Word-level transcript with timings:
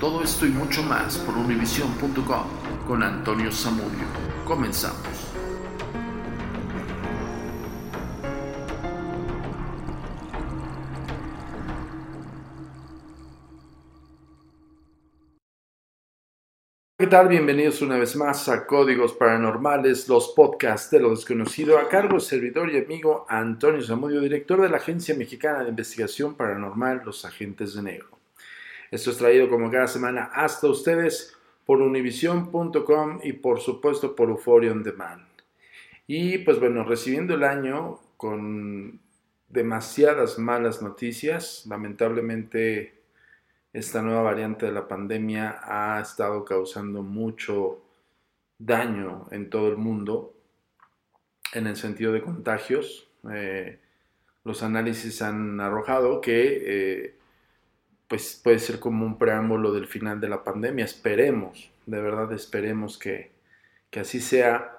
Todo 0.00 0.22
esto 0.22 0.46
y 0.46 0.48
mucho 0.48 0.82
más 0.82 1.18
por 1.18 1.36
univision.com 1.36 2.46
con 2.88 3.02
Antonio 3.02 3.52
Zamudio. 3.52 4.06
Comenzamos. 4.46 4.98
¿Qué 16.96 17.06
tal? 17.06 17.28
Bienvenidos 17.28 17.82
una 17.82 17.98
vez 17.98 18.16
más 18.16 18.48
a 18.48 18.66
Códigos 18.66 19.12
Paranormales, 19.12 20.08
los 20.08 20.32
podcasts 20.34 20.90
de 20.90 21.00
lo 21.00 21.10
desconocido, 21.10 21.78
a 21.78 21.88
cargo 21.88 22.12
del 22.12 22.20
servidor 22.22 22.70
y 22.70 22.78
amigo 22.78 23.26
Antonio 23.28 23.82
Zamudio, 23.82 24.20
director 24.20 24.62
de 24.62 24.70
la 24.70 24.78
Agencia 24.78 25.14
Mexicana 25.14 25.62
de 25.62 25.70
Investigación 25.70 26.34
Paranormal, 26.34 27.02
Los 27.04 27.26
Agentes 27.26 27.74
de 27.74 27.82
Negro. 27.82 28.19
Esto 28.90 29.10
es 29.10 29.18
traído 29.18 29.48
como 29.48 29.70
cada 29.70 29.86
semana 29.86 30.30
hasta 30.32 30.66
ustedes 30.66 31.36
por 31.64 31.80
univision.com 31.80 33.20
y 33.22 33.34
por 33.34 33.60
supuesto 33.60 34.16
por 34.16 34.30
Euphoria 34.30 34.72
On 34.72 34.82
Demand. 34.82 35.26
Y 36.06 36.38
pues 36.38 36.58
bueno, 36.58 36.82
recibiendo 36.82 37.34
el 37.34 37.44
año 37.44 38.00
con 38.16 39.00
demasiadas 39.48 40.38
malas 40.38 40.82
noticias, 40.82 41.64
lamentablemente 41.68 43.00
esta 43.72 44.02
nueva 44.02 44.22
variante 44.22 44.66
de 44.66 44.72
la 44.72 44.88
pandemia 44.88 45.60
ha 45.62 46.00
estado 46.00 46.44
causando 46.44 47.02
mucho 47.02 47.82
daño 48.58 49.26
en 49.30 49.48
todo 49.48 49.68
el 49.68 49.76
mundo 49.76 50.34
en 51.54 51.68
el 51.68 51.76
sentido 51.76 52.12
de 52.12 52.22
contagios. 52.22 53.08
Eh, 53.32 53.78
los 54.42 54.62
análisis 54.64 55.22
han 55.22 55.60
arrojado 55.60 56.20
que 56.20 56.62
eh, 56.66 57.19
pues 58.10 58.40
puede 58.42 58.58
ser 58.58 58.80
como 58.80 59.06
un 59.06 59.18
preámbulo 59.18 59.70
del 59.72 59.86
final 59.86 60.20
de 60.20 60.28
la 60.28 60.42
pandemia. 60.42 60.84
Esperemos, 60.84 61.70
de 61.86 62.02
verdad 62.02 62.32
esperemos 62.32 62.98
que, 62.98 63.30
que 63.88 64.00
así 64.00 64.20
sea, 64.20 64.78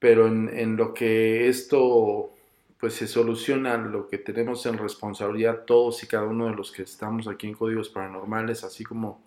pero 0.00 0.26
en, 0.26 0.50
en, 0.52 0.76
lo 0.76 0.92
que 0.92 1.46
esto 1.46 2.32
pues 2.80 2.94
se 2.94 3.06
soluciona, 3.06 3.76
lo 3.76 4.08
que 4.08 4.18
tenemos 4.18 4.66
en 4.66 4.78
responsabilidad 4.78 5.62
todos 5.64 6.02
y 6.02 6.08
cada 6.08 6.24
uno 6.24 6.46
de 6.46 6.56
los 6.56 6.72
que 6.72 6.82
estamos 6.82 7.28
aquí 7.28 7.46
en 7.46 7.54
Códigos 7.54 7.88
Paranormales, 7.88 8.64
así 8.64 8.82
como 8.82 9.22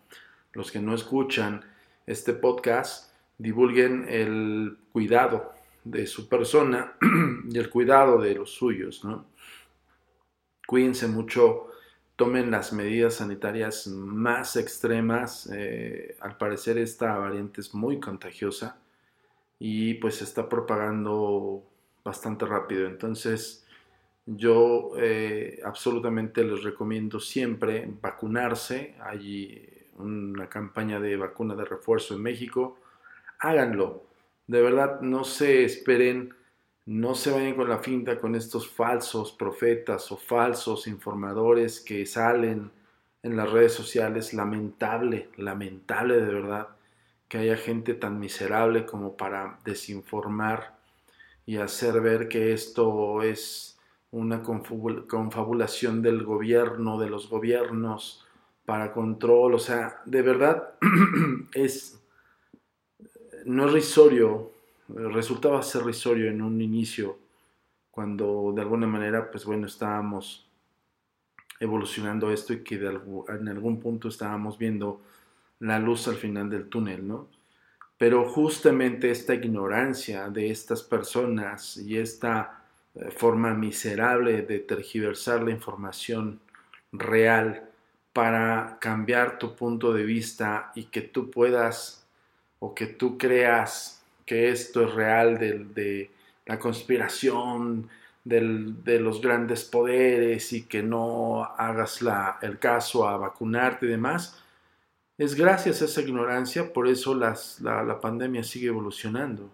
los 0.51 0.69
que 0.69 0.81
no 0.81 0.93
escuchan 0.93 1.63
este 2.07 2.33
podcast, 2.33 3.13
divulguen 3.37 4.05
el 4.09 4.79
cuidado 4.91 5.53
de 5.85 6.07
su 6.07 6.27
persona 6.27 6.91
y 7.49 7.57
el 7.57 7.69
cuidado 7.69 8.19
de 8.19 8.35
los 8.35 8.51
suyos, 8.51 9.05
¿no? 9.05 9.27
Cuídense 10.67 11.07
mucho 11.07 11.68
tomen 12.19 12.51
las 12.51 12.73
medidas 12.73 13.13
sanitarias 13.15 13.87
más 13.87 14.57
extremas. 14.57 15.49
Eh, 15.53 16.17
al 16.19 16.35
parecer 16.35 16.77
esta 16.77 17.17
variante 17.17 17.61
es 17.61 17.73
muy 17.73 18.01
contagiosa 18.01 18.77
y 19.57 19.93
pues 19.95 20.15
se 20.15 20.25
está 20.25 20.49
propagando 20.49 21.63
bastante 22.03 22.45
rápido. 22.45 22.87
Entonces 22.87 23.65
yo 24.25 24.91
eh, 24.97 25.61
absolutamente 25.63 26.43
les 26.43 26.61
recomiendo 26.61 27.21
siempre 27.21 27.89
vacunarse. 28.01 28.95
Hay 28.99 29.87
una 29.97 30.49
campaña 30.49 30.99
de 30.99 31.15
vacuna 31.15 31.55
de 31.55 31.63
refuerzo 31.63 32.15
en 32.15 32.21
México. 32.21 32.79
Háganlo. 33.39 34.03
De 34.45 34.61
verdad, 34.61 34.99
no 34.99 35.23
se 35.23 35.63
esperen 35.63 36.35
no 36.89 37.13
se 37.13 37.29
vayan 37.29 37.53
con 37.53 37.69
la 37.69 37.77
finta 37.77 38.19
con 38.19 38.33
estos 38.33 38.67
falsos 38.67 39.31
profetas 39.31 40.11
o 40.11 40.17
falsos 40.17 40.87
informadores 40.87 41.81
que 41.81 42.03
salen 42.07 42.71
en 43.21 43.37
las 43.37 43.51
redes 43.51 43.73
sociales. 43.73 44.33
Lamentable, 44.33 45.29
lamentable 45.37 46.15
de 46.15 46.33
verdad 46.33 46.69
que 47.27 47.37
haya 47.37 47.57
gente 47.57 47.93
tan 47.93 48.19
miserable 48.19 48.87
como 48.87 49.15
para 49.15 49.59
desinformar 49.63 50.79
y 51.45 51.57
hacer 51.57 52.01
ver 52.01 52.27
que 52.27 52.53
esto 52.53 53.21
es 53.21 53.79
una 54.09 54.41
confabulación 54.41 56.01
del 56.01 56.23
gobierno, 56.23 56.99
de 56.99 57.11
los 57.11 57.29
gobiernos 57.29 58.25
para 58.65 58.93
control. 58.93 59.53
O 59.53 59.59
sea, 59.59 60.01
de 60.07 60.23
verdad 60.23 60.73
es, 61.53 62.01
no 63.45 63.67
es 63.67 63.73
risorio 63.73 64.57
resultaba 64.95 65.61
ser 65.63 65.83
risorio 65.83 66.29
en 66.29 66.41
un 66.41 66.61
inicio, 66.61 67.19
cuando 67.91 68.51
de 68.55 68.61
alguna 68.61 68.87
manera, 68.87 69.29
pues 69.29 69.45
bueno, 69.45 69.67
estábamos 69.67 70.49
evolucionando 71.59 72.31
esto 72.31 72.53
y 72.53 72.63
que 72.63 72.75
en 72.75 73.47
algún 73.49 73.79
punto 73.79 74.07
estábamos 74.07 74.57
viendo 74.57 75.01
la 75.59 75.79
luz 75.79 76.07
al 76.07 76.15
final 76.15 76.49
del 76.49 76.69
túnel, 76.69 77.07
¿no? 77.07 77.27
Pero 77.97 78.29
justamente 78.29 79.11
esta 79.11 79.33
ignorancia 79.33 80.29
de 80.29 80.49
estas 80.49 80.83
personas 80.83 81.75
y 81.75 81.97
esta 81.97 82.63
eh, 82.95 83.11
forma 83.11 83.53
miserable 83.53 84.43
de 84.43 84.59
tergiversar 84.59 85.43
la 85.43 85.51
información 85.51 86.39
real 86.93 87.69
para 88.13 88.77
cambiar 88.79 89.37
tu 89.37 89.53
punto 89.53 89.93
de 89.93 90.03
vista 90.03 90.71
y 90.75 90.85
que 90.85 91.01
tú 91.01 91.29
puedas 91.29 92.07
o 92.59 92.73
que 92.73 92.87
tú 92.87 93.17
creas 93.17 93.98
que 94.29 94.49
esto 94.49 94.83
es 94.83 94.93
real 94.93 95.39
de, 95.39 95.65
de 95.73 96.11
la 96.45 96.59
conspiración 96.59 97.89
del, 98.23 98.83
de 98.83 98.99
los 98.99 99.21
grandes 99.21 99.63
poderes 99.63 100.53
y 100.53 100.67
que 100.67 100.83
no 100.83 101.45
hagas 101.45 102.03
la, 102.03 102.37
el 102.43 102.59
caso 102.59 103.09
a 103.09 103.17
vacunarte 103.17 103.87
y 103.87 103.89
demás, 103.89 104.39
es 105.17 105.33
gracias 105.33 105.81
a 105.81 105.85
esa 105.85 106.01
ignorancia, 106.01 106.71
por 106.71 106.87
eso 106.87 107.15
las, 107.15 107.59
la, 107.61 107.99
pandemia 107.99 108.43
sigue 108.43 108.67
evolucionando, 108.67 109.49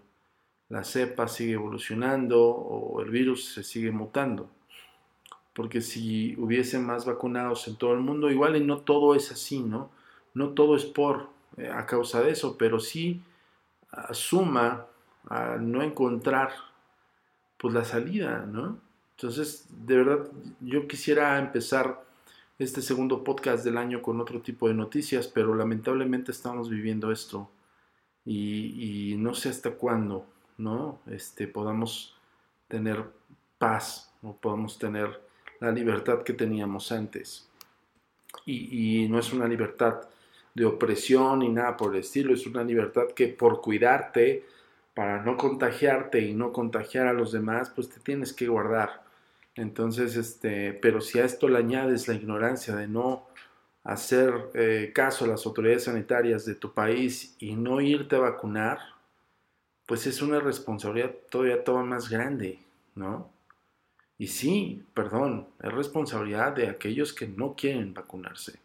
la 0.68 0.84
cepa 0.84 1.30
sigue 1.30 1.53
evolucionando 1.53 2.44
o 2.46 3.02
el 3.02 3.09
virus 3.09 3.53
se 3.53 3.64
sigue 3.64 3.91
mutando. 3.91 4.50
Porque 5.53 5.80
si 5.80 6.35
hubiese 6.38 6.80
más 6.80 7.06
vacunados 7.06 7.66
en 7.69 7.78
todo 7.78 7.94
el 7.94 8.02
mundo, 8.02 8.30
igual 8.30 8.58
y 8.58 8.66
no 8.66 8.80
todo 8.80 9.16
es 9.16 9.31
así, 9.31 9.62
¿no? 9.62 9.90
No 10.34 10.50
todo 10.50 10.75
es 10.75 10.84
por, 10.84 11.30
eh, 11.56 11.69
a 11.74 11.85
causa 11.85 12.22
de 12.22 12.32
eso, 12.32 12.58
pero 12.58 12.82
sí 12.82 13.22
suma 14.12 14.86
a 15.30 15.58
no 15.58 15.82
encontrar 15.82 16.52
pues 17.58 17.74
la 17.74 17.84
salida, 17.84 18.46
¿no? 18.46 18.80
Entonces, 19.12 19.68
de 19.70 19.97
verdad, 19.97 20.28
yo 20.59 20.88
quisiera 20.88 21.40
empezar 21.40 22.03
este 22.59 22.82
segundo 22.82 23.24
podcast 23.24 23.64
del 23.64 23.78
año 23.78 24.02
con 24.02 24.20
otro 24.20 24.42
tipo 24.42 24.68
de 24.68 24.74
noticias, 24.74 25.28
pero 25.28 25.56
lamentablemente 25.56 26.32
estamos 26.32 26.70
viviendo 26.70 27.12
esto 27.12 27.50
y, 28.26 29.16
no 29.18 29.34
sé 29.34 29.50
hasta 29.50 29.72
cuándo, 29.72 30.26
¿no? 30.58 31.00
Este, 31.08 31.48
podamos 31.48 32.16
tener 32.68 33.03
paz 33.58 34.14
o 34.22 34.36
podamos 34.36 34.78
tener 34.78 35.22
la 35.59 35.72
libertad 35.72 36.24
que 36.24 36.34
teníamos 36.34 36.91
antes. 36.91 37.50
Y 38.46 39.08
no 39.09 39.18
es 39.20 39.32
una 39.32 39.48
libertad 39.48 40.02
de 40.55 40.66
opresión 40.66 41.40
ni 41.40 41.49
nada 41.49 41.78
por 41.78 41.93
el 41.93 42.02
estilo, 42.02 42.34
es 42.34 42.47
una 42.47 42.63
libertad 42.63 43.09
que 43.16 43.28
por 43.28 43.61
cuidarte, 43.61 44.46
para 44.93 45.22
no 45.22 45.37
contagiarte 45.37 46.22
y 46.22 46.34
no 46.34 46.53
contagiar 46.53 47.07
a 47.07 47.13
los 47.13 47.34
demás, 47.34 47.69
pues 47.69 47.90
te 47.90 47.99
tienes 47.99 48.34
que 48.34 48.47
guardar. 48.47 49.03
Entonces, 49.55 50.16
este, 50.16 50.73
pero 50.73 51.02
si 51.02 51.19
a 51.19 51.25
esto 51.25 51.47
le 51.49 51.57
añades 51.59 52.07
la 52.07 52.16
ignorancia 52.16 52.75
de 52.75 52.87
no 52.87 53.28
hacer 53.84 54.34
eh, 54.53 54.91
caso 54.96 55.25
a 55.25 55.28
las 55.28 55.46
autoridades 55.46 55.84
sanitarias 55.84 56.46
de 56.46 56.55
tu 56.55 56.73
país 56.73 57.35
y 57.40 57.55
no 57.55 57.81
irte 57.81 58.16
a 58.16 58.19
vacunar, 58.19 58.79
pues 59.85 60.07
es 60.07 60.22
una 60.22 60.40
responsabilidad 60.40 61.11
todavía 61.29 61.63
toda 61.63 61.84
más 61.84 62.09
grande, 62.09 62.59
¿no? 62.96 63.29
Y 64.17 64.28
sí, 64.28 64.84
perdón, 64.93 65.49
es 65.61 65.72
responsabilidad 65.73 66.53
de 66.53 66.69
aquellos 66.69 67.13
que 67.13 67.28
no 67.28 67.55
quieren 67.55 67.93
vacunarse. 67.93 68.65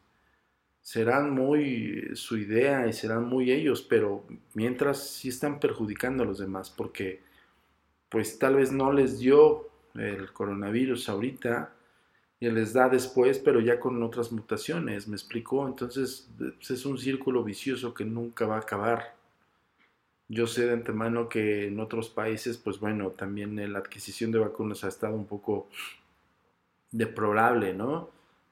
Serán 0.82 1.30
muy 1.30 2.10
su 2.14 2.38
idea 2.38 2.86
y 2.86 2.92
serán 2.92 3.28
muy 3.28 3.52
ellos, 3.52 3.82
pero 3.82 4.24
mientras 4.54 5.06
sí 5.08 5.28
están 5.28 5.60
perjudicando 5.60 6.22
a 6.22 6.26
los 6.26 6.38
demás 6.38 6.70
porque 6.70 7.20
pues 8.08 8.38
tal 8.38 8.56
vez 8.56 8.72
no 8.72 8.92
les 8.92 9.18
dio 9.18 9.68
el 9.94 10.32
coronavirus 10.32 11.08
ahorita 11.08 11.72
y 12.40 12.50
les 12.50 12.72
da 12.72 12.88
después, 12.88 13.38
pero 13.38 13.60
ya 13.60 13.78
con 13.78 14.02
otras 14.02 14.32
mutaciones, 14.32 15.06
¿me 15.06 15.14
explicó? 15.14 15.68
Entonces 15.68 16.28
pues, 16.38 16.70
es 16.70 16.86
un 16.86 16.98
círculo 16.98 17.44
vicioso 17.44 17.94
que 17.94 18.04
nunca 18.04 18.46
va 18.46 18.56
a 18.56 18.60
acabar. 18.60 19.14
Yo 20.28 20.46
sé 20.46 20.66
de 20.66 20.72
antemano 20.72 21.28
que 21.28 21.66
en 21.66 21.80
otros 21.80 22.08
países, 22.08 22.56
pues 22.56 22.80
bueno, 22.80 23.10
también 23.10 23.72
la 23.72 23.80
adquisición 23.80 24.30
de 24.30 24.38
vacunas 24.38 24.84
ha 24.84 24.88
estado 24.88 25.14
un 25.14 25.26
poco 25.26 25.68
deplorable, 26.92 27.74
¿no? 27.74 28.10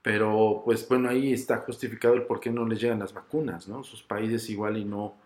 Pero 0.08 0.62
pues 0.64 0.88
bueno, 0.88 1.10
ahí 1.10 1.34
está 1.34 1.58
justificado 1.58 2.14
el 2.14 2.22
por 2.22 2.40
qué 2.40 2.50
no 2.50 2.66
les 2.66 2.80
llegan 2.80 2.98
las 2.98 3.12
vacunas, 3.12 3.68
¿no? 3.68 3.84
Sus 3.84 4.02
países 4.02 4.48
igual 4.48 4.78
y 4.78 4.84
no, 4.86 5.18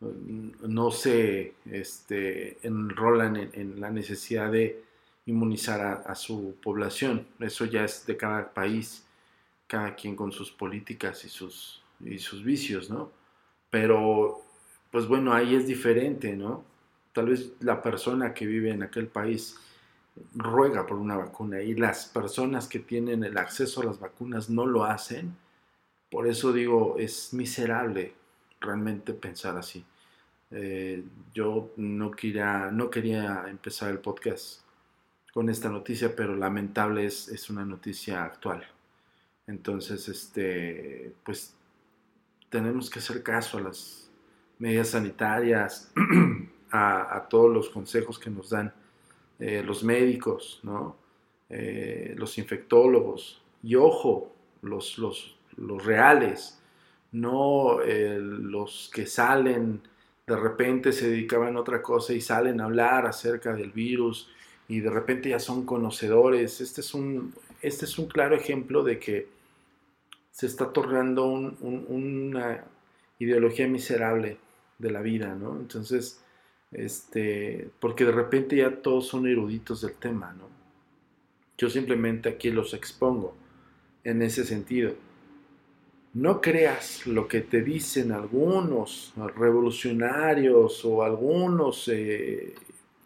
no 0.00 0.90
se 0.90 1.52
este, 1.70 2.56
enrolan 2.66 3.50
en, 3.52 3.78
la 3.78 3.90
necesidad 3.90 4.50
de 4.50 4.84
inmunizar 5.26 5.82
a, 5.82 5.92
a, 5.96 6.14
su 6.14 6.56
población. 6.62 7.26
Eso 7.40 7.66
ya 7.66 7.84
es 7.84 8.06
de 8.06 8.16
cada 8.16 8.54
país, 8.54 9.04
cada 9.66 9.94
quien 9.94 10.16
con 10.16 10.32
sus 10.32 10.50
políticas 10.50 11.26
y 11.26 11.28
sus, 11.28 11.82
y 12.02 12.18
sus 12.18 12.42
vicios, 12.42 12.88
¿no? 12.88 13.10
Pero 13.68 14.40
pues 14.90 15.06
bueno, 15.06 15.34
ahí 15.34 15.56
es 15.56 15.66
diferente, 15.66 16.34
¿no? 16.34 16.64
Tal 17.12 17.26
vez 17.26 17.52
la 17.60 17.82
persona 17.82 18.32
que 18.32 18.46
vive 18.46 18.70
en 18.70 18.82
aquel 18.82 19.08
país 19.08 19.58
ruega 20.34 20.86
por 20.86 20.98
una 20.98 21.16
vacuna 21.16 21.62
y 21.62 21.74
las 21.74 22.06
personas 22.06 22.68
que 22.68 22.78
tienen 22.78 23.24
el 23.24 23.38
acceso 23.38 23.80
a 23.80 23.84
las 23.84 24.00
vacunas 24.00 24.50
no 24.50 24.66
lo 24.66 24.84
hacen. 24.84 25.36
Por 26.10 26.26
eso 26.26 26.52
digo, 26.52 26.96
es 26.98 27.32
miserable 27.32 28.14
realmente 28.60 29.14
pensar 29.14 29.56
así. 29.56 29.84
Eh, 30.50 31.02
yo 31.32 31.72
no 31.76 32.10
quería, 32.10 32.70
no 32.70 32.90
quería 32.90 33.46
empezar 33.48 33.90
el 33.90 33.98
podcast 33.98 34.60
con 35.32 35.48
esta 35.48 35.70
noticia, 35.70 36.14
pero 36.14 36.36
lamentable 36.36 37.06
es, 37.06 37.28
es 37.28 37.48
una 37.48 37.64
noticia 37.64 38.22
actual. 38.24 38.66
Entonces, 39.46 40.08
este, 40.08 41.14
pues 41.24 41.54
tenemos 42.50 42.90
que 42.90 42.98
hacer 42.98 43.22
caso 43.22 43.58
a 43.58 43.62
las 43.62 44.10
medidas 44.58 44.90
sanitarias, 44.90 45.90
a, 46.70 47.26
todos 47.28 47.52
los 47.52 47.68
consejos 47.70 48.18
que 48.18 48.30
nos 48.30 48.50
dan 48.50 48.72
eh, 49.44 49.60
los 49.64 49.82
médicos, 49.82 50.60
¿no? 50.62 50.94
Eh, 51.50 52.14
los 52.16 52.38
infectólogos, 52.38 53.42
y 53.60 53.74
ojo, 53.74 54.32
los, 54.62 54.98
los, 54.98 55.36
los 55.56 55.84
reales, 55.84 56.60
no 57.10 57.82
eh, 57.82 58.20
los 58.20 58.88
que 58.94 59.04
salen, 59.04 59.80
de 60.28 60.36
repente 60.36 60.92
se 60.92 61.10
dedicaban 61.10 61.56
a 61.56 61.60
otra 61.60 61.82
cosa 61.82 62.12
y 62.12 62.20
salen 62.20 62.60
a 62.60 62.66
hablar 62.66 63.04
acerca 63.04 63.52
del 63.52 63.72
virus 63.72 64.30
y 64.68 64.78
de 64.78 64.90
repente 64.90 65.30
ya 65.30 65.40
son 65.40 65.66
conocedores. 65.66 66.60
Este 66.60 66.80
es 66.80 66.94
un, 66.94 67.34
este 67.62 67.86
es 67.86 67.98
un 67.98 68.06
claro 68.06 68.36
ejemplo 68.36 68.84
de 68.84 69.00
que 69.00 69.26
se 70.30 70.46
está 70.46 70.72
tornando 70.72 71.26
una 71.26 72.64
ideología 73.18 73.66
miserable 73.66 74.38
de 74.78 74.90
la 74.92 75.02
vida, 75.02 75.34
¿no? 75.34 75.56
Entonces, 75.56 76.21
este, 76.72 77.70
porque 77.80 78.04
de 78.04 78.12
repente 78.12 78.56
ya 78.56 78.82
todos 78.82 79.06
son 79.06 79.26
eruditos 79.26 79.82
del 79.82 79.94
tema, 79.94 80.32
¿no? 80.32 80.48
Yo 81.58 81.70
simplemente 81.70 82.28
aquí 82.28 82.50
los 82.50 82.74
expongo 82.74 83.34
en 84.04 84.22
ese 84.22 84.44
sentido. 84.44 84.94
No 86.14 86.40
creas 86.40 87.06
lo 87.06 87.28
que 87.28 87.40
te 87.40 87.62
dicen 87.62 88.12
algunos 88.12 89.12
revolucionarios 89.36 90.84
o 90.84 91.02
algunos 91.02 91.88
eh, 91.88 92.54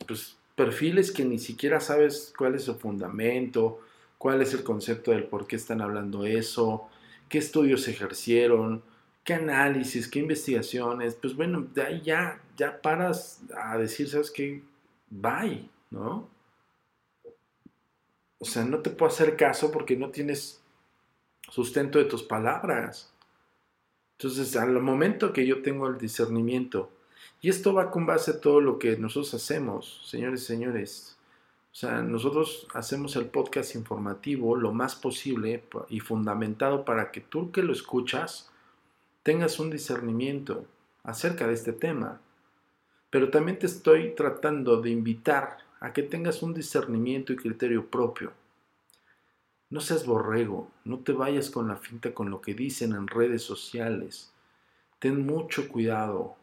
pues, 0.07 0.37
perfiles 0.55 1.13
que 1.13 1.25
ni 1.25 1.39
siquiera 1.39 1.81
sabes 1.81 2.33
cuál 2.37 2.55
es 2.55 2.65
su 2.65 2.75
fundamento, 2.77 3.81
cuál 4.19 4.43
es 4.43 4.55
el 4.55 4.65
concepto 4.65 5.11
del 5.13 5.25
por 5.25 5.47
qué 5.47 5.57
están 5.57 5.83
hablando 5.83 6.25
eso, 6.25 6.89
qué 7.29 7.39
estudios 7.39 7.87
ejercieron, 7.89 8.83
qué 9.27 9.35
análisis, 9.35 10.09
qué 10.09 10.21
investigaciones, 10.21 11.17
pues 11.17 11.35
bueno, 11.35 11.67
de 11.75 11.83
ahí 11.83 12.01
ya, 12.03 12.41
ya 12.57 12.81
paras 12.81 13.43
a 13.61 13.77
decir, 13.77 14.09
¿sabes 14.09 14.31
qué? 14.31 14.63
Bye, 15.11 15.69
¿no? 15.91 16.29
O 18.39 18.45
sea, 18.45 18.65
no 18.65 18.79
te 18.79 18.91
puedo 18.91 19.11
hacer 19.11 19.37
caso 19.37 19.73
porque 19.73 19.97
no 19.97 20.11
tienes 20.11 20.63
sustento 21.51 21.99
de 21.99 22.05
tus 22.05 22.23
palabras. 22.23 23.13
Entonces, 24.17 24.57
al 24.57 24.81
momento 24.81 25.33
que 25.33 25.45
yo 25.45 25.61
tengo 25.61 25.89
el 25.89 25.99
discernimiento, 25.99 26.91
y 27.43 27.51
esto 27.51 27.75
va 27.75 27.91
con 27.91 28.07
base 28.07 28.31
a 28.31 28.41
todo 28.41 28.61
lo 28.61 28.79
que 28.79 28.97
nosotros 28.97 29.35
hacemos, 29.35 30.03
señores 30.05 30.43
y 30.43 30.47
señores. 30.47 31.19
O 31.73 31.75
sea, 31.75 32.01
nosotros 32.01 32.69
hacemos 32.75 33.17
el 33.17 33.27
podcast 33.27 33.75
informativo 33.75 34.55
lo 34.55 34.73
más 34.73 34.95
posible 34.95 35.65
y 35.89 35.99
fundamentado 35.99 36.85
para 36.85 37.11
que 37.11 37.21
tú 37.21 37.51
que 37.51 37.63
lo 37.63 37.73
escuchas, 37.73 38.51
tengas 39.27 39.59
un 39.59 39.71
discernimiento 39.71 40.67
acerca 41.03 41.49
de 41.49 41.55
este 41.55 41.73
tema. 41.73 42.21
Pero 43.11 43.29
también 43.29 43.59
te 43.59 43.67
estoy 43.67 44.15
tratando 44.15 44.81
de 44.81 44.91
invitar 44.91 45.59
a 45.81 45.93
que 45.93 46.05
tengas 46.05 46.45
un 46.45 46.55
discernimiento 46.55 47.33
y 47.33 47.37
criterio 47.37 47.91
propio. 47.91 48.33
No 49.69 49.81
seas 49.81 50.07
borrego, 50.07 50.71
no 50.85 51.01
te 51.01 51.11
vayas 51.11 51.51
con 51.51 51.67
la 51.67 51.75
finta 51.75 52.15
con 52.15 52.31
lo 52.31 52.41
que 52.41 52.55
dicen 52.55 52.93
en 52.93 53.09
redes 53.09 53.43
sociales. 53.43 54.31
Ten 55.01 55.27
mucho 55.27 55.67
cuidado 55.67 56.37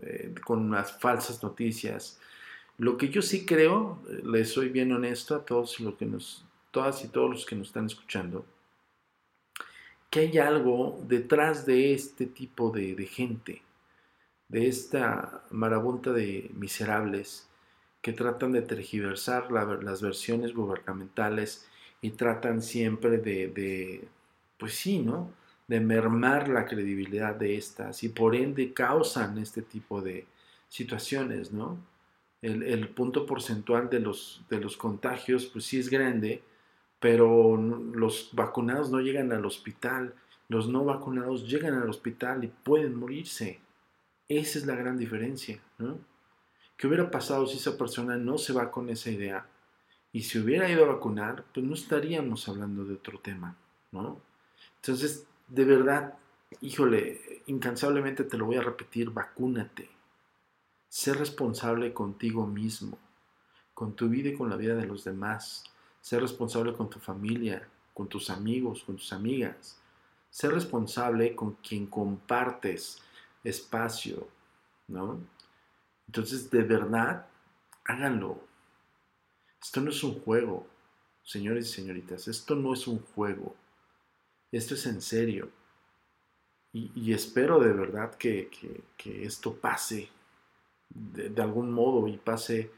eh, 0.00 0.34
con 0.42 0.70
las 0.70 0.98
falsas 0.98 1.42
noticias. 1.42 2.18
Lo 2.78 2.96
que 2.96 3.10
yo 3.10 3.20
sí 3.20 3.44
creo, 3.44 3.98
eh, 4.08 4.22
les 4.24 4.50
soy 4.50 4.70
bien 4.70 4.90
honesto 4.90 5.34
a 5.34 5.44
todos 5.44 5.80
los 5.80 5.96
que 5.96 6.06
nos, 6.06 6.46
todas 6.70 7.04
y 7.04 7.08
todos 7.08 7.28
los 7.28 7.44
que 7.44 7.56
nos 7.56 7.66
están 7.66 7.84
escuchando, 7.84 8.46
que 10.12 10.20
hay 10.20 10.36
algo 10.36 11.02
detrás 11.08 11.64
de 11.64 11.94
este 11.94 12.26
tipo 12.26 12.70
de, 12.70 12.94
gente, 13.06 13.62
de 14.46 14.68
esta 14.68 15.42
marabunta 15.50 16.12
de 16.12 16.50
miserables 16.52 17.48
que 18.02 18.12
tratan 18.12 18.52
de 18.52 18.60
tergiversar 18.60 19.50
las 19.50 20.02
versiones 20.02 20.52
gubernamentales 20.52 21.66
y 22.02 22.10
tratan 22.10 22.60
siempre 22.60 23.16
de, 23.16 24.06
pues 24.58 24.74
sí, 24.74 24.98
¿no? 24.98 25.32
De 25.66 25.80
mermar 25.80 26.46
la 26.48 26.66
credibilidad 26.66 27.34
de 27.34 27.56
estas 27.56 28.04
y 28.04 28.10
por 28.10 28.36
ende 28.36 28.74
causan 28.74 29.38
este 29.38 29.62
tipo 29.62 30.02
de 30.02 30.26
situaciones, 30.68 31.52
¿no? 31.52 31.78
El, 32.42 32.64
el 32.64 32.90
punto 32.90 33.24
porcentual 33.24 33.88
de 33.88 34.00
los, 34.00 34.44
de 34.50 34.60
los 34.60 34.76
contagios, 34.76 35.46
pues 35.46 35.64
sí 35.64 35.78
es 35.78 35.88
grande, 35.88 36.42
pero 37.02 37.56
los 37.56 38.30
vacunados 38.32 38.92
no 38.92 39.00
llegan 39.00 39.32
al 39.32 39.44
hospital, 39.44 40.14
los 40.46 40.68
no 40.68 40.84
vacunados 40.84 41.48
llegan 41.48 41.74
al 41.74 41.90
hospital 41.90 42.44
y 42.44 42.46
pueden 42.46 42.94
morirse. 42.94 43.58
Esa 44.28 44.60
es 44.60 44.66
la 44.66 44.76
gran 44.76 44.96
diferencia, 44.96 45.60
¿no? 45.78 45.98
¿Qué 46.76 46.86
hubiera 46.86 47.10
pasado 47.10 47.44
si 47.48 47.56
esa 47.56 47.76
persona 47.76 48.16
no 48.16 48.38
se 48.38 48.52
va 48.52 48.70
con 48.70 48.88
esa 48.88 49.10
idea? 49.10 49.44
Y 50.12 50.22
si 50.22 50.38
hubiera 50.38 50.70
ido 50.70 50.84
a 50.84 50.94
vacunar, 50.94 51.44
pues 51.52 51.66
no 51.66 51.74
estaríamos 51.74 52.48
hablando 52.48 52.84
de 52.84 52.94
otro 52.94 53.18
tema, 53.18 53.56
¿no? 53.90 54.20
Entonces, 54.76 55.26
de 55.48 55.64
verdad, 55.64 56.14
híjole, 56.60 57.42
incansablemente 57.46 58.22
te 58.22 58.38
lo 58.38 58.46
voy 58.46 58.58
a 58.58 58.62
repetir, 58.62 59.10
vacúnate. 59.10 59.90
Sé 60.88 61.14
responsable 61.14 61.92
contigo 61.92 62.46
mismo, 62.46 62.96
con 63.74 63.96
tu 63.96 64.08
vida 64.08 64.28
y 64.28 64.36
con 64.36 64.48
la 64.48 64.56
vida 64.56 64.76
de 64.76 64.86
los 64.86 65.02
demás. 65.02 65.64
Ser 66.02 66.20
responsable 66.20 66.74
con 66.74 66.90
tu 66.90 66.98
familia, 66.98 67.66
con 67.94 68.08
tus 68.08 68.28
amigos, 68.28 68.82
con 68.84 68.96
tus 68.96 69.12
amigas. 69.14 69.78
Ser 70.28 70.52
responsable 70.52 71.34
con 71.34 71.52
quien 71.54 71.86
compartes 71.86 72.98
espacio, 73.42 74.28
¿no? 74.88 75.18
Entonces, 76.06 76.50
de 76.50 76.62
verdad, 76.62 77.26
háganlo. 77.84 78.38
Esto 79.62 79.80
no 79.80 79.90
es 79.90 80.02
un 80.04 80.20
juego, 80.20 80.66
señores 81.22 81.70
y 81.70 81.72
señoritas, 81.72 82.28
esto 82.28 82.54
no 82.54 82.74
es 82.74 82.86
un 82.86 82.98
juego. 82.98 83.54
Esto 84.50 84.74
es 84.74 84.84
en 84.86 85.00
serio. 85.00 85.50
Y, 86.74 87.12
espero 87.12 87.60
de 87.60 87.72
verdad 87.72 88.14
que, 88.14 88.48
esto 89.04 89.54
pase 89.54 90.08
de, 90.88 91.42
algún 91.42 91.70
modo 91.70 92.08
y 92.08 92.16
pase 92.16 92.70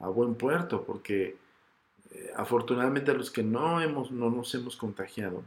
a 0.00 0.08
buen 0.08 0.34
puerto, 0.34 0.84
porque 0.84 1.36
eh, 2.10 2.32
afortunadamente 2.36 3.10
a 3.10 3.14
los 3.14 3.30
que 3.30 3.42
no, 3.42 3.80
hemos, 3.80 4.10
no 4.10 4.30
nos 4.30 4.54
hemos 4.54 4.76
contagiado, 4.76 5.42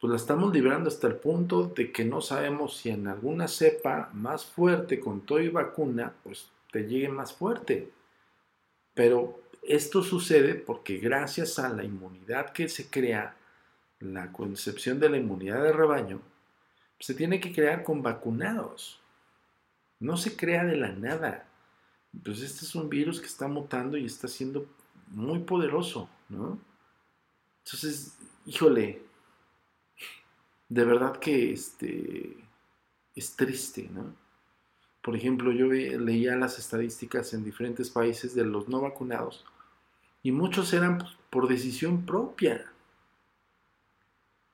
pues 0.00 0.10
la 0.10 0.16
estamos 0.16 0.52
librando 0.52 0.88
hasta 0.88 1.06
el 1.06 1.14
punto 1.14 1.64
de 1.64 1.92
que 1.92 2.04
no 2.04 2.20
sabemos 2.20 2.76
si 2.76 2.90
en 2.90 3.06
alguna 3.06 3.46
cepa 3.46 4.10
más 4.12 4.44
fuerte 4.44 4.98
con 4.98 5.20
todo 5.20 5.40
y 5.40 5.48
vacuna, 5.48 6.12
pues 6.24 6.50
te 6.72 6.88
llegue 6.88 7.08
más 7.08 7.32
fuerte. 7.32 7.88
Pero 8.94 9.40
esto 9.62 10.02
sucede 10.02 10.56
porque 10.56 10.98
gracias 10.98 11.60
a 11.60 11.68
la 11.68 11.84
inmunidad 11.84 12.52
que 12.52 12.68
se 12.68 12.90
crea, 12.90 13.36
la 14.00 14.32
concepción 14.32 14.98
de 14.98 15.08
la 15.08 15.18
inmunidad 15.18 15.62
de 15.62 15.72
rebaño, 15.72 16.20
se 16.98 17.14
tiene 17.14 17.38
que 17.38 17.52
crear 17.52 17.84
con 17.84 18.02
vacunados. 18.02 19.00
No 20.00 20.16
se 20.16 20.36
crea 20.36 20.64
de 20.64 20.76
la 20.76 20.88
nada. 20.88 21.46
Pues 22.24 22.42
este 22.42 22.64
es 22.64 22.74
un 22.74 22.88
virus 22.88 23.20
que 23.20 23.26
está 23.26 23.48
mutando 23.48 23.96
y 23.96 24.04
está 24.04 24.28
siendo 24.28 24.66
muy 25.08 25.40
poderoso, 25.40 26.08
¿no? 26.28 26.58
Entonces, 27.64 28.18
híjole, 28.46 29.02
de 30.68 30.84
verdad 30.84 31.18
que 31.18 31.52
este, 31.52 32.36
es 33.14 33.36
triste, 33.36 33.88
¿no? 33.92 34.14
Por 35.02 35.16
ejemplo, 35.16 35.52
yo 35.52 35.66
leía 35.66 36.36
las 36.36 36.58
estadísticas 36.58 37.34
en 37.34 37.44
diferentes 37.44 37.90
países 37.90 38.34
de 38.34 38.44
los 38.44 38.68
no 38.68 38.80
vacunados 38.80 39.44
y 40.22 40.30
muchos 40.30 40.72
eran 40.72 40.98
por 41.30 41.48
decisión 41.48 42.06
propia. 42.06 42.72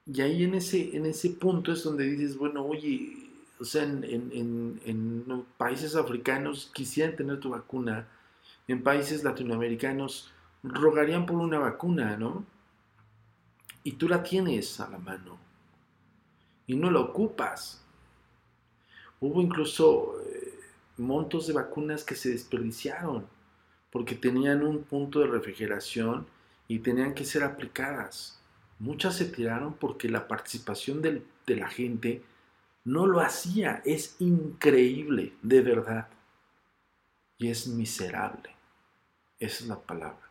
Y 0.06 0.22
ahí 0.22 0.44
en 0.44 0.54
ese, 0.54 0.96
en 0.96 1.04
ese 1.04 1.30
punto 1.30 1.72
es 1.72 1.82
donde 1.82 2.04
dices, 2.04 2.38
bueno, 2.38 2.64
oye, 2.64 3.27
o 3.60 3.64
sea, 3.64 3.82
en, 3.82 4.04
en, 4.04 4.80
en 4.84 5.44
países 5.56 5.96
africanos 5.96 6.70
quisieran 6.72 7.16
tener 7.16 7.40
tu 7.40 7.50
vacuna, 7.50 8.08
en 8.68 8.82
países 8.82 9.24
latinoamericanos 9.24 10.32
rogarían 10.62 11.26
por 11.26 11.36
una 11.36 11.58
vacuna, 11.58 12.16
¿no? 12.16 12.44
Y 13.82 13.92
tú 13.92 14.08
la 14.08 14.22
tienes 14.22 14.80
a 14.80 14.88
la 14.90 14.98
mano 14.98 15.38
y 16.66 16.76
no 16.76 16.90
la 16.90 17.00
ocupas. 17.00 17.82
Hubo 19.20 19.40
incluso 19.40 20.20
eh, 20.20 20.58
montos 20.98 21.46
de 21.46 21.54
vacunas 21.54 22.04
que 22.04 22.14
se 22.14 22.30
desperdiciaron 22.30 23.26
porque 23.90 24.14
tenían 24.14 24.62
un 24.62 24.82
punto 24.82 25.20
de 25.20 25.28
refrigeración 25.28 26.26
y 26.68 26.80
tenían 26.80 27.14
que 27.14 27.24
ser 27.24 27.42
aplicadas. 27.42 28.38
Muchas 28.78 29.16
se 29.16 29.24
tiraron 29.24 29.72
porque 29.72 30.08
la 30.08 30.28
participación 30.28 31.00
de 31.00 31.22
la 31.46 31.68
gente 31.68 32.22
no 32.88 33.06
lo 33.06 33.20
hacía. 33.20 33.82
Es 33.84 34.16
increíble, 34.18 35.34
de 35.42 35.60
verdad. 35.60 36.08
Y 37.36 37.48
es 37.48 37.68
miserable. 37.68 38.50
Esa 39.38 39.64
es 39.64 39.68
la 39.68 39.78
palabra. 39.78 40.30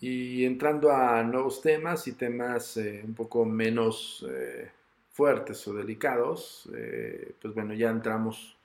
Y 0.00 0.44
entrando 0.44 0.92
a 0.92 1.22
nuevos 1.22 1.60
temas 1.60 2.06
y 2.06 2.12
temas 2.12 2.76
eh, 2.76 3.02
un 3.04 3.14
poco 3.14 3.44
menos 3.44 4.24
eh, 4.30 4.70
fuertes 5.12 5.66
o 5.68 5.74
delicados, 5.74 6.68
eh, 6.74 7.34
pues 7.40 7.54
bueno, 7.54 7.74
ya 7.74 7.90
entramos 7.90 8.56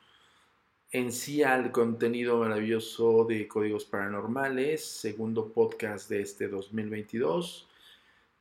en 0.92 1.12
sí 1.12 1.44
al 1.44 1.72
contenido 1.72 2.38
maravilloso 2.38 3.26
de 3.26 3.48
Códigos 3.48 3.86
Paranormales, 3.86 4.86
segundo 4.86 5.52
podcast 5.52 6.10
de 6.10 6.22
este 6.22 6.48
2022. 6.48 7.68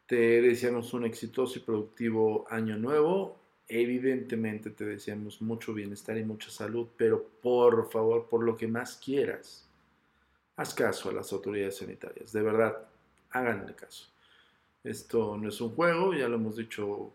Te 0.07 0.43
deseamos 0.43 0.93
un 0.95 1.05
exitoso 1.05 1.59
y 1.59 1.63
productivo 1.63 2.47
año 2.51 2.77
nuevo 2.77 3.45
Evidentemente 3.67 4.71
te 4.71 4.85
deseamos 4.85 5.41
mucho 5.41 5.73
bienestar 5.73 6.19
y 6.19 6.25
mucha 6.25 6.51
salud, 6.51 6.89
pero 6.97 7.25
por 7.41 7.91
favor, 7.91 8.29
por 8.29 8.45
lo 8.45 8.57
que 8.57 8.69
más 8.69 8.97
quieras, 8.97 9.67
haz 10.57 10.75
caso 10.75 11.09
a 11.09 11.13
las 11.13 11.33
autoridades 11.33 11.79
sanitarias. 11.79 12.31
De 12.33 12.43
verdad, 12.43 12.77
háganle 13.31 13.75
caso. 13.75 14.09
Esto 14.83 15.39
no 15.39 15.49
es 15.49 15.59
un 15.63 15.71
juego, 15.71 16.13
ya 16.13 16.29
lo 16.29 16.37
hemos 16.37 16.57
dicho 16.57 17.15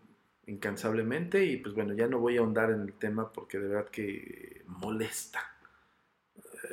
incansablemente 0.50 1.44
y 1.44 1.56
pues 1.58 1.74
bueno, 1.74 1.94
ya 1.94 2.06
no 2.06 2.18
voy 2.18 2.36
a 2.36 2.40
ahondar 2.40 2.70
en 2.70 2.82
el 2.82 2.92
tema 2.92 3.32
porque 3.32 3.58
de 3.58 3.68
verdad 3.68 3.90
que 3.90 4.62
molesta. 4.66 5.40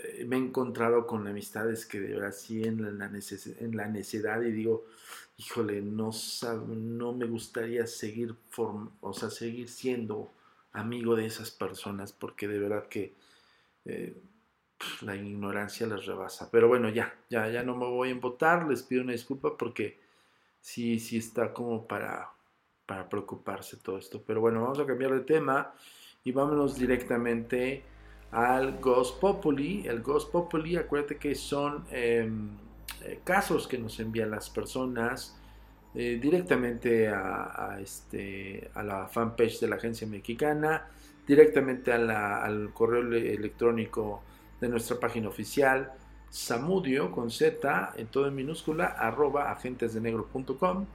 Eh, 0.04 0.26
me 0.26 0.36
he 0.36 0.40
encontrado 0.40 1.06
con 1.06 1.28
amistades 1.28 1.86
que 1.86 2.00
de 2.00 2.14
verdad 2.16 2.34
sí 2.34 2.64
en 2.64 2.98
la, 2.98 3.10
en 3.60 3.78
la 3.78 3.88
necedad 3.88 4.42
y 4.42 4.52
digo, 4.52 4.86
híjole, 5.38 5.82
no, 5.82 6.12
no 6.68 7.14
me 7.14 7.26
gustaría 7.26 7.86
seguir, 7.88 8.36
o 8.58 9.14
sea, 9.14 9.30
seguir 9.30 9.70
siendo 9.70 10.34
amigo 10.72 11.16
de 11.16 11.26
esas 11.26 11.52
personas 11.52 12.12
porque 12.12 12.48
de 12.48 12.60
verdad 12.60 12.88
que 12.88 13.14
eh, 13.86 14.16
la 15.02 15.16
ignorancia 15.16 15.88
les 15.88 16.06
rebasa. 16.06 16.50
Pero 16.52 16.68
bueno, 16.68 16.90
ya, 16.90 17.16
ya, 17.30 17.50
ya 17.50 17.64
no 17.64 17.76
me 17.76 17.86
voy 17.86 18.10
a 18.10 18.12
embotar, 18.12 18.68
les 18.68 18.84
pido 18.84 19.04
una 19.04 19.14
disculpa 19.14 19.56
porque 19.58 20.00
sí, 20.62 21.00
sí 21.00 21.18
está 21.18 21.54
como 21.54 21.88
para, 21.88 22.32
para 22.88 23.08
preocuparse 23.08 23.78
todo 23.78 24.00
esto. 24.00 24.24
Pero 24.26 24.42
bueno, 24.42 24.64
vamos 24.64 24.80
a 24.80 24.86
cambiar 24.88 25.12
de 25.12 25.20
tema 25.20 25.72
y 26.24 26.32
vámonos 26.32 26.80
directamente 26.80 27.84
al 28.32 28.80
Ghost 28.80 29.20
Populi. 29.20 29.86
El 29.86 30.02
Ghost 30.02 30.32
Populi, 30.32 30.76
acuérdate 30.76 31.18
que 31.18 31.36
son... 31.36 31.86
Em, 31.92 32.50
eh, 33.04 33.20
casos 33.24 33.68
que 33.68 33.78
nos 33.78 34.00
envían 34.00 34.32
las 34.32 34.50
personas 34.50 35.38
eh, 35.94 36.20
directamente 36.22 37.08
a, 37.10 37.78
este, 37.82 38.70
a 38.74 38.84
la 38.84 39.08
fanpage 39.08 39.60
de 39.60 39.68
la 39.68 39.76
agencia 39.76 40.08
mexicana, 40.08 40.88
directamente 41.26 41.92
al 41.92 42.72
correo 42.74 43.02
electrónico 43.02 44.22
de 44.60 44.70
nuestra 44.70 45.00
página 45.00 45.28
oficial, 45.28 45.92
samudio 46.30 47.12
con 47.12 47.30
z 47.30 47.94
en 47.96 48.08
todo 48.08 48.28
en 48.28 48.36
minúscula 48.36 48.88
arroba 48.88 49.52
agentesdenegro.com 49.52 50.86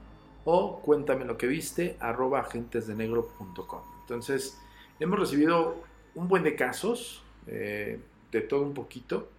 o 0.45 0.79
cuéntame 0.81 1.25
lo 1.25 1.37
que 1.37 1.47
viste 1.47 1.97
arroba 1.99 2.41
agentesdenegro.com. 2.41 3.81
Entonces, 4.01 4.59
hemos 4.99 5.19
recibido 5.19 5.75
un 6.15 6.27
buen 6.27 6.43
de 6.43 6.55
casos, 6.55 7.23
eh, 7.47 7.99
de 8.31 8.41
todo 8.41 8.63
un 8.63 8.73
poquito. 8.73 9.29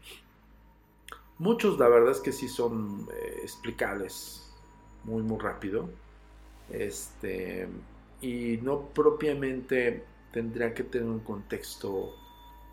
Muchos 1.38 1.78
la 1.78 1.88
verdad 1.88 2.12
es 2.12 2.20
que 2.20 2.32
sí 2.32 2.49
son 2.49 3.08
eh, 3.12 3.40
explicables 3.42 4.50
muy 5.04 5.23
muy 5.23 5.38
rápido. 5.38 5.88
Este 6.70 7.68
y 8.20 8.58
no 8.62 8.88
propiamente 8.88 10.04
tendría 10.32 10.73
que 10.73 10.84
tener 10.84 11.08
un 11.08 11.20
contexto 11.20 12.14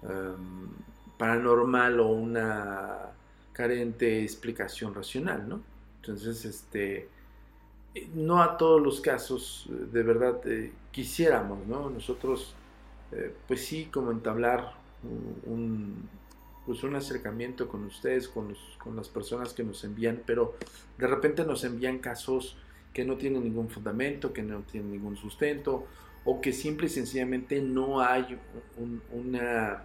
em, 0.04 0.70
paranormal 1.18 2.00
o 2.00 2.08
una 2.08 3.12
carente 3.54 4.24
explicación 4.24 4.96
racional, 4.96 5.48
¿no? 5.48 5.62
Entonces, 5.98 6.46
este, 6.46 7.10
no 8.14 8.42
a 8.42 8.58
todos 8.58 8.82
los 8.82 9.02
casos 9.02 9.68
de 9.70 10.04
verdad 10.04 10.42
eh, 10.48 10.72
quisiéramos, 10.92 11.66
¿no? 11.68 11.90
Nosotros, 11.90 12.54
eh, 13.12 13.34
pues 13.48 13.66
sí, 13.66 13.86
como 13.92 14.12
entablar 14.12 14.74
un, 15.46 16.08
pues 16.66 16.84
un 16.84 16.96
acercamiento 16.96 17.68
con 17.68 17.86
ustedes, 17.86 18.28
con, 18.28 18.56
con 18.78 18.96
las 18.96 19.10
personas 19.10 19.54
que 19.54 19.64
nos 19.64 19.84
envían, 19.84 20.22
pero 20.26 20.56
de 20.98 21.08
repente 21.08 21.44
nos 21.44 21.64
envían 21.64 22.00
casos 22.00 22.58
que 22.94 23.06
no 23.06 23.18
tienen 23.18 23.44
ningún 23.44 23.70
fundamento, 23.70 24.34
que 24.34 24.44
no 24.44 24.60
tienen 24.62 24.92
ningún 24.92 25.16
sustento, 25.16 25.86
o 26.24 26.40
que 26.40 26.54
simple 26.54 26.88
y 26.88 26.90
sencillamente 26.90 27.62
no 27.62 28.02
hay 28.02 28.38
una, 29.12 29.84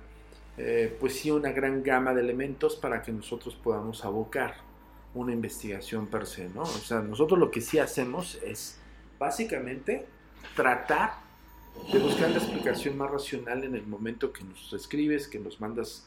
eh, 0.58 0.94
pues 1.00 1.14
sí, 1.14 1.30
una 1.30 1.52
gran 1.52 1.82
gama 1.82 2.12
de 2.12 2.20
elementos 2.20 2.76
para 2.76 3.02
que 3.02 3.12
nosotros 3.12 3.54
podamos 3.54 4.04
abocar 4.04 4.65
una 5.16 5.32
investigación 5.32 6.06
per 6.06 6.26
se, 6.26 6.49
¿no? 6.50 6.62
O 6.62 6.66
sea, 6.66 7.00
nosotros 7.00 7.38
lo 7.38 7.50
que 7.50 7.61
sí 7.61 7.78
hacemos 7.78 8.37
es 8.42 8.78
básicamente 9.18 10.06
tratar 10.54 11.14
de 11.92 11.99
buscar 11.99 12.30
la 12.30 12.38
explicación 12.38 12.96
más 12.96 13.11
racional 13.11 13.64
en 13.64 13.75
el 13.75 13.87
momento 13.87 14.32
que 14.32 14.44
nos 14.44 14.73
escribes, 14.73 15.28
que 15.28 15.38
nos 15.38 15.61
mandas 15.61 16.06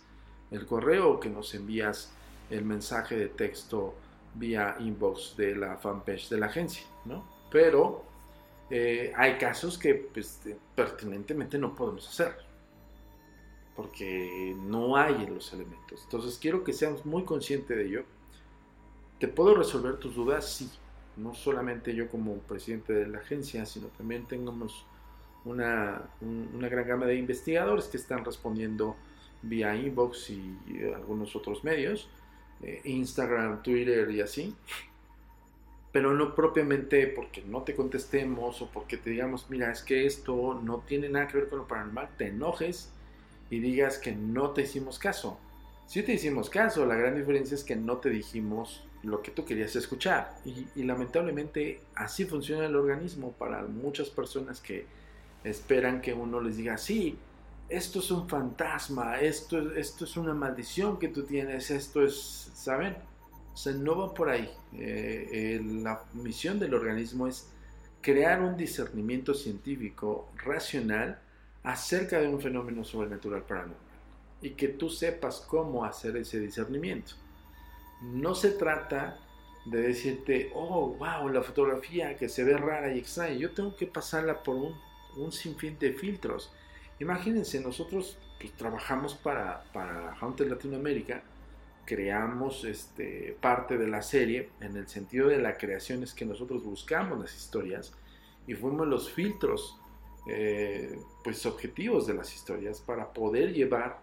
el 0.51 0.65
correo 0.65 1.11
o 1.11 1.19
que 1.19 1.29
nos 1.29 1.53
envías 1.53 2.11
el 2.49 2.65
mensaje 2.65 3.15
de 3.15 3.27
texto 3.27 3.95
vía 4.35 4.75
inbox 4.79 5.35
de 5.37 5.55
la 5.55 5.77
fanpage 5.77 6.29
de 6.29 6.37
la 6.37 6.47
agencia, 6.47 6.83
¿no? 7.05 7.23
Pero 7.51 8.05
eh, 8.69 9.11
hay 9.15 9.37
casos 9.37 9.77
que 9.77 9.95
pues, 9.95 10.39
pertinentemente 10.75 11.57
no 11.57 11.75
podemos 11.75 12.07
hacer 12.07 12.35
porque 13.75 14.55
no 14.57 14.97
hay 14.97 15.23
en 15.23 15.35
los 15.35 15.53
elementos. 15.53 16.01
Entonces 16.03 16.37
quiero 16.37 16.63
que 16.63 16.73
seamos 16.73 17.05
muy 17.05 17.23
conscientes 17.23 17.77
de 17.77 17.85
ello. 17.85 18.03
¿Te 19.19 19.27
puedo 19.27 19.55
resolver 19.55 19.97
tus 19.97 20.15
dudas? 20.15 20.47
Sí. 20.51 20.69
No 21.17 21.33
solamente 21.33 21.93
yo 21.93 22.09
como 22.09 22.35
presidente 22.37 22.93
de 22.93 23.07
la 23.07 23.19
agencia, 23.19 23.65
sino 23.65 23.87
también 23.87 24.25
tengamos 24.25 24.85
una, 25.43 26.01
una 26.21 26.69
gran 26.69 26.87
gama 26.87 27.05
de 27.05 27.15
investigadores 27.15 27.85
que 27.85 27.97
están 27.97 28.23
respondiendo 28.23 28.95
vía 29.41 29.75
inbox 29.75 30.29
y, 30.29 30.57
algunos 30.95 31.35
otros 31.35 31.63
medios, 31.63 32.09
eh, 32.61 32.81
Instagram, 32.85 33.61
Twitter 33.63 34.09
y 34.11 34.21
así 34.21 34.55
pero 35.91 36.13
no 36.13 36.35
propiamente 36.35 37.07
porque 37.07 37.41
no 37.41 37.63
te 37.63 37.75
contestemos 37.75 38.61
o 38.61 38.69
porque 38.69 38.97
te 38.97 39.09
digamos, 39.09 39.49
mira, 39.49 39.71
es 39.71 39.81
que 39.81 40.05
esto 40.05 40.59
no 40.63 40.83
tiene 40.87 41.09
nada 41.09 41.27
que 41.27 41.37
ver 41.37 41.49
con 41.49 41.59
lo 41.59 41.67
paranormal, 41.67 42.09
te 42.17 42.27
enojes 42.27 42.91
y 43.49 43.59
digas 43.59 43.97
que 43.97 44.11
no 44.11 44.51
te 44.51 44.63
hicimos 44.63 44.99
caso. 44.99 45.39
Si 45.87 46.03
te 46.03 46.13
hicimos 46.13 46.51
caso, 46.51 46.85
la 46.85 46.95
gran 46.95 47.15
diferencia 47.15 47.55
es 47.55 47.63
que 47.63 47.75
no 47.75 47.97
te 47.97 48.09
dijimos 48.09 48.83
lo 49.03 49.21
que 49.21 49.31
tú 49.31 49.45
querías 49.45 49.75
escuchar. 49.75 50.37
Y, 50.45 50.83
lamentablemente 50.83 51.81
así 51.95 52.25
funciona 52.25 52.65
el 52.65 52.75
organismo 52.75 53.31
para 53.33 53.63
muchas 53.63 54.09
personas 54.09 54.59
que 54.59 54.85
esperan 55.43 56.01
que 56.01 56.13
uno 56.13 56.41
les 56.41 56.57
diga, 56.57 56.77
sí, 56.77 57.17
esto 57.69 57.99
es 57.99 58.11
un 58.11 58.27
fantasma, 58.27 59.19
esto, 59.19 59.73
esto 59.73 60.05
es 60.05 60.17
una 60.17 60.33
maldición 60.33 60.97
que 60.99 61.07
tú 61.09 61.23
tienes, 61.23 61.71
esto 61.71 62.03
es, 62.03 62.51
¿saben? 62.53 62.95
sea, 63.59 63.73
no 63.73 63.97
va 63.97 64.13
por 64.13 64.29
ahí. 64.29 64.49
Eh, 64.73 65.61
la 65.63 66.03
misión 66.13 66.59
del 66.59 66.73
organismo 66.73 67.27
es 67.27 67.49
crear 68.01 68.41
un 68.41 68.55
discernimiento 68.55 69.33
científico 69.33 70.29
racional 70.37 71.19
acerca 71.63 72.19
de 72.19 72.27
un 72.27 72.39
fenómeno 72.39 72.83
sobrenatural 72.85 73.43
paranormal 73.43 73.77
y 74.41 74.51
que 74.51 74.69
tú 74.69 74.89
sepas 74.89 75.41
cómo 75.41 75.83
hacer 75.83 76.15
ese 76.15 76.39
discernimiento. 76.39 77.13
No 78.01 78.35
se 78.35 78.51
trata 78.51 79.19
de 79.65 79.81
decirte, 79.81 80.51
oh, 80.55 80.95
wow, 80.97 81.29
la 81.29 81.43
fotografía 81.43 82.15
que 82.15 82.29
se 82.29 82.43
ve 82.43 82.57
rara 82.57 82.93
y 82.93 82.99
extraña, 82.99 83.33
yo 83.33 83.51
tengo 83.51 83.75
que 83.75 83.87
pasarla 83.87 84.41
por 84.41 84.55
un, 84.55 84.75
un 85.17 85.31
sinfín 85.31 85.77
de 85.77 85.93
filtros. 85.93 86.51
Imagínense, 86.99 87.59
nosotros 87.59 88.17
pues, 88.39 88.53
trabajamos 88.53 89.15
para, 89.15 89.63
para 89.73 90.15
Hunter 90.21 90.49
Latinoamérica 90.49 91.23
creamos 91.89 92.65
este, 92.65 93.35
parte 93.41 93.75
de 93.79 93.87
la 93.87 94.03
serie, 94.03 94.51
en 94.61 94.77
el 94.77 94.87
sentido 94.87 95.27
de 95.27 95.39
la 95.39 95.57
creación 95.57 96.03
es 96.03 96.13
que 96.13 96.23
nosotros 96.23 96.63
buscamos 96.63 97.19
las 97.19 97.35
historias 97.35 97.91
y 98.45 98.53
fuimos 98.53 98.87
los 98.87 99.11
filtros 99.11 99.75
eh, 100.29 100.99
pues 101.23 101.47
objetivos 101.47 102.05
de 102.05 102.13
las 102.13 102.31
historias 102.35 102.79
para 102.79 103.11
poder 103.11 103.53
llevar 103.53 104.01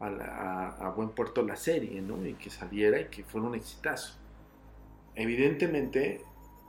a, 0.00 0.92
buen 0.96 1.10
puerto 1.10 1.42
la 1.42 1.56
serie, 1.56 2.00
¿no? 2.00 2.24
Y 2.26 2.34
que 2.34 2.50
saliera 2.50 3.00
y 3.00 3.06
que 3.06 3.24
fuera 3.24 3.46
un 3.46 3.54
exitazo. 3.54 4.14
Evidentemente, 5.14 6.22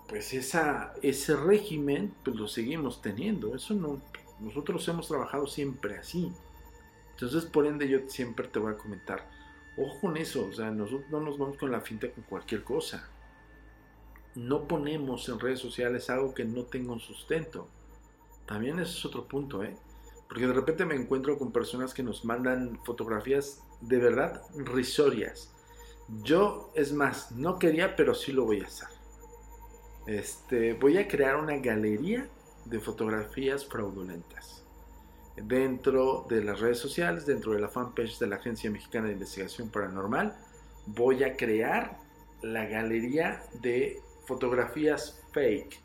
pues 0.08 0.34
esa, 0.34 0.94
ese 1.02 1.36
régimen 1.36 2.14
pues 2.24 2.36
lo 2.36 2.48
seguimos 2.48 3.02
teniendo. 3.02 3.56
Eso 3.56 3.74
no, 3.74 4.02
nosotros 4.40 4.88
hemos 4.88 5.08
trabajado 5.08 5.48
siempre 5.48 5.98
así. 5.98 6.32
Entonces, 7.12 7.46
por 7.46 7.66
ende, 7.66 7.88
yo 7.88 8.00
siempre 8.08 8.48
te 8.48 8.60
voy 8.60 8.74
a 8.74 8.78
comentar 8.78 9.28
Ojo 9.78 10.02
con 10.02 10.18
eso, 10.18 10.48
o 10.48 10.52
sea, 10.52 10.72
nosotros 10.72 11.08
no 11.12 11.20
nos 11.20 11.38
vamos 11.38 11.56
con 11.58 11.72
la 11.72 11.82
finta 11.82 12.10
con 12.12 12.24
cualquier 12.24 12.64
cosa. 12.64 13.08
No 14.34 14.68
ponemos 14.68 15.30
en 15.30 15.40
redes 15.40 15.60
sociales 15.60 16.10
algo 16.10 16.34
que 16.34 16.46
no 16.46 16.64
tenga 16.64 16.94
un 16.94 17.00
sustento. 17.00 17.68
También 18.48 18.80
ese 18.80 18.94
es 18.94 19.06
otro 19.06 19.28
punto, 19.28 19.64
¿eh? 19.64 19.78
Porque 20.28 20.48
de 20.48 20.54
repente 20.54 20.86
me 20.86 20.96
encuentro 20.96 21.38
con 21.38 21.52
personas 21.52 21.94
que 21.94 22.04
nos 22.04 22.26
mandan 22.26 22.80
fotografías 22.84 23.64
de 23.82 23.98
verdad 23.98 24.42
risorias. 24.56 25.54
Yo, 26.24 26.72
es 26.76 26.94
más, 26.94 27.32
no 27.32 27.60
quería, 27.60 27.96
pero 27.96 28.14
sí 28.14 28.32
lo 28.32 28.46
voy 28.46 28.62
a 28.62 28.68
hacer. 28.68 28.90
Este, 30.06 30.74
voy 30.74 30.98
a 30.98 31.08
crear 31.08 31.36
una 31.36 31.58
galería 31.58 32.30
de 32.66 32.80
fotografías 32.80 33.66
fraudulentas 33.66 34.58
dentro 35.44 36.26
de 36.30 36.44
las 36.44 36.60
redes 36.60 36.80
sociales, 36.80 37.26
dentro 37.26 37.54
de 37.54 37.60
la 37.60 37.70
fanpage 37.70 38.18
de 38.20 38.28
la 38.28 38.38
Agencia 38.38 38.72
Mexicana 38.72 39.08
de 39.08 39.14
Investigación 39.14 39.70
Paranormal, 39.70 40.36
voy 40.88 41.24
a 41.24 41.36
crear 41.36 41.98
la 42.42 42.66
galería 42.66 43.44
de 43.62 44.02
fotografías 44.26 45.22
fake 45.32 45.80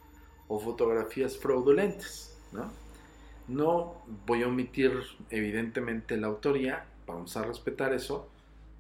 o 0.49 0.59
fotografías 0.59 1.37
fraudulentas. 1.37 2.39
¿no? 2.53 2.73
No 3.53 4.03
voy 4.27 4.43
a 4.43 4.49
omitir 4.49 4.93
evidentemente 5.31 6.17
la 6.17 6.29
autoría, 6.29 6.85
vamos 7.07 7.37
a 7.37 7.43
respetar 7.43 7.93
eso, 7.93 8.29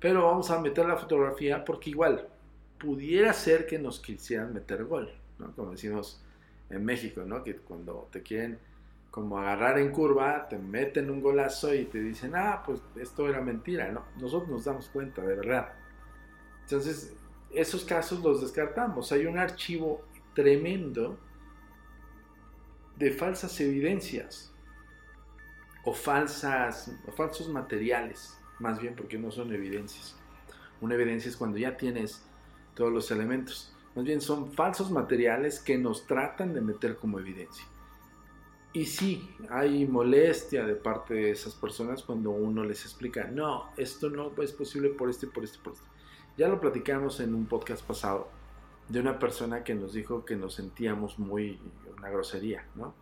pero 0.00 0.26
vamos 0.26 0.50
a 0.50 0.61
meter 0.61 0.87
la 0.87 0.96
fotografía 0.96 1.64
porque 1.64 1.90
igual 1.90 2.28
pudiera 2.78 3.32
ser 3.32 3.66
que 3.66 3.78
nos 3.78 4.00
quisieran 4.00 4.52
meter 4.52 4.85
gol, 4.85 5.12
¿no? 5.38 5.52
como 5.52 5.72
decimos 5.72 6.20
en 6.70 6.85
México, 6.85 7.22
¿no? 7.24 7.44
que 7.44 7.56
cuando 7.56 8.08
te 8.11 8.22
quieren 8.22 8.58
como 9.12 9.38
agarrar 9.38 9.78
en 9.78 9.92
curva, 9.92 10.48
te 10.48 10.56
meten 10.56 11.11
un 11.11 11.20
golazo 11.20 11.74
y 11.74 11.85
te 11.85 12.00
dicen, 12.00 12.32
ah, 12.35 12.62
pues 12.64 12.80
esto 12.96 13.28
era 13.28 13.42
mentira, 13.42 13.92
¿no? 13.92 14.06
Nosotros 14.18 14.48
nos 14.48 14.64
damos 14.64 14.88
cuenta, 14.88 15.20
de 15.20 15.37
verdad. 15.37 15.74
Entonces, 16.62 17.14
esos 17.52 17.85
casos 17.85 18.20
los 18.20 18.40
descartamos. 18.40 19.12
Hay 19.12 19.26
un 19.26 19.37
archivo 19.37 20.02
tremendo 20.35 21.18
de 22.96 23.11
falsas 23.11 23.61
evidencias 23.61 24.51
o 25.84 25.92
falsas 25.92 26.92
o 27.06 27.12
falsos 27.12 27.48
materiales, 27.48 28.38
más 28.58 28.80
bien 28.80 28.94
porque 28.94 29.18
no 29.18 29.30
son 29.30 29.52
evidencias. 29.52 30.16
Una 30.80 30.94
evidencia 30.94 31.28
es 31.28 31.36
cuando 31.36 31.58
ya 31.58 31.76
tienes 31.76 32.24
todos 32.74 32.92
los 32.92 33.10
elementos. 33.10 33.74
Más 33.94 34.04
bien 34.04 34.20
son 34.20 34.52
falsos 34.52 34.90
materiales 34.90 35.60
que 35.60 35.76
nos 35.78 36.06
tratan 36.06 36.54
de 36.54 36.60
meter 36.60 36.96
como 36.96 37.18
evidencia. 37.18 37.66
Y 38.74 38.86
sí, 38.86 39.28
hay 39.50 39.86
molestia 39.86 40.64
de 40.64 40.74
parte 40.74 41.12
de 41.12 41.30
esas 41.30 41.54
personas 41.54 42.02
cuando 42.02 42.30
uno 42.30 42.64
les 42.64 42.84
explica, 42.84 43.24
no, 43.24 43.70
esto 43.76 44.08
no 44.08 44.32
es 44.40 44.52
posible 44.52 44.88
por 44.88 45.10
este, 45.10 45.26
por 45.26 45.44
este, 45.44 45.58
por 45.58 45.74
este. 45.74 45.86
Ya 46.38 46.48
lo 46.48 46.58
platicamos 46.58 47.20
en 47.20 47.34
un 47.34 47.44
podcast 47.44 47.84
pasado 47.84 48.30
de 48.88 48.98
una 48.98 49.18
persona 49.18 49.62
que 49.62 49.74
nos 49.74 49.92
dijo 49.92 50.24
que 50.24 50.36
nos 50.36 50.54
sentíamos 50.54 51.18
muy 51.18 51.60
una 51.98 52.08
grosería, 52.08 52.66
¿no? 52.74 52.94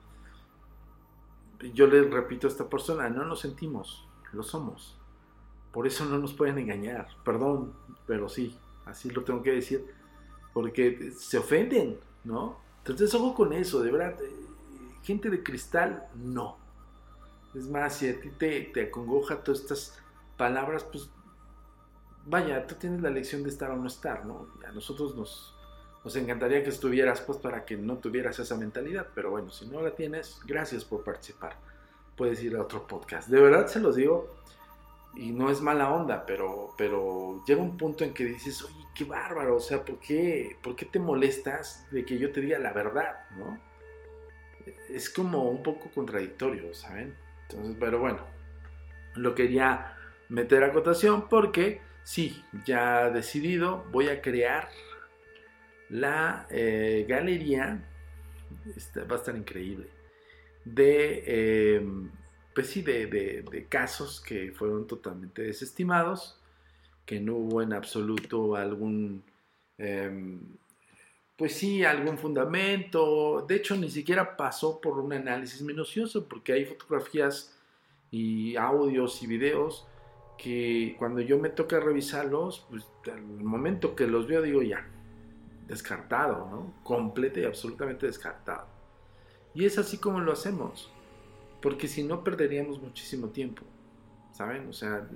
Yo 1.75 1.87
le 1.87 2.03
repito 2.03 2.46
a 2.46 2.51
esta 2.51 2.68
persona, 2.68 3.09
no 3.09 3.25
nos 3.25 3.40
sentimos, 3.40 4.09
lo 4.33 4.42
somos. 4.42 4.99
Por 5.73 5.87
eso 5.87 6.05
no 6.05 6.18
nos 6.18 6.33
pueden 6.33 6.59
engañar, 6.59 7.09
perdón, 7.25 7.73
pero 8.07 8.29
sí, 8.29 8.59
así 8.87 9.11
lo 9.11 9.23
tengo 9.23 9.42
que 9.42 9.53
decir, 9.53 9.87
porque 10.53 11.12
se 11.16 11.38
ofenden, 11.38 11.99
¿no? 12.25 12.59
Entonces, 12.79 13.14
ojo 13.14 13.35
con 13.35 13.53
eso, 13.53 13.83
de 13.83 13.92
verdad 13.92 14.16
gente 15.03 15.31
de 15.31 15.42
cristal, 15.42 16.09
no. 16.14 16.59
Es 17.55 17.68
más, 17.68 17.96
si 17.96 18.09
a 18.09 18.20
ti 18.20 18.31
te, 18.31 18.62
te 18.73 18.83
acongoja 18.85 19.42
todas 19.42 19.61
estas 19.61 19.99
palabras, 20.37 20.85
pues 20.85 21.11
vaya, 22.27 22.66
tú 22.66 22.75
tienes 22.77 23.01
la 23.03 23.09
elección 23.09 23.42
de 23.42 23.49
estar 23.49 23.70
o 23.70 23.77
no 23.77 23.87
estar, 23.87 24.25
¿no? 24.25 24.49
a 24.66 24.73
nosotros 24.73 25.16
nos, 25.16 25.55
nos 26.04 26.16
encantaría 26.16 26.62
que 26.62 26.70
estuvieras, 26.70 27.20
pues 27.20 27.38
para 27.38 27.64
que 27.64 27.76
no 27.76 27.98
tuvieras 27.98 28.38
esa 28.38 28.56
mentalidad, 28.56 29.08
pero 29.14 29.30
bueno, 29.30 29.50
si 29.50 29.66
no 29.66 29.82
la 29.82 29.94
tienes, 29.94 30.40
gracias 30.46 30.84
por 30.84 31.04
participar. 31.04 31.56
Puedes 32.16 32.42
ir 32.42 32.56
a 32.56 32.62
otro 32.62 32.86
podcast. 32.86 33.28
De 33.28 33.40
verdad 33.40 33.66
se 33.66 33.80
los 33.80 33.96
digo, 33.96 34.40
y 35.14 35.32
no 35.32 35.50
es 35.50 35.60
mala 35.60 35.90
onda, 35.90 36.24
pero, 36.24 36.74
pero 36.78 37.42
llega 37.46 37.60
un 37.60 37.76
punto 37.76 38.04
en 38.04 38.14
que 38.14 38.24
dices, 38.24 38.62
oye, 38.62 38.86
qué 38.94 39.04
bárbaro, 39.04 39.56
o 39.56 39.60
sea, 39.60 39.84
¿por 39.84 39.98
qué, 39.98 40.56
¿por 40.62 40.76
qué 40.76 40.86
te 40.86 40.98
molestas 40.98 41.86
de 41.90 42.04
que 42.04 42.18
yo 42.18 42.32
te 42.32 42.40
diga 42.40 42.58
la 42.58 42.72
verdad, 42.72 43.28
no? 43.36 43.58
Es 44.88 45.10
como 45.10 45.50
un 45.50 45.62
poco 45.62 45.90
contradictorio, 45.90 46.72
¿saben? 46.74 47.16
Entonces, 47.48 47.76
pero 47.78 47.98
bueno, 47.98 48.20
lo 49.14 49.34
quería 49.34 49.96
meter 50.28 50.62
a 50.62 50.72
cotación 50.72 51.28
porque 51.28 51.80
sí, 52.04 52.44
ya 52.64 53.10
decidido, 53.10 53.84
voy 53.90 54.08
a 54.08 54.22
crear 54.22 54.68
la 55.90 56.46
eh, 56.50 57.05
galería, 57.09 57.85
va 59.11 59.14
a 59.14 59.18
estar 59.18 59.37
increíble, 59.37 59.88
de, 60.64 61.76
em, 61.76 62.11
pues 62.55 62.68
sí, 62.68 62.83
de, 62.83 63.66
casos 63.68 64.20
que 64.20 64.53
fueron 64.53 64.87
totalmente 64.87 65.42
desestimados, 65.42 66.40
que 67.05 67.20
no 67.20 67.37
hubo 67.37 67.62
en 67.62 67.72
absoluto 67.72 68.55
algún, 68.57 69.24
em, 69.79 70.40
pues 71.37 71.55
sí, 71.55 71.85
algún 71.85 72.18
fundamento, 72.18 73.44
de 73.48 73.57
hecho 73.57 73.76
ni 73.76 73.90
siquiera 73.90 74.37
pasó 74.37 74.81
por 74.81 74.98
un 74.98 75.12
análisis 75.12 75.62
minucioso, 75.62 76.29
porque 76.29 76.53
hay 76.53 76.64
fotografías 76.66 77.57
y 78.11 78.57
audios 78.57 79.22
y 79.22 79.26
videos 79.26 79.87
que 80.38 80.96
cuando 80.98 81.20
yo 81.20 81.38
me 81.38 81.50
toca 81.50 81.81
revisarlos, 81.81 82.66
pues 82.70 82.87
al 83.12 83.22
momento 83.22 83.96
que 83.96 84.07
los 84.07 84.26
veo 84.26 84.42
digo 84.42 84.62
ya, 84.62 84.87
descartado, 85.70 86.48
¿no? 86.50 86.74
Completo 86.83 87.40
y 87.40 87.44
absolutamente 87.44 88.06
descartado. 88.06 88.66
Y 89.54 89.64
es 89.64 89.78
así 89.78 89.98
como 89.98 90.20
lo 90.20 90.33
hacemos, 90.33 90.90
porque 91.62 91.88
si 91.88 92.02
no 92.02 92.22
perderíamos 92.22 92.80
muchísimo 92.80 93.28
tiempo, 93.28 93.62
¿saben? 94.33 94.68
O 94.68 94.72
sea, 94.72 95.09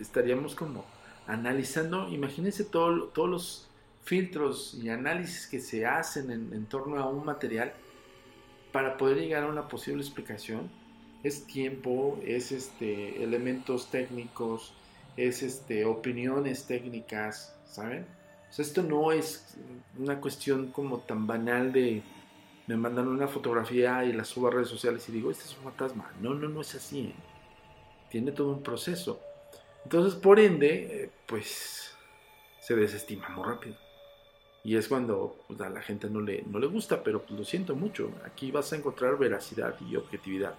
estaríamos 0.00 0.54
como 0.54 0.84
analizando, 1.26 2.08
imagínense 2.08 2.64
todos 2.64 3.12
los 3.14 3.68
filtros 4.02 4.74
y 4.74 4.88
análisis 4.88 5.46
que 5.46 5.60
se 5.60 5.86
hacen 5.86 6.30
en, 6.30 6.52
en 6.52 6.66
torno 6.66 6.98
a 6.98 7.08
un 7.08 7.24
material 7.24 7.72
para 8.72 8.96
poder 8.96 9.18
llegar 9.18 9.44
a 9.44 9.46
una 9.46 9.68
posible 9.68 10.02
explicación 10.02 10.70
es 11.22 11.46
tiempo, 11.46 12.18
es 12.24 12.52
este, 12.52 13.22
elementos 13.22 13.90
técnicos, 13.90 14.74
es 15.16 15.42
este, 15.42 15.84
opiniones 15.84 16.66
técnicas, 16.66 17.56
¿saben? 17.66 18.06
Esto 18.56 18.82
no 18.82 19.12
es 19.12 19.56
una 19.98 20.20
cuestión 20.20 20.72
como 20.72 20.98
tan 20.98 21.26
banal 21.26 21.72
de 21.72 22.02
me 22.66 22.76
mandan 22.76 23.08
una 23.08 23.28
fotografía 23.28 24.04
y 24.04 24.12
la 24.12 24.24
subo 24.24 24.48
a 24.48 24.50
redes 24.50 24.68
sociales 24.68 25.08
y 25.08 25.12
digo, 25.12 25.30
este 25.30 25.44
es 25.44 25.56
un 25.56 25.64
fantasma. 25.64 26.12
No, 26.20 26.34
no, 26.34 26.48
no 26.48 26.60
es 26.60 26.74
así. 26.74 27.06
¿eh? 27.06 27.14
Tiene 28.10 28.32
todo 28.32 28.50
un 28.52 28.62
proceso. 28.62 29.20
Entonces, 29.84 30.14
por 30.14 30.38
ende, 30.38 31.04
eh, 31.04 31.10
pues 31.26 31.96
se 32.60 32.76
desestima 32.76 33.28
muy 33.30 33.44
rápido. 33.44 33.76
Y 34.64 34.76
es 34.76 34.86
cuando 34.86 35.38
pues, 35.46 35.60
a 35.62 35.70
la 35.70 35.80
gente 35.80 36.10
no 36.10 36.20
le, 36.20 36.42
no 36.42 36.58
le 36.58 36.66
gusta, 36.66 37.02
pero 37.02 37.22
pues, 37.22 37.38
lo 37.38 37.44
siento 37.44 37.74
mucho. 37.74 38.10
Aquí 38.26 38.50
vas 38.50 38.70
a 38.72 38.76
encontrar 38.76 39.16
veracidad 39.16 39.74
y 39.80 39.96
objetividad 39.96 40.54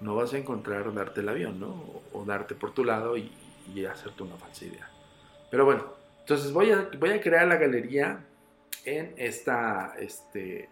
no 0.00 0.14
vas 0.14 0.34
a 0.34 0.38
encontrar 0.38 0.92
darte 0.92 1.20
el 1.20 1.28
avión, 1.28 1.58
¿no? 1.60 2.02
O, 2.12 2.24
darte 2.24 2.54
por 2.54 2.72
tu 2.72 2.84
lado 2.84 3.16
y, 3.16 3.32
hacerte 3.90 4.22
una 4.22 4.36
falsa 4.36 4.64
idea. 4.64 4.88
Pero 5.50 5.64
bueno, 5.64 5.84
entonces 6.26 6.52
voy 6.52 6.72
a, 6.72 7.20
crear 7.20 7.46
la 7.46 7.54
galería 7.54 8.18
en 8.84 9.14
esta 9.16 9.94
este, 9.96 10.68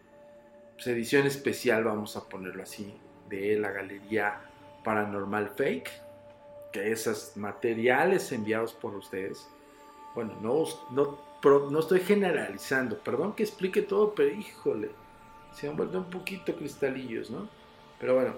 pues, 0.75 0.89
edición 0.89 1.29
especial, 1.29 1.85
vamos 1.85 2.17
a 2.17 2.29
ponerlo 2.29 2.65
así, 2.65 2.93
de 3.29 3.57
la 3.57 3.71
galería 3.71 4.41
Paranormal 4.83 5.51
Fake, 5.51 5.93
que 6.73 6.91
esos 6.91 7.37
materiales 7.37 8.33
enviados 8.33 8.73
por 8.73 8.97
ustedes, 8.97 9.49
bueno, 10.17 10.37
no, 10.43 10.65
no, 10.91 11.21
no 11.71 11.79
estoy 11.79 12.01
generalizando, 12.01 12.99
perdón 12.99 13.37
que 13.37 13.45
explique 13.45 13.83
todo, 13.83 14.13
pero 14.13 14.35
híjole, 14.35 14.91
se 15.53 15.69
han 15.69 15.77
vuelto 15.77 15.99
un 15.99 16.11
poquito 16.11 16.57
cristalillos, 16.57 17.31
¿no? 17.31 17.49
Pero 18.01 18.17
bueno, 18.17 18.35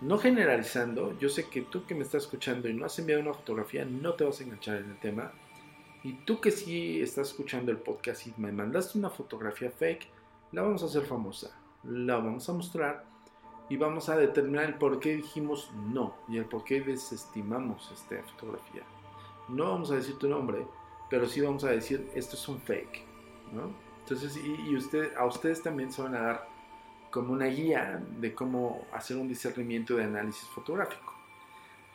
no 0.00 0.18
generalizando, 0.18 1.16
yo 1.20 1.28
sé 1.28 1.48
que 1.48 1.62
tú 1.62 1.86
que 1.86 1.94
me 1.94 2.02
estás 2.02 2.24
escuchando 2.24 2.68
y 2.68 2.74
no 2.74 2.84
has 2.84 2.98
enviado 2.98 3.22
una 3.22 3.32
fotografía, 3.32 3.84
no 3.84 4.14
te 4.14 4.24
vas 4.24 4.40
a 4.40 4.42
enganchar 4.42 4.78
en 4.78 4.90
el 4.90 4.98
tema. 4.98 5.30
Y 6.02 6.12
tú 6.24 6.40
que 6.40 6.50
sí 6.50 7.00
estás 7.00 7.28
escuchando 7.28 7.72
el 7.72 7.78
podcast 7.78 8.26
y 8.26 8.34
me 8.36 8.52
mandaste 8.52 8.98
una 8.98 9.10
fotografía 9.10 9.70
fake, 9.70 10.08
la 10.52 10.62
vamos 10.62 10.82
a 10.82 10.86
hacer 10.86 11.04
famosa. 11.04 11.58
La 11.84 12.16
vamos 12.16 12.48
a 12.48 12.52
mostrar 12.52 13.04
y 13.68 13.76
vamos 13.76 14.08
a 14.08 14.16
determinar 14.16 14.64
el 14.64 14.74
por 14.74 14.98
qué 15.00 15.16
dijimos 15.16 15.70
no 15.92 16.14
y 16.28 16.38
el 16.38 16.46
por 16.46 16.64
qué 16.64 16.80
desestimamos 16.80 17.90
esta 17.92 18.22
fotografía. 18.22 18.82
No 19.48 19.70
vamos 19.70 19.90
a 19.90 19.96
decir 19.96 20.18
tu 20.18 20.28
nombre, 20.28 20.66
pero 21.10 21.26
sí 21.26 21.40
vamos 21.40 21.64
a 21.64 21.70
decir 21.70 22.10
esto 22.14 22.36
es 22.36 22.48
un 22.48 22.60
fake. 22.60 23.04
Entonces, 24.00 24.36
y, 24.36 24.70
y 24.70 24.76
usted, 24.76 25.14
a 25.16 25.26
ustedes 25.26 25.62
también 25.62 25.92
se 25.92 26.02
van 26.02 26.14
a 26.14 26.20
dar 26.20 26.48
como 27.10 27.32
una 27.32 27.46
guía 27.46 28.02
de 28.20 28.34
cómo 28.34 28.86
hacer 28.92 29.16
un 29.16 29.28
discernimiento 29.28 29.96
de 29.96 30.04
análisis 30.04 30.48
fotográfico. 30.48 31.14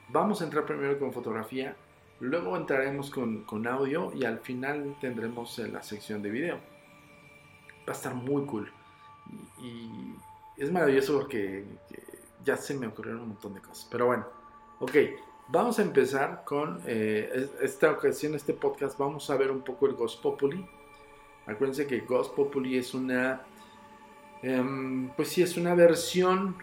Vamos 0.10 0.42
a 0.42 0.46
entrar 0.46 0.66
primero 0.66 1.00
con 1.00 1.14
fotografía, 1.14 1.76
luego 2.24 2.56
entraremos 2.58 3.10
con, 3.10 3.44
con 3.44 3.68
audio 3.68 4.12
y 4.14 4.26
al 4.26 4.40
final 4.40 4.96
tendremos 5.00 5.58
la 5.60 5.82
sección 5.82 6.22
de 6.22 6.30
video. 6.30 6.56
Va 7.88 7.94
a 7.94 7.96
estar 7.96 8.14
muy 8.14 8.46
cool. 8.46 8.72
Y, 9.62 10.16
es 10.56 10.72
maravilloso 10.72 11.20
porque 11.20 11.66
ya 12.44 12.56
se 12.58 12.76
me 12.76 12.88
ocurrieron 12.88 13.22
un 13.22 13.30
montón 13.30 13.56
de 13.56 13.62
cosas. 13.62 13.88
Pero 13.90 14.06
bueno, 14.06 14.26
ok, 14.80 14.96
vamos 15.48 15.80
a 15.80 15.82
empezar 15.82 16.44
con 16.46 16.82
eh, 16.86 17.50
esta 17.62 17.92
ocasión, 17.92 18.36
este 18.36 18.54
podcast, 18.54 18.98
vamos 18.98 19.30
a 19.30 19.36
ver 19.36 19.50
un 19.50 19.62
poco 19.62 19.88
el 19.88 19.94
Ghost 19.94 20.22
Populi. 20.22 20.64
Acuérdense 21.48 21.88
que 21.88 22.02
Ghost 22.02 22.36
Populi 22.36 22.78
es 22.78 22.94
una 22.94 23.42
Em, 24.44 25.08
pues 25.16 25.30
sí, 25.30 25.42
es 25.42 25.56
una 25.56 25.74
versión 25.74 26.58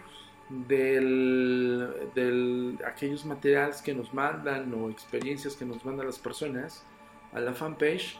de 0.67 2.77
aquellos 2.85 3.25
materiales 3.25 3.81
que 3.81 3.93
nos 3.93 4.13
mandan 4.13 4.73
o 4.73 4.89
experiencias 4.89 5.55
que 5.55 5.65
nos 5.65 5.83
mandan 5.85 6.05
las 6.05 6.19
personas 6.19 6.83
a 7.33 7.39
la 7.39 7.53
fanpage 7.53 8.17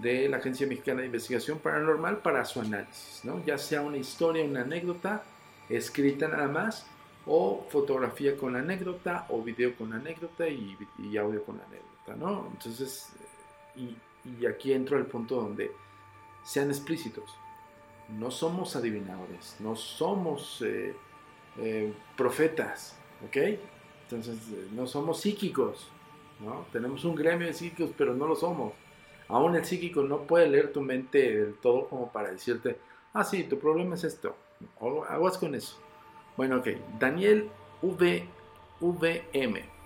de 0.00 0.28
la 0.28 0.38
Agencia 0.38 0.66
Mexicana 0.66 1.00
de 1.00 1.06
Investigación 1.06 1.58
Paranormal 1.58 2.18
para 2.18 2.44
su 2.44 2.60
análisis, 2.60 3.24
¿no? 3.24 3.44
ya 3.44 3.58
sea 3.58 3.82
una 3.82 3.98
historia, 3.98 4.44
una 4.44 4.62
anécdota 4.62 5.22
escrita 5.68 6.28
nada 6.28 6.48
más, 6.48 6.86
o 7.26 7.66
fotografía 7.68 8.38
con 8.38 8.56
anécdota, 8.56 9.26
o 9.28 9.42
video 9.42 9.76
con 9.76 9.92
anécdota 9.92 10.48
y, 10.48 10.78
audio 11.18 11.44
con 11.44 11.60
anécdota, 11.60 12.16
¿no? 12.16 12.48
Entonces, 12.50 13.12
y, 13.76 13.94
y 14.40 14.46
aquí 14.46 14.72
entro 14.72 14.96
al 14.96 15.04
punto 15.04 15.36
donde 15.36 15.70
sean 16.42 16.70
explícitos 16.70 17.36
no 18.08 18.30
somos 18.30 18.74
adivinadores, 18.74 19.56
no 19.60 19.76
somos 19.76 20.62
eh, 20.62 20.96
eh, 21.56 21.92
profetas, 22.16 22.96
¿ok? 23.26 23.36
Entonces, 24.04 24.36
eh, 24.52 24.68
no 24.72 24.86
somos 24.86 25.20
psíquicos, 25.20 25.88
¿no? 26.40 26.66
Tenemos 26.72 27.04
un 27.04 27.14
gremio 27.14 27.46
de 27.46 27.54
psíquicos, 27.54 27.90
pero 27.96 28.14
no 28.14 28.26
lo 28.26 28.36
somos. 28.36 28.72
Aún 29.28 29.56
el 29.56 29.64
psíquico 29.64 30.02
no 30.02 30.22
puede 30.22 30.48
leer 30.48 30.72
tu 30.72 30.80
mente 30.80 31.36
del 31.36 31.54
todo 31.54 31.88
como 31.88 32.10
para 32.10 32.30
decirte, 32.30 32.78
ah, 33.12 33.24
sí, 33.24 33.44
tu 33.44 33.58
problema 33.58 33.94
es 33.94 34.04
esto. 34.04 34.34
Aguas 35.08 35.36
con 35.36 35.54
eso. 35.54 35.78
Bueno, 36.36 36.58
ok. 36.58 36.68
Daniel 36.98 37.50
VVM. 37.82 39.78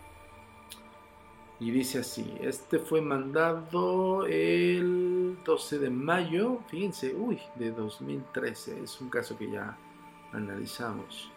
Y 1.59 1.71
dice 1.71 2.01
así, 2.01 2.35
este 2.41 2.79
fue 2.79 3.01
mandado 3.01 4.27
el 4.27 5.39
12 5.45 5.79
de 5.79 5.91
mayo, 5.91 6.59
fíjense, 6.67 7.15
uy, 7.15 7.41
de 7.55 7.71
2013, 7.71 8.83
es 8.83 9.01
un 9.01 9.09
caso 9.09 9.39
que 9.39 9.49
ya 9.49 9.79
analizamos. 10.33 11.32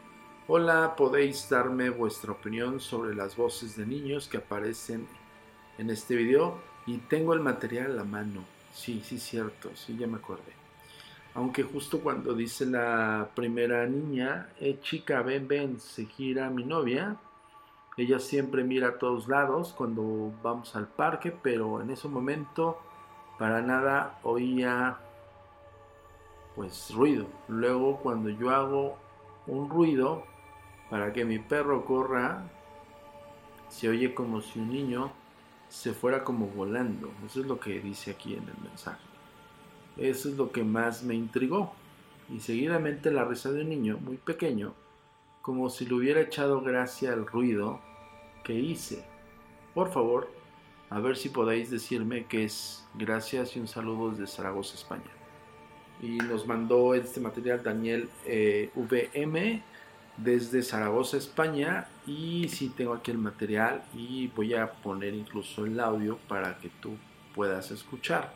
Hola, 0.47 0.95
podéis 0.95 1.49
darme 1.49 1.89
vuestra 1.89 2.31
opinión 2.31 2.79
sobre 2.79 3.15
las 3.15 3.35
voces 3.35 3.75
de 3.75 3.87
niños 3.87 4.27
que 4.27 4.37
aparecen 4.37 5.07
en 5.79 5.89
este 5.89 6.15
video 6.15 6.59
y 6.85 6.99
tengo 6.99 7.33
el 7.33 7.39
material 7.39 7.93
a 7.93 7.95
la 7.95 8.03
mano. 8.03 8.43
Sí, 8.71 9.01
sí, 9.03 9.17
cierto, 9.17 9.71
sí, 9.73 9.97
ya 9.97 10.05
me 10.05 10.17
acordé. 10.17 10.53
Aunque 11.33 11.63
justo 11.63 11.99
cuando 11.99 12.35
dice 12.35 12.67
la 12.67 13.27
primera 13.33 13.87
niña, 13.87 14.49
eh, 14.59 14.77
chica, 14.83 15.23
ven, 15.23 15.47
ven, 15.47 15.79
se 15.79 16.05
gira 16.05 16.51
mi 16.51 16.63
novia, 16.63 17.17
ella 17.97 18.19
siempre 18.19 18.63
mira 18.63 18.89
a 18.89 18.99
todos 18.99 19.27
lados 19.27 19.73
cuando 19.75 20.31
vamos 20.43 20.75
al 20.75 20.87
parque, 20.87 21.31
pero 21.31 21.81
en 21.81 21.89
ese 21.89 22.07
momento 22.07 22.77
para 23.39 23.63
nada 23.63 24.19
oía 24.21 24.99
pues 26.55 26.91
ruido. 26.93 27.25
Luego 27.47 27.97
cuando 27.97 28.29
yo 28.29 28.51
hago 28.51 28.95
un 29.47 29.71
ruido 29.71 30.34
para 30.89 31.13
que 31.13 31.25
mi 31.25 31.39
perro 31.39 31.85
corra, 31.85 32.43
se 33.69 33.89
oye 33.89 34.13
como 34.13 34.41
si 34.41 34.59
un 34.59 34.71
niño 34.71 35.11
se 35.69 35.93
fuera 35.93 36.23
como 36.23 36.47
volando. 36.47 37.11
Eso 37.25 37.41
es 37.41 37.47
lo 37.47 37.59
que 37.59 37.79
dice 37.79 38.11
aquí 38.11 38.33
en 38.33 38.47
el 38.47 38.57
mensaje. 38.63 39.03
Eso 39.97 40.29
es 40.29 40.35
lo 40.35 40.51
que 40.51 40.63
más 40.63 41.03
me 41.03 41.15
intrigó. 41.15 41.73
Y 42.29 42.39
seguidamente 42.39 43.11
la 43.11 43.25
risa 43.25 43.51
de 43.51 43.61
un 43.61 43.69
niño 43.69 43.97
muy 43.97 44.17
pequeño 44.17 44.73
como 45.41 45.69
si 45.69 45.85
le 45.85 45.93
hubiera 45.93 46.21
echado 46.21 46.61
gracia 46.61 47.13
al 47.13 47.27
ruido 47.27 47.79
que 48.43 48.53
hice. 48.53 49.05
por 49.75 49.91
favor, 49.91 50.31
a 50.89 50.99
ver 50.99 51.17
si 51.17 51.29
podéis 51.29 51.69
decirme 51.69 52.25
que 52.25 52.45
es 52.45 52.87
gracias 52.95 53.55
y 53.55 53.59
un 53.59 53.67
saludo 53.67 54.09
desde 54.09 54.25
Zaragoza, 54.25 54.73
España. 54.73 55.11
Y 56.01 56.17
nos 56.17 56.47
mandó 56.47 56.95
este 56.95 57.19
material 57.19 57.61
Daniel 57.61 58.09
eh, 58.25 58.71
VM 58.75 59.61
desde 60.17 60.61
Zaragoza, 60.61 61.17
España. 61.17 61.87
Y 62.05 62.47
sí 62.49 62.69
tengo 62.69 62.93
aquí 62.93 63.11
el 63.11 63.17
material 63.17 63.83
y 63.93 64.27
voy 64.27 64.53
a 64.53 64.71
poner 64.71 65.13
incluso 65.13 65.65
el 65.65 65.79
audio 65.79 66.17
para 66.27 66.57
que 66.57 66.69
tú 66.69 66.97
puedas 67.33 67.71
escuchar. 67.71 68.35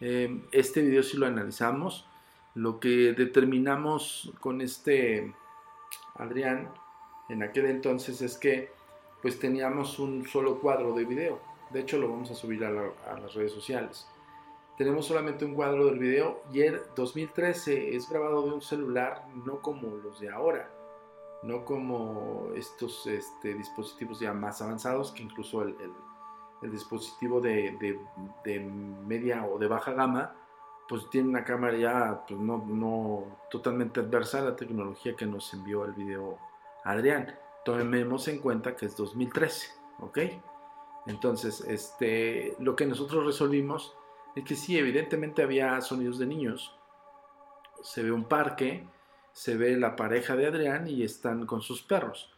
Eh, 0.00 0.42
este 0.52 0.82
video 0.82 1.02
si 1.02 1.16
lo 1.16 1.26
analizamos. 1.26 2.06
Lo 2.54 2.80
que 2.80 3.14
determinamos 3.14 4.32
con 4.40 4.60
este 4.60 5.34
Adrián 6.16 6.68
en 7.30 7.42
aquel 7.42 7.66
entonces 7.66 8.20
es 8.20 8.36
que 8.36 8.70
pues 9.22 9.38
teníamos 9.38 9.98
un 9.98 10.26
solo 10.26 10.60
cuadro 10.60 10.92
de 10.94 11.04
video. 11.04 11.40
De 11.70 11.80
hecho 11.80 11.98
lo 11.98 12.10
vamos 12.10 12.30
a 12.30 12.34
subir 12.34 12.62
a, 12.64 12.68
a 12.68 13.18
las 13.18 13.32
redes 13.34 13.52
sociales. 13.52 14.06
Tenemos 14.76 15.06
solamente 15.06 15.44
un 15.44 15.54
cuadro 15.54 15.86
del 15.86 15.98
video 15.98 16.42
y 16.52 16.60
el 16.60 16.82
2013 16.94 17.94
es 17.94 18.08
grabado 18.10 18.42
de 18.42 18.52
un 18.52 18.62
celular 18.62 19.24
no 19.46 19.62
como 19.62 19.96
los 19.96 20.20
de 20.20 20.28
ahora 20.28 20.68
no 21.42 21.64
como 21.64 22.50
estos 22.54 23.06
este, 23.06 23.54
dispositivos 23.54 24.20
ya 24.20 24.32
más 24.32 24.62
avanzados, 24.62 25.12
que 25.12 25.22
incluso 25.22 25.62
el, 25.62 25.76
dispositivo 26.62 27.40
de, 27.40 27.98
media 29.06 29.44
o 29.44 29.58
de 29.58 29.66
baja 29.66 29.92
gama, 29.92 30.36
pues 30.88 31.10
tiene 31.10 31.28
una 31.28 31.44
cámara 31.44 31.76
ya 31.76 32.24
pues 32.26 32.38
no, 32.38 33.24
totalmente 33.50 34.00
adversa 34.00 34.38
a 34.38 34.42
la 34.42 34.56
tecnología 34.56 35.16
que 35.16 35.26
nos 35.26 35.52
envió 35.54 35.84
el 35.84 35.92
video 35.92 36.38
Adrián. 36.84 37.34
Tomemos 37.64 38.28
en 38.28 38.38
cuenta 38.38 38.76
que 38.76 38.86
es 38.86 38.96
2013, 38.96 39.68
¿ok? 40.00 40.18
Entonces, 41.06 41.62
este, 41.62 42.54
lo 42.60 42.76
que 42.76 42.86
nosotros 42.86 43.26
resolvimos 43.26 43.96
es 44.36 44.44
que 44.44 44.54
sí, 44.54 44.78
evidentemente 44.78 45.42
había 45.42 45.80
sonidos 45.80 46.18
de 46.18 46.26
niños. 46.26 46.76
Se 47.82 48.02
ve 48.02 48.12
un 48.12 48.24
parque, 48.24 48.86
se 49.32 49.56
ve 49.56 49.76
la 49.76 49.96
pareja 49.96 50.36
de 50.36 50.46
Adrián 50.46 50.88
y 50.88 51.02
están 51.02 51.46
con 51.46 51.62
sus 51.62 51.82
perros. 51.82 52.30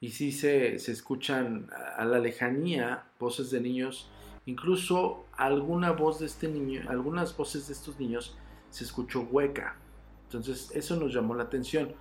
Y 0.00 0.10
sí 0.10 0.32
se, 0.32 0.76
escuchan 0.76 1.68
a 1.96 2.04
la 2.04 2.18
lejanía 2.18 3.04
voces 3.18 3.50
de 3.50 3.60
niños, 3.60 4.10
incluso 4.46 5.26
alguna 5.36 5.92
voz 5.92 6.20
de 6.20 6.26
este 6.26 6.48
niño, 6.48 6.82
algunas 6.88 7.36
voces 7.36 7.66
de 7.66 7.74
estos 7.74 7.98
niños 8.00 8.36
se 8.70 8.84
escuchó 8.84 9.22
hueca. 9.22 9.76
Entonces 10.24 10.70
eso 10.74 10.96
nos 10.96 11.12
llamó 11.12 11.34
la 11.34 11.44
atención. 11.44 11.94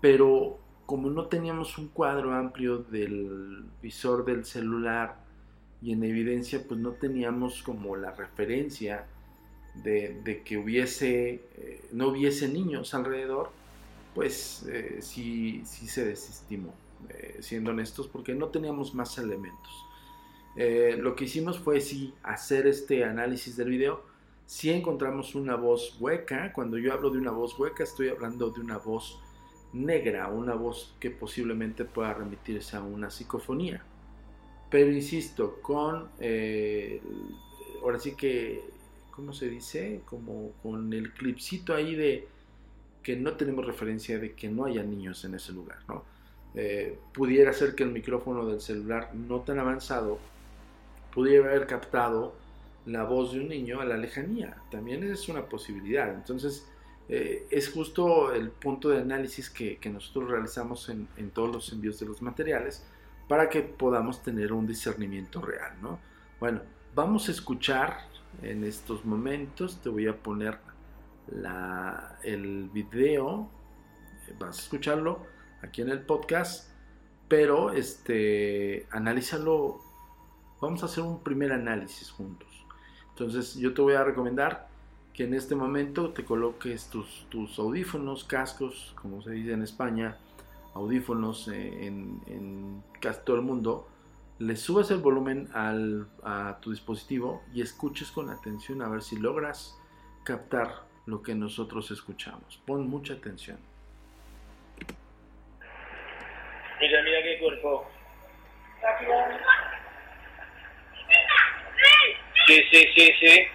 Pero 0.00 0.58
como 0.86 1.08
no 1.08 1.26
teníamos 1.26 1.78
un 1.78 1.88
cuadro 1.88 2.34
amplio 2.34 2.78
del 2.78 3.64
visor 3.80 4.24
del 4.24 4.44
celular 4.44 5.24
y 5.80 5.92
en 5.92 6.02
evidencia, 6.02 6.64
pues 6.66 6.80
no 6.80 6.90
teníamos 6.92 7.62
como 7.62 7.96
la 7.96 8.10
referencia 8.10 9.06
de, 9.76 10.42
que 10.44 10.58
hubiese, 10.58 11.42
eh, 11.56 11.84
no 11.92 12.08
hubiese 12.08 12.48
niños 12.48 12.92
alrededor, 12.92 13.50
pues 14.20 14.66
eh, 14.68 14.98
sí, 15.00 15.62
sí, 15.64 15.86
se 15.86 16.04
desestimó, 16.04 16.74
eh, 17.08 17.38
siendo 17.40 17.70
honestos, 17.70 18.06
porque 18.06 18.34
no 18.34 18.48
teníamos 18.48 18.94
más 18.94 19.16
elementos. 19.16 19.86
Eh, 20.56 20.98
lo 21.00 21.16
que 21.16 21.24
hicimos 21.24 21.58
fue 21.58 21.80
sí 21.80 22.12
hacer 22.22 22.66
este 22.66 23.02
análisis 23.02 23.56
del 23.56 23.70
video. 23.70 24.04
Si 24.44 24.68
encontramos 24.68 25.34
una 25.34 25.56
voz 25.56 25.96
hueca, 25.98 26.52
cuando 26.52 26.76
yo 26.76 26.92
hablo 26.92 27.08
de 27.08 27.16
una 27.16 27.30
voz 27.30 27.58
hueca, 27.58 27.82
estoy 27.82 28.10
hablando 28.10 28.50
de 28.50 28.60
una 28.60 28.76
voz 28.76 29.18
negra, 29.72 30.28
una 30.28 30.52
voz 30.52 30.94
que 31.00 31.10
posiblemente 31.10 31.86
pueda 31.86 32.12
remitirse 32.12 32.76
a 32.76 32.82
una 32.82 33.08
psicofonía. 33.08 33.82
Pero 34.68 34.92
insisto, 34.92 35.62
con, 35.62 36.10
ahora 37.82 37.98
sí 37.98 38.14
que, 38.16 38.64
¿cómo 39.12 39.32
se 39.32 39.48
dice? 39.48 40.02
Como 40.04 40.52
con 40.62 40.92
el 40.92 41.10
clipcito 41.14 41.74
ahí 41.74 41.94
de, 41.94 42.28
que 43.02 43.16
no 43.16 43.32
tenemos 43.34 43.64
referencia 43.66 44.18
de 44.18 44.34
que 44.34 44.48
no 44.48 44.66
haya 44.66 44.82
niños 44.82 45.24
en 45.24 45.34
ese 45.34 45.52
lugar, 45.52 45.78
¿no? 45.88 46.04
Eh, 46.54 46.98
pudiera 47.12 47.52
ser 47.52 47.74
que 47.74 47.84
el 47.84 47.92
micrófono 47.92 48.44
del 48.46 48.60
celular 48.60 49.14
no 49.14 49.40
tan 49.40 49.58
avanzado 49.58 50.18
pudiera 51.14 51.48
haber 51.48 51.66
captado 51.66 52.34
la 52.86 53.04
voz 53.04 53.32
de 53.32 53.40
un 53.40 53.48
niño 53.48 53.80
a 53.80 53.84
la 53.84 53.96
lejanía. 53.96 54.56
También 54.70 55.04
es 55.04 55.28
una 55.28 55.46
posibilidad. 55.46 56.12
Entonces, 56.12 56.68
eh, 57.08 57.46
es 57.50 57.70
justo 57.70 58.32
el 58.32 58.50
punto 58.50 58.88
de 58.88 59.00
análisis 59.00 59.50
que, 59.50 59.78
nosotros 59.92 60.30
realizamos 60.30 60.88
en, 60.88 61.08
en, 61.16 61.30
todos 61.30 61.52
los 61.52 61.72
envíos 61.72 62.00
de 62.00 62.06
los 62.06 62.22
materiales 62.22 62.84
para 63.28 63.48
que 63.48 63.62
podamos 63.62 64.22
tener 64.22 64.52
un 64.52 64.66
discernimiento 64.66 65.40
real, 65.40 65.74
¿no? 65.80 66.00
Bueno, 66.40 66.62
vamos 66.94 67.28
a 67.28 67.32
escuchar 67.32 68.08
en 68.42 68.64
estos 68.64 69.04
momentos, 69.04 69.80
te 69.80 69.88
voy 69.88 70.06
a 70.08 70.16
poner 70.16 70.58
el 72.22 72.70
video, 72.72 73.50
vas 74.38 74.58
a 74.58 74.62
escucharlo 74.62 75.26
aquí 75.62 75.82
en 75.82 75.90
el 75.90 76.02
podcast, 76.02 76.70
pero 77.28 77.72
este, 77.72 78.86
analízalo, 78.90 79.80
vamos 80.60 80.82
a 80.82 80.86
hacer 80.86 81.04
un 81.04 81.22
primer 81.22 81.52
análisis 81.52 82.10
juntos. 82.10 82.48
Entonces 83.10 83.54
yo 83.54 83.74
te 83.74 83.82
voy 83.82 83.94
a 83.94 84.04
recomendar 84.04 84.68
que 85.12 85.24
en 85.24 85.34
este 85.34 85.54
momento 85.54 86.10
te 86.10 86.24
coloques 86.24 86.88
tus, 86.88 87.58
audífonos, 87.58 88.24
cascos, 88.24 88.94
como 89.00 89.22
se 89.22 89.32
dice 89.32 89.52
en 89.52 89.62
España, 89.62 90.18
audífonos 90.74 91.48
eh, 91.48 91.86
en, 91.86 92.20
en 92.26 92.82
casi 93.00 93.20
todo 93.24 93.36
el 93.36 93.42
mundo, 93.42 93.88
le 94.38 94.56
subas 94.56 94.90
el 94.90 94.98
volumen 94.98 95.48
al, 95.52 96.08
a 96.22 96.58
tu 96.60 96.70
dispositivo 96.70 97.42
y 97.52 97.60
escuches 97.60 98.10
con 98.10 98.30
atención 98.30 98.80
a 98.80 98.88
ver 98.88 99.02
si 99.02 99.16
logras 99.16 99.78
captar 100.24 100.89
lo 101.10 101.20
que 101.20 101.34
nosotros 101.34 101.90
escuchamos. 101.90 102.60
Pon 102.64 102.88
mucha 102.88 103.14
atención. 103.14 103.58
Mira, 106.80 107.02
mira 107.02 107.22
qué 107.22 107.38
cuerpo. 107.40 107.90
Sí, 112.46 112.62
sí, 112.70 112.88
sí, 112.94 113.12
sí. 113.20 113.48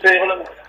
Te 0.00 0.12
digo 0.12 0.26
la 0.26 0.63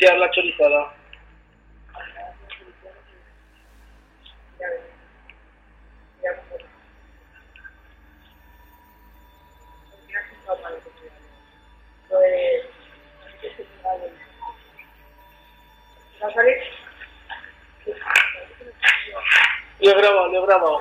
presenciar 0.00 0.18
la 0.18 0.30
chorizada. 0.30 0.94
Lo 19.80 19.90
he 19.90 19.94
grabado, 19.94 20.28
lo 20.28 20.38
he 20.38 20.46
grabado. 20.46 20.80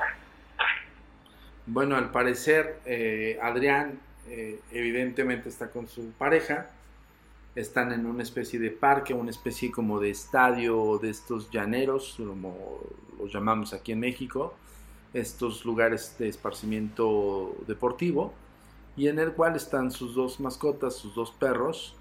Bueno, 1.65 1.95
al 1.95 2.11
parecer 2.11 2.79
eh, 2.85 3.39
Adrián 3.41 3.99
eh, 4.27 4.59
evidentemente 4.71 5.49
está 5.49 5.69
con 5.69 5.87
su 5.87 6.11
pareja 6.13 6.69
están 7.55 7.91
en 7.91 8.05
una 8.05 8.23
especie 8.23 8.59
de 8.59 8.71
parque, 8.71 9.13
una 9.13 9.31
especie 9.31 9.71
como 9.71 9.99
de 9.99 10.11
estadio 10.11 10.99
de 11.01 11.09
estos 11.09 11.49
llaneros, 11.49 12.15
como 12.17 12.79
los 13.17 13.33
llamamos 13.33 13.73
aquí 13.73 13.91
en 13.91 13.99
México, 13.99 14.53
estos 15.13 15.65
lugares 15.65 16.15
de 16.19 16.29
esparcimiento 16.29 17.55
deportivo, 17.67 18.33
y 18.95 19.07
en 19.07 19.19
el 19.19 19.33
cual 19.33 19.55
están 19.55 19.91
sus 19.91 20.13
dos 20.13 20.39
mascotas, 20.39 20.95
sus 20.95 21.15
dos 21.15 21.31
perros, 21.31 21.95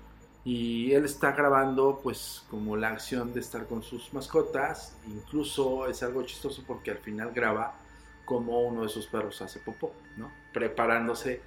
y 0.44 0.92
él 0.92 1.04
está 1.04 1.32
grabando 1.32 2.00
pues 2.02 2.44
como 2.50 2.76
la 2.76 2.88
acción 2.88 3.32
de 3.34 3.40
estar 3.40 3.66
con 3.66 3.82
sus 3.82 4.12
mascotas, 4.14 4.96
incluso 5.06 5.86
es 5.88 6.02
algo 6.02 6.22
chistoso 6.22 6.62
porque 6.66 6.90
al 6.90 6.98
final 6.98 7.32
graba 7.32 7.74
como 8.24 8.60
uno 8.60 8.82
de 8.82 8.86
esos 8.86 9.06
perros 9.06 9.42
hace 9.42 9.58
popó, 9.58 9.92
¿no? 10.16 10.30
preparándose 10.52 11.40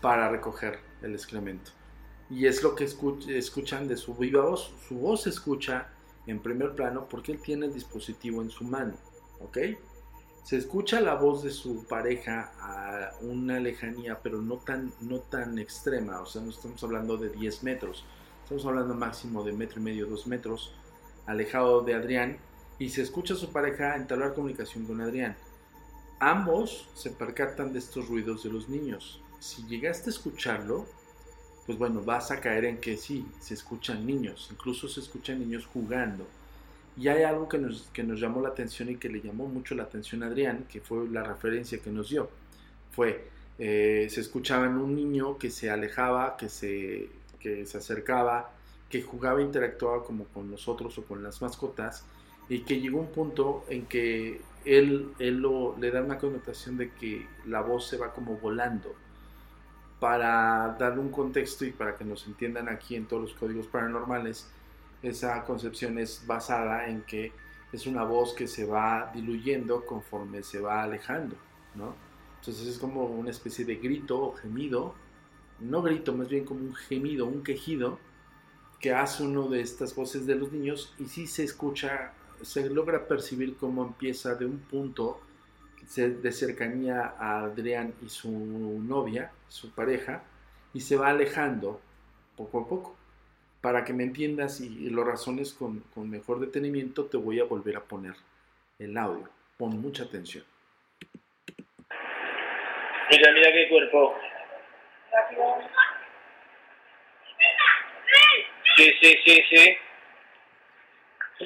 para 0.00 0.28
recoger 0.28 0.78
el 1.02 1.14
excremento 1.14 1.72
y 2.28 2.46
es 2.46 2.62
lo 2.62 2.74
que 2.74 2.84
escuchan 2.84 3.88
de 3.88 3.96
su 3.96 4.14
viva 4.14 4.44
voz. 4.44 4.72
Su 4.88 4.96
voz 4.96 5.22
se 5.22 5.30
escucha 5.30 5.88
en 6.26 6.40
primer 6.40 6.74
plano 6.74 7.06
porque 7.08 7.32
él 7.32 7.40
tiene 7.40 7.66
el 7.66 7.74
dispositivo 7.74 8.42
en 8.42 8.50
su 8.50 8.64
mano, 8.64 8.94
¿ok? 9.40 9.58
Se 10.42 10.56
escucha 10.56 11.00
la 11.00 11.14
voz 11.14 11.42
de 11.42 11.50
su 11.50 11.84
pareja 11.84 12.52
a 12.60 13.12
una 13.20 13.58
lejanía, 13.58 14.20
pero 14.22 14.40
no 14.40 14.56
tan, 14.56 14.92
no 15.00 15.18
tan 15.18 15.58
extrema, 15.58 16.20
o 16.20 16.26
sea, 16.26 16.42
no 16.42 16.50
estamos 16.50 16.82
hablando 16.84 17.16
de 17.16 17.30
10 17.30 17.64
metros, 17.64 18.04
estamos 18.44 18.64
hablando 18.64 18.94
máximo 18.94 19.42
de 19.42 19.52
metro 19.52 19.80
y 19.80 19.84
medio, 19.84 20.06
dos 20.06 20.26
metros, 20.26 20.72
alejado 21.26 21.82
de 21.82 21.94
Adrián, 21.94 22.38
y 22.78 22.90
se 22.90 23.02
escucha 23.02 23.34
a 23.34 23.36
su 23.36 23.50
pareja 23.50 23.96
entablar 23.96 24.34
comunicación 24.34 24.84
con 24.84 25.00
Adrián. 25.00 25.36
Ambos 26.20 26.88
se 26.94 27.10
percatan 27.10 27.72
de 27.72 27.80
estos 27.80 28.08
ruidos 28.08 28.44
de 28.44 28.50
los 28.50 28.68
niños. 28.68 29.20
Si 29.40 29.66
llegaste 29.66 30.10
a 30.10 30.12
escucharlo, 30.12 30.86
pues 31.66 31.76
bueno, 31.78 32.02
vas 32.02 32.30
a 32.30 32.40
caer 32.40 32.64
en 32.64 32.78
que 32.78 32.96
sí, 32.96 33.26
se 33.40 33.54
escuchan 33.54 34.06
niños, 34.06 34.48
incluso 34.52 34.88
se 34.88 35.00
escuchan 35.00 35.40
niños 35.40 35.66
jugando. 35.66 36.26
Y 36.96 37.08
hay 37.08 37.24
algo 37.24 37.48
que 37.48 37.58
nos, 37.58 37.88
que 37.92 38.04
nos 38.04 38.20
llamó 38.20 38.40
la 38.40 38.48
atención 38.50 38.88
y 38.88 38.96
que 38.96 39.08
le 39.08 39.20
llamó 39.20 39.46
mucho 39.48 39.74
la 39.74 39.82
atención 39.82 40.22
a 40.22 40.26
Adrián, 40.26 40.64
que 40.68 40.80
fue 40.80 41.08
la 41.08 41.24
referencia 41.24 41.78
que 41.78 41.90
nos 41.90 42.08
dio. 42.08 42.30
Fue, 42.92 43.28
eh, 43.58 44.06
se 44.08 44.20
escuchaba 44.20 44.66
en 44.66 44.78
un 44.78 44.94
niño 44.94 45.36
que 45.38 45.50
se 45.50 45.68
alejaba, 45.68 46.36
que 46.36 46.48
se, 46.48 47.10
que 47.40 47.66
se 47.66 47.78
acercaba, 47.78 48.52
que 48.88 49.02
jugaba, 49.02 49.42
interactuaba 49.42 50.04
como 50.04 50.24
con 50.26 50.50
nosotros 50.50 50.96
o 50.98 51.04
con 51.04 51.22
las 51.22 51.42
mascotas, 51.42 52.04
y 52.48 52.60
que 52.60 52.80
llegó 52.80 53.00
un 53.00 53.10
punto 53.10 53.64
en 53.68 53.86
que 53.86 54.40
él, 54.64 55.10
él 55.18 55.38
lo, 55.38 55.76
le 55.78 55.90
da 55.90 56.02
una 56.02 56.16
connotación 56.18 56.76
de 56.76 56.92
que 56.92 57.26
la 57.44 57.60
voz 57.60 57.88
se 57.88 57.96
va 57.96 58.12
como 58.12 58.36
volando. 58.36 58.94
Para 60.00 60.76
darle 60.78 61.00
un 61.00 61.10
contexto 61.10 61.64
y 61.64 61.72
para 61.72 61.96
que 61.96 62.04
nos 62.04 62.26
entiendan 62.26 62.68
aquí 62.68 62.96
en 62.96 63.06
todos 63.06 63.22
los 63.22 63.34
códigos 63.34 63.66
paranormales, 63.66 64.48
esa 65.02 65.42
concepción 65.44 65.98
es 65.98 66.24
basada 66.26 66.86
en 66.86 67.02
que 67.02 67.32
es 67.72 67.86
una 67.86 68.04
voz 68.04 68.34
que 68.34 68.46
se 68.46 68.66
va 68.66 69.10
diluyendo 69.14 69.84
conforme 69.86 70.42
se 70.42 70.60
va 70.60 70.82
alejando, 70.82 71.36
¿no? 71.74 71.94
Entonces 72.40 72.66
es 72.68 72.78
como 72.78 73.04
una 73.04 73.30
especie 73.30 73.64
de 73.64 73.76
grito 73.76 74.20
o 74.20 74.34
gemido, 74.34 74.94
no 75.60 75.82
grito, 75.82 76.14
más 76.14 76.28
bien 76.28 76.44
como 76.44 76.60
un 76.60 76.74
gemido, 76.74 77.26
un 77.26 77.42
quejido, 77.42 77.98
que 78.80 78.92
hace 78.92 79.22
uno 79.22 79.48
de 79.48 79.62
estas 79.62 79.94
voces 79.94 80.26
de 80.26 80.36
los 80.36 80.52
niños 80.52 80.94
y 80.98 81.06
sí 81.06 81.26
se 81.26 81.44
escucha 81.44 82.12
se 82.42 82.68
logra 82.68 83.06
percibir 83.06 83.56
cómo 83.56 83.84
empieza 83.84 84.34
de 84.34 84.46
un 84.46 84.58
punto 84.58 85.20
de 85.94 86.32
cercanía 86.32 87.14
a 87.18 87.44
Adrián 87.44 87.94
y 88.02 88.08
su 88.08 88.30
novia, 88.30 89.30
su 89.48 89.72
pareja, 89.72 90.22
y 90.74 90.80
se 90.80 90.96
va 90.96 91.08
alejando 91.08 91.80
poco 92.36 92.60
a 92.60 92.68
poco. 92.68 92.96
Para 93.60 93.84
que 93.84 93.92
me 93.92 94.04
entiendas 94.04 94.60
y, 94.60 94.90
lo 94.90 95.04
razones 95.04 95.52
con, 95.52 95.80
con, 95.94 96.10
mejor 96.10 96.40
detenimiento, 96.40 97.06
te 97.06 97.16
voy 97.16 97.40
a 97.40 97.44
volver 97.44 97.76
a 97.76 97.80
poner 97.80 98.14
el 98.78 98.96
audio. 98.96 99.28
Pon 99.56 99.80
mucha 99.80 100.04
atención. 100.04 100.44
Mira, 103.10 103.32
mira 103.32 103.52
qué 103.52 103.68
cuerpo. 103.68 104.14
Sí, 108.76 108.92
sí, 109.00 109.16
sí, 109.24 109.42
sí. 109.50 109.78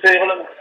Te 0.00 0.12
digo 0.12 0.26
lo 0.26 0.37
Mira, 0.37 0.60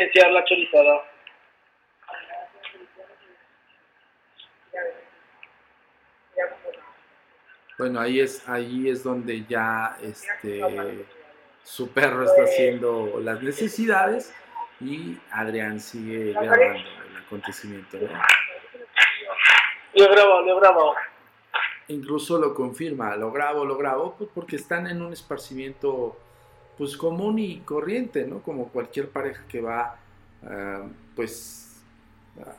presenciar 0.00 0.32
la 0.32 0.44
chorizada. 0.44 1.04
Bueno, 7.78 8.00
ahí 8.00 8.20
es, 8.20 8.46
ahí 8.48 8.88
es 8.88 9.02
donde 9.02 9.44
ya 9.46 9.96
este, 10.02 11.06
su 11.62 11.90
perro 11.92 12.24
está 12.24 12.44
haciendo 12.44 13.20
las 13.20 13.42
necesidades 13.42 14.34
y 14.80 15.18
Adrián 15.30 15.80
sigue 15.80 16.32
grabando 16.32 16.62
el 16.64 17.16
acontecimiento. 17.24 17.96
¿no? 17.98 18.08
Lo 19.94 20.04
he 20.04 20.08
grabado, 20.08 20.42
lo 20.42 20.56
he 20.56 20.60
grabado. 20.60 20.94
Incluso 21.88 22.38
lo 22.38 22.54
confirma, 22.54 23.16
lo 23.16 23.32
grabo, 23.32 23.64
lo 23.64 23.76
grabo, 23.76 24.14
pues 24.16 24.30
porque 24.34 24.56
están 24.56 24.86
en 24.86 25.00
un 25.02 25.12
esparcimiento 25.12 26.18
pues 26.80 26.96
común 26.96 27.38
y 27.38 27.58
corriente, 27.58 28.26
¿no? 28.26 28.40
Como 28.42 28.68
cualquier 28.68 29.10
pareja 29.10 29.44
que 29.46 29.60
va, 29.60 29.98
uh, 30.42 30.88
pues, 31.14 31.82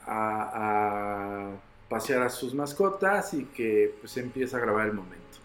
a, 0.06 0.52
a, 0.54 1.52
pasear 1.90 2.22
a 2.22 2.30
sus 2.30 2.54
mascotas 2.54 3.34
y 3.34 3.46
que 3.46 3.96
pues 4.00 4.16
empieza 4.18 4.58
a 4.58 4.60
grabar 4.60 4.86
el 4.86 4.94
momento. 4.94 5.40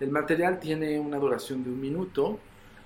El 0.00 0.10
material 0.10 0.58
tiene 0.58 0.98
una 0.98 1.18
duración 1.18 1.64
de 1.64 1.68
un 1.68 1.78
minuto. 1.78 2.38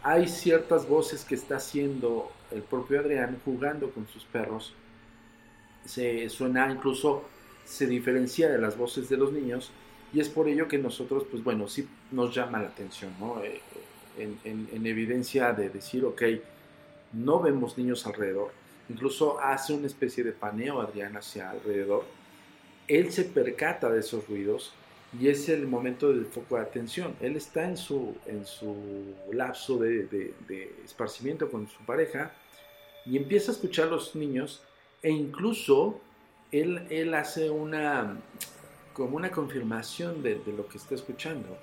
Hay 0.02 0.26
ciertas 0.26 0.88
voces 0.88 1.24
que 1.24 1.36
está 1.36 1.58
haciendo 1.58 2.32
el 2.50 2.62
propio 2.62 2.98
Adrián 2.98 3.40
jugando 3.44 3.92
con 3.92 4.08
sus 4.08 4.24
perros. 4.24 4.74
Se 5.84 6.28
suena 6.30 6.68
incluso, 6.68 7.22
se 7.64 7.86
diferencia 7.86 8.48
de 8.48 8.58
las 8.58 8.76
voces 8.76 9.08
de 9.08 9.16
los 9.16 9.32
niños 9.32 9.70
y 10.12 10.18
es 10.18 10.28
por 10.28 10.48
ello 10.48 10.66
que 10.66 10.78
nosotros, 10.78 11.24
pues 11.30 11.44
bueno, 11.44 11.68
sí 11.68 11.88
nos 12.10 12.34
llama 12.34 12.58
la 12.58 12.70
atención, 12.70 13.12
¿no? 13.20 13.40
Eh, 13.44 13.60
en, 14.18 14.86
evidencia 14.86 15.52
de 15.52 15.70
decir, 15.70 16.04
ok, 16.04 16.22
no 17.12 17.40
vemos 17.40 17.78
niños 17.78 18.06
alrededor. 18.06 18.50
Incluso 18.88 19.40
hace 19.40 19.72
una 19.72 19.86
especie 19.86 20.24
de 20.24 20.32
paneo 20.32 20.80
Adrián 20.80 21.16
hacia 21.16 21.50
alrededor. 21.50 22.04
Él 22.86 23.12
se 23.12 23.24
percata 23.24 23.90
de 23.90 24.00
esos 24.00 24.26
ruidos 24.28 24.72
y 25.18 25.28
es 25.28 25.48
el 25.48 25.66
momento 25.66 26.08
del 26.08 26.26
foco 26.26 26.56
de 26.56 26.62
atención. 26.62 27.14
Él 27.20 27.36
está 27.36 27.64
en 27.64 27.76
su, 27.76 28.16
en 28.26 28.46
su 28.46 29.14
lapso 29.32 29.78
de, 29.78 30.04
de, 30.04 30.74
esparcimiento 30.84 31.50
con 31.50 31.68
su 31.68 31.80
pareja 31.84 32.32
y 33.04 33.16
empieza 33.16 33.50
a 33.50 33.54
escuchar 33.54 33.88
a 33.88 33.90
los 33.90 34.14
niños 34.14 34.62
e 35.02 35.10
incluso 35.10 36.00
él, 36.50 36.86
él 36.90 37.14
hace 37.14 37.50
una 37.50 38.16
como 38.92 39.16
una 39.16 39.30
confirmación 39.30 40.24
de, 40.24 40.40
de, 40.40 40.52
lo 40.52 40.66
que 40.66 40.76
está 40.76 40.96
escuchando 40.96 41.56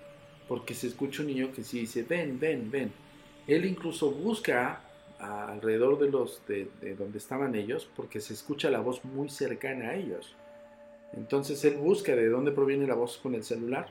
porque 0.48 0.74
se 0.74 0.88
escucha 0.88 1.22
un 1.22 1.28
niño 1.28 1.52
que 1.54 1.64
sí 1.64 1.80
dice, 1.82 2.04
ven, 2.04 2.40
ven, 2.40 2.70
ven. 2.70 2.92
Él 3.48 3.66
incluso 3.66 4.12
busca 4.12 4.82
alrededor 5.20 6.00
de 6.00 6.10
los 6.10 6.46
de, 6.48 6.70
donde 6.98 7.18
estaban 7.18 7.56
ellos 7.56 7.90
porque 7.96 8.20
se 8.20 8.34
escucha 8.34 8.70
la 8.70 8.80
voz 8.80 9.04
muy 9.06 9.30
cercana 9.30 9.90
a 9.90 9.96
ellos. 9.96 10.36
Entonces 11.14 11.64
él 11.66 11.76
busca 11.76 12.16
de 12.16 12.30
dónde 12.30 12.52
proviene 12.52 12.88
la 12.88 12.96
voz 12.96 13.18
con 13.18 13.36
el 13.36 13.44
celular 13.44 13.88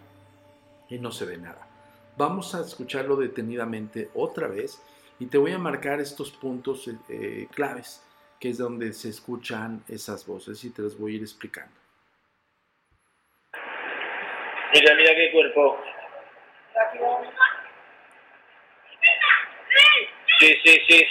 y 0.89 0.99
no 0.99 1.11
se 1.11 1.25
ve 1.25 1.39
nada. 1.39 1.67
Vamos 2.17 2.55
a 2.55 2.61
escucharlo 2.61 3.17
detenidamente 3.17 4.11
otra 4.15 4.49
vez 4.49 4.81
y 5.19 5.27
te 5.27 5.39
voy 5.39 5.53
a 5.53 5.59
marcar 5.59 6.01
estos 6.01 6.31
puntos 6.31 6.89
eh, 7.09 7.47
claves 7.53 8.03
que 8.39 8.51
es 8.51 8.59
donde 8.59 8.93
se 8.93 9.09
escuchan 9.09 9.83
esas 9.89 10.27
voces 10.27 10.63
y 10.65 10.71
te 10.71 10.83
los 10.83 10.99
voy 10.99 11.13
a 11.13 11.17
ir 11.17 11.23
explicando. 11.23 11.73
Mira, 14.75 14.95
mira 14.97 15.15
qué 15.15 15.31
cuerpo. 15.33 15.79
Sí, 20.39 20.55
sí, 20.65 20.79
sí. 20.89 21.03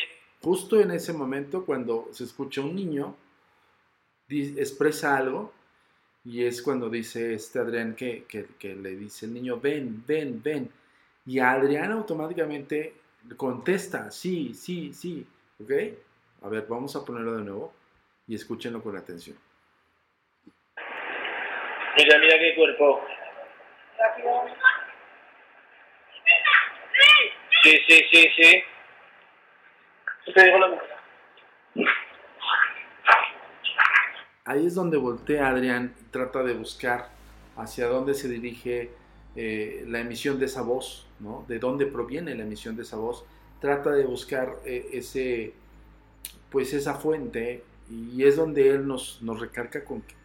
Justo 0.41 0.80
en 0.80 0.91
ese 0.91 1.14
momento, 1.14 1.66
cuando 1.66 2.09
se 2.11 2.26
escucha 2.26 2.61
un 2.61 2.76
niño, 2.76 3.16
expresa 4.30 5.18
algo, 5.18 5.53
y 6.26 6.45
es 6.45 6.61
cuando 6.61 6.89
dice 6.89 7.34
este 7.34 7.59
Adrián 7.59 7.95
que, 7.95 8.26
que, 8.26 8.76
le 8.76 8.91
dice 8.91 9.26
el 9.26 9.34
niño, 9.34 9.59
ven, 9.59 10.03
ven, 10.05 10.41
ven. 10.41 10.70
Y 11.26 11.39
Adrián 11.39 11.91
automáticamente 11.91 12.93
contesta, 13.38 14.11
sí, 14.11 14.53
sí, 14.53 14.93
sí. 14.93 15.26
¿Ok? 15.61 15.72
A 16.43 16.49
ver, 16.49 16.66
vamos 16.68 16.95
a 16.95 17.05
ponerlo 17.05 17.38
de 17.38 17.43
nuevo 17.43 17.74
y 18.28 18.36
escúchenlo 18.36 18.82
con 18.82 18.97
atención. 18.97 19.38
Mira, 21.97 22.18
mira 22.20 22.39
qué 22.39 22.55
cuerpo. 22.55 23.01
Sí, 27.64 27.78
sí, 27.88 28.01
sí, 28.11 28.28
sí. 28.38 28.64
Te 30.34 30.59
lo 30.59 30.78
Ahí 34.45 34.66
es 34.66 34.76
donde 34.76 34.97
voltea 34.97 35.47
Adrián 35.47 35.95
y 36.01 36.03
trata 36.11 36.43
de 36.43 36.53
buscar 36.53 37.09
hacia 37.55 37.88
dónde 37.88 38.14
se 38.14 38.28
dirige 38.28 38.91
eh, 39.38 39.86
la 39.88 40.01
emisión 40.01 40.39
de 40.39 40.45
esa 40.45 40.61
voz, 40.61 41.07
¿no? 41.22 41.45
De 41.47 41.59
dónde 41.59 41.86
proviene 41.86 42.36
la 42.36 42.43
emisión 42.43 42.76
de 42.76 42.84
esa 42.84 42.97
voz. 42.97 43.24
Trata 43.61 43.91
de 43.91 44.03
buscar 44.05 44.57
eh, 44.66 44.89
ese, 44.91 45.53
pues 46.51 46.74
esa 46.74 46.95
fuente 46.95 47.64
y 47.89 48.26
es 48.26 48.36
donde 48.36 48.72
él 48.72 48.86
nos, 48.86 49.22
nos 49.22 49.39
recalca 49.39 49.86
con 49.86 50.01
que 50.01 50.16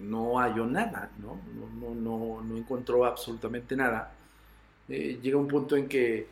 no 0.00 0.38
halló 0.38 0.66
nada, 0.66 1.10
¿no? 1.18 1.40
No, 1.80 1.94
no, 1.94 2.42
no, 2.42 2.56
encontró 2.58 3.06
absolutamente 3.06 3.74
nada. 3.74 4.12
Eh, 4.88 5.18
llega 5.22 5.38
un 5.38 5.48
punto 5.48 5.76
en 5.76 5.88
que, 5.88 6.26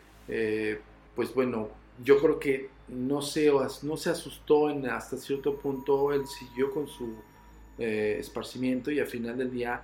pues 1.15 1.35
bueno, 1.35 1.69
yo 2.03 2.19
creo 2.21 2.39
que 2.39 2.71
no 2.89 3.23
se, 3.23 3.51
no 3.83 3.97
se 3.97 4.11
asustó 4.11 4.71
en, 4.71 4.87
hasta 4.87 5.17
cierto 5.17 5.57
punto, 5.57 6.13
él 6.13 6.27
siguió 6.27 6.71
con 6.71 6.89
su 6.89 7.15
esparcimiento 7.79 8.91
y 8.91 9.01
al 9.01 9.07
final 9.07 9.39
del 9.39 9.51
día, 9.51 9.83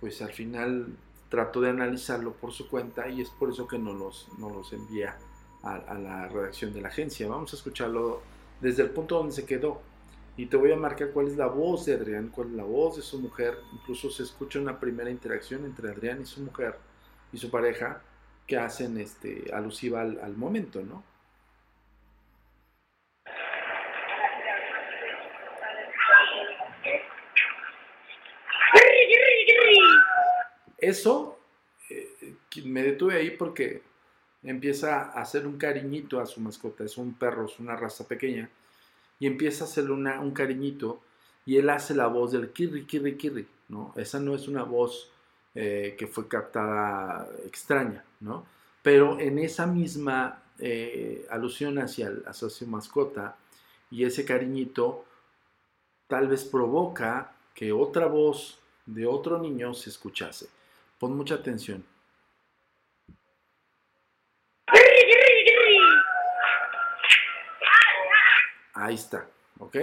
pues 0.00 0.22
al 0.22 0.32
final 0.32 0.88
trató 1.28 1.60
de 1.60 1.70
analizarlo 1.70 2.32
por 2.32 2.52
su 2.52 2.68
cuenta 2.68 3.08
y 3.08 3.20
es 3.20 3.28
por 3.28 3.50
eso 3.50 3.66
que 3.66 3.78
nos 3.78 3.96
los, 3.96 4.28
los 4.38 4.72
envía 4.72 5.16
a, 5.64 5.94
la 5.94 6.28
redacción 6.28 6.72
de 6.72 6.80
la 6.80 6.88
agencia. 6.88 7.28
Vamos 7.28 7.52
a 7.52 7.56
escucharlo 7.56 8.20
desde 8.60 8.82
el 8.82 8.90
punto 8.90 9.16
donde 9.16 9.32
se 9.32 9.44
quedó. 9.44 9.80
Y 10.36 10.46
te 10.46 10.56
voy 10.56 10.72
a 10.72 10.76
marcar 10.76 11.10
cuál 11.10 11.28
es 11.28 11.36
la 11.36 11.46
voz 11.46 11.86
de 11.86 11.94
Adrián, 11.94 12.28
cuál 12.28 12.48
es 12.48 12.54
la 12.54 12.64
voz 12.64 12.96
de 12.96 13.02
su 13.02 13.18
mujer. 13.20 13.56
Incluso 13.72 14.10
se 14.10 14.24
escucha 14.24 14.58
una 14.58 14.78
primera 14.78 15.10
interacción 15.10 15.64
entre 15.64 15.90
Adrián 15.90 16.22
y 16.22 16.26
su 16.26 16.40
mujer 16.40 16.76
y 17.32 17.38
su 17.38 17.50
pareja 17.50 18.02
que 18.46 18.56
hacen 18.56 18.98
este, 18.98 19.50
alusiva 19.52 20.02
al, 20.02 20.20
al 20.20 20.36
momento, 20.36 20.82
¿no? 20.82 21.02
Eso 30.84 31.38
eh, 31.88 32.36
me 32.66 32.82
detuve 32.82 33.16
ahí 33.16 33.30
porque 33.30 33.82
empieza 34.42 35.00
a 35.00 35.22
hacer 35.22 35.46
un 35.46 35.56
cariñito 35.56 36.20
a 36.20 36.26
su 36.26 36.42
mascota, 36.42 36.84
es 36.84 36.98
un 36.98 37.14
perro, 37.14 37.46
es 37.46 37.58
una 37.58 37.74
raza 37.74 38.06
pequeña, 38.06 38.50
y 39.18 39.26
empieza 39.26 39.64
a 39.64 39.66
hacerle 39.66 39.92
un 39.92 40.30
cariñito 40.32 41.00
y 41.46 41.56
él 41.56 41.70
hace 41.70 41.94
la 41.94 42.06
voz 42.06 42.32
del 42.32 42.50
kirri, 42.50 42.84
kirri, 42.84 43.16
kirri, 43.16 43.46
¿no? 43.70 43.94
Esa 43.96 44.20
no 44.20 44.34
es 44.34 44.46
una 44.46 44.62
voz 44.62 45.10
eh, 45.54 45.94
que 45.98 46.06
fue 46.06 46.28
captada 46.28 47.28
extraña, 47.46 48.04
¿no? 48.20 48.46
Pero 48.82 49.18
en 49.20 49.38
esa 49.38 49.66
misma 49.66 50.42
eh, 50.58 51.26
alusión 51.30 51.78
hacia, 51.78 52.12
hacia 52.26 52.50
su 52.50 52.66
mascota 52.66 53.36
y 53.90 54.04
ese 54.04 54.24
cariñito, 54.24 55.04
tal 56.06 56.28
vez 56.28 56.44
provoca 56.44 57.32
que 57.54 57.72
otra 57.72 58.06
voz 58.06 58.58
de 58.86 59.06
otro 59.06 59.38
niño 59.38 59.74
se 59.74 59.90
escuchase. 59.90 60.48
Pon 60.98 61.16
mucha 61.16 61.36
atención. 61.36 61.84
Ahí 68.74 68.96
está, 68.96 69.26
¿ok? 69.60 69.76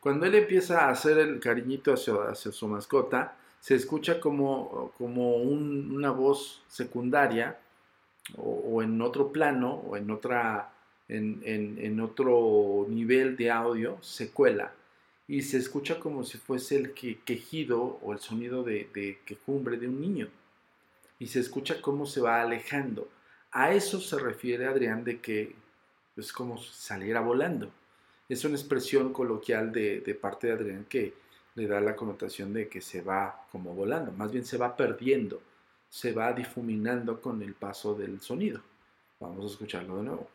Cuando 0.00 0.26
él 0.26 0.34
empieza 0.34 0.86
a 0.86 0.90
hacer 0.90 1.18
el 1.18 1.38
cariñito 1.38 1.92
hacia, 1.92 2.34
su 2.34 2.66
mascota, 2.66 3.36
se 3.66 3.74
escucha 3.74 4.20
como, 4.20 4.92
como 4.96 5.38
una 5.38 6.12
voz 6.12 6.62
secundaria 6.68 7.58
o, 8.36 8.80
en 8.80 9.00
otro 9.02 9.32
plano 9.32 9.82
o 9.88 9.96
en, 9.96 10.08
otra, 10.12 10.72
en, 11.08 12.00
otro 12.00 12.86
nivel 12.88 13.36
de 13.36 13.50
audio, 13.50 13.98
se 14.02 14.30
cuela 14.30 14.72
y 15.26 15.42
se 15.42 15.56
escucha 15.56 15.98
como 15.98 16.22
si 16.22 16.38
fuese 16.38 16.76
el 16.76 16.92
quejido 16.92 17.98
o 18.02 18.12
el 18.12 18.20
sonido 18.20 18.62
de, 18.62 18.88
de 18.94 19.18
quejumbre 19.26 19.78
de 19.78 19.88
un 19.88 20.00
niño. 20.00 20.28
Y 21.18 21.26
se 21.26 21.40
escucha 21.40 21.82
cómo 21.82 22.06
se 22.06 22.20
va 22.20 22.42
alejando. 22.42 23.08
A 23.50 23.72
eso 23.72 24.00
se 24.00 24.16
refiere 24.16 24.66
Adrián 24.66 25.02
de 25.02 25.18
que 25.18 25.56
es 26.16 26.32
como 26.32 26.56
saliera 26.58 27.18
volando. 27.18 27.72
Es 28.28 28.44
una 28.44 28.54
expresión 28.54 29.12
coloquial 29.12 29.72
de, 29.72 30.02
de 30.02 30.14
parte 30.14 30.46
de 30.46 30.52
Adrián 30.52 30.86
que 30.88 31.25
le 31.56 31.66
da 31.66 31.80
la 31.80 31.96
connotación 31.96 32.52
de 32.52 32.68
que 32.68 32.80
se 32.80 33.00
va 33.00 33.46
como 33.50 33.74
volando, 33.74 34.12
más 34.12 34.30
bien 34.30 34.44
se 34.44 34.58
va 34.58 34.76
perdiendo, 34.76 35.42
se 35.88 36.12
va 36.12 36.32
difuminando 36.32 37.20
con 37.20 37.42
el 37.42 37.54
paso 37.54 37.94
del 37.94 38.20
sonido. 38.20 38.60
Vamos 39.18 39.44
a 39.44 39.48
escucharlo 39.48 39.96
de 39.96 40.02
nuevo. 40.02 40.28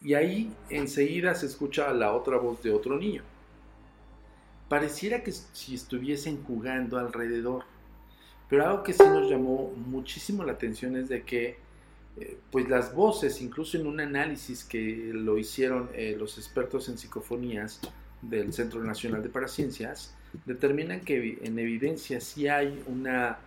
Y 0.00 0.14
ahí 0.14 0.50
enseguida 0.70 1.34
se 1.34 1.46
escucha 1.46 1.92
la 1.92 2.14
otra 2.14 2.38
voz 2.38 2.62
de 2.62 2.72
otro 2.72 2.96
niño. 2.96 3.22
Pareciera 4.70 5.22
que 5.22 5.32
si 5.32 5.74
estuviesen 5.74 6.42
jugando 6.44 6.98
alrededor. 6.98 7.64
Pero 8.48 8.64
algo 8.64 8.82
que 8.82 8.94
sí 8.94 9.02
nos 9.02 9.28
llamó 9.28 9.74
muchísimo 9.76 10.44
la 10.44 10.52
atención 10.52 10.96
es 10.96 11.10
de 11.10 11.22
que 11.22 11.58
eh, 12.20 12.38
pues 12.50 12.68
las 12.68 12.94
voces, 12.94 13.40
incluso 13.40 13.76
en 13.78 13.86
un 13.86 14.00
análisis 14.00 14.64
que 14.64 15.10
lo 15.12 15.38
hicieron 15.38 15.90
eh, 15.94 16.16
los 16.18 16.38
expertos 16.38 16.88
en 16.88 16.98
psicofonías 16.98 17.80
del 18.22 18.52
Centro 18.52 18.82
Nacional 18.82 19.22
de 19.22 19.28
Paraciencias, 19.28 20.14
determinan 20.44 21.00
que 21.00 21.38
en 21.42 21.58
evidencia 21.58 22.20
sí 22.20 22.48
hay 22.48 22.82
una 22.86 23.38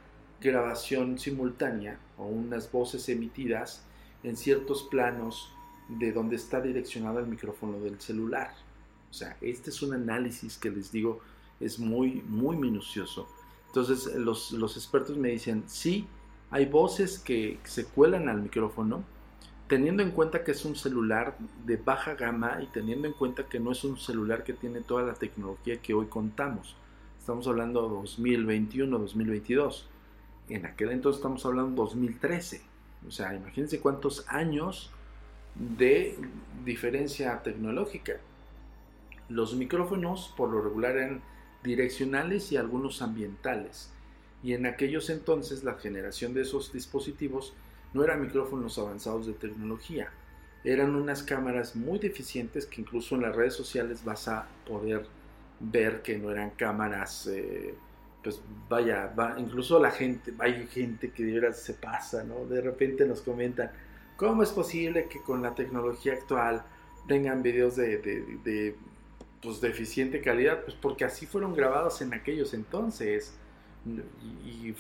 grabación 0.42 1.20
simultánea 1.20 2.00
o 2.18 2.26
unas 2.26 2.72
voces 2.72 3.08
emitidas 3.10 3.84
en 4.24 4.36
ciertos 4.38 4.84
planos 4.84 5.54
de 5.88 6.12
donde 6.12 6.36
está 6.36 6.62
direccionado 6.62 7.20
el 7.20 7.28
micrófono 7.28 7.80
del 7.80 8.00
celular. 8.00 8.54
O 9.10 9.14
sea, 9.14 9.38
este 9.42 9.70
es 9.70 9.82
un 9.82 9.94
análisis 9.94 10.58
que 10.58 10.70
les 10.70 10.92
digo 10.92 11.20
es 11.60 11.80
muy, 11.80 12.24
muy 12.28 12.58
minucioso. 12.58 13.28
Entonces 13.68 14.16
los, 14.16 14.52
los 14.52 14.76
expertos 14.76 15.18
me 15.18 15.30
dicen, 15.30 15.64
sí, 15.68 16.08
hay 16.52 16.66
voces 16.66 17.18
que 17.18 17.60
se 17.64 17.86
cuelan 17.86 18.28
al 18.28 18.42
micrófono, 18.42 19.04
teniendo 19.68 20.04
en 20.04 20.12
cuenta 20.12 20.44
que 20.44 20.52
es 20.52 20.66
un 20.66 20.76
celular 20.76 21.38
de 21.66 21.78
baja 21.78 22.16
gama 22.16 22.60
y 22.62 22.68
teniendo 22.68 23.08
en 23.08 23.14
cuenta 23.14 23.48
que 23.48 23.60
no 23.60 23.72
es 23.72 23.86
un 23.86 23.98
celular 23.98 24.44
que 24.44 24.52
tiene 24.52 24.82
toda 24.82 25.04
la 25.04 25.14
tecnología 25.14 25.82
que 25.82 25.94
hoy 25.94 26.08
contamos. 26.08 26.76
Estamos 27.18 27.48
hablando 27.48 27.84
de 27.84 27.96
2021, 27.96 29.00
2022. 29.00 29.88
En 30.50 30.66
aquel 30.66 30.92
entonces 30.92 31.20
estamos 31.20 31.46
hablando 31.46 31.70
de 31.70 31.78
2013. 31.78 32.62
O 33.08 33.12
sea, 33.12 33.34
imagínense 33.34 33.80
cuántos 33.80 34.28
años 34.28 34.92
de 35.56 36.20
diferencia 36.66 37.42
tecnológica. 37.42 38.18
Los 39.30 39.56
micrófonos 39.56 40.34
por 40.36 40.50
lo 40.50 40.62
regular 40.62 40.98
eran 40.98 41.22
direccionales 41.64 42.52
y 42.52 42.58
algunos 42.58 43.02
ambientales. 43.02 43.94
Y 44.44 44.54
en 44.54 44.66
aquellos 44.66 45.10
entonces 45.10 45.64
la 45.64 45.76
generación 45.76 46.34
de 46.34 46.42
esos 46.42 46.72
dispositivos 46.74 47.54
no 47.94 48.04
eran 48.04 48.22
micrófonos 48.22 48.78
avanzados 48.80 49.28
de 49.28 49.34
tecnología, 49.34 50.10
eran 50.64 50.96
unas 50.96 51.24
cámaras 51.24 51.76
muy 51.76 52.00
deficientes 52.00 52.66
que 52.66 52.82
incluso 52.82 53.16
en 53.16 53.24
las 53.24 53.36
redes 53.36 53.54
sociales 53.54 54.04
vas 54.04 54.28
a 54.28 54.48
poder 54.68 55.06
ver 55.60 56.02
que 56.02 56.18
no 56.18 56.32
eran 56.32 56.52
cámaras, 56.52 57.28
eh, 57.28 57.74
pues 58.24 58.40
vaya, 58.70 59.12
incluso 59.38 59.80
la 59.80 59.92
gente, 59.92 60.34
hay 60.40 60.68
gente 60.68 61.12
que 61.12 61.24
de 61.24 61.40
verdad 61.40 61.56
se 61.56 61.74
pasa, 61.74 62.24
¿no? 62.24 62.46
De 62.46 62.62
repente 62.62 63.06
nos 63.06 63.22
comentan, 63.22 63.72
¿Cómo 64.22 64.44
es 64.44 64.52
posible 64.52 65.08
que 65.08 65.20
con 65.20 65.42
la 65.42 65.56
tecnología 65.56 66.14
actual 66.14 66.62
tengan 67.08 67.42
videos 67.42 67.76
de, 67.76 67.98
de, 67.98 68.76
pues, 69.42 69.60
deficiente 69.62 70.22
calidad? 70.22 70.64
Pues 70.64 70.78
porque 70.80 71.06
así 71.06 71.26
fueron 71.26 71.56
grabados 71.56 72.04
en 72.04 72.14
aquellos 72.14 72.54
entonces 72.54 73.34
y, 73.86 74.74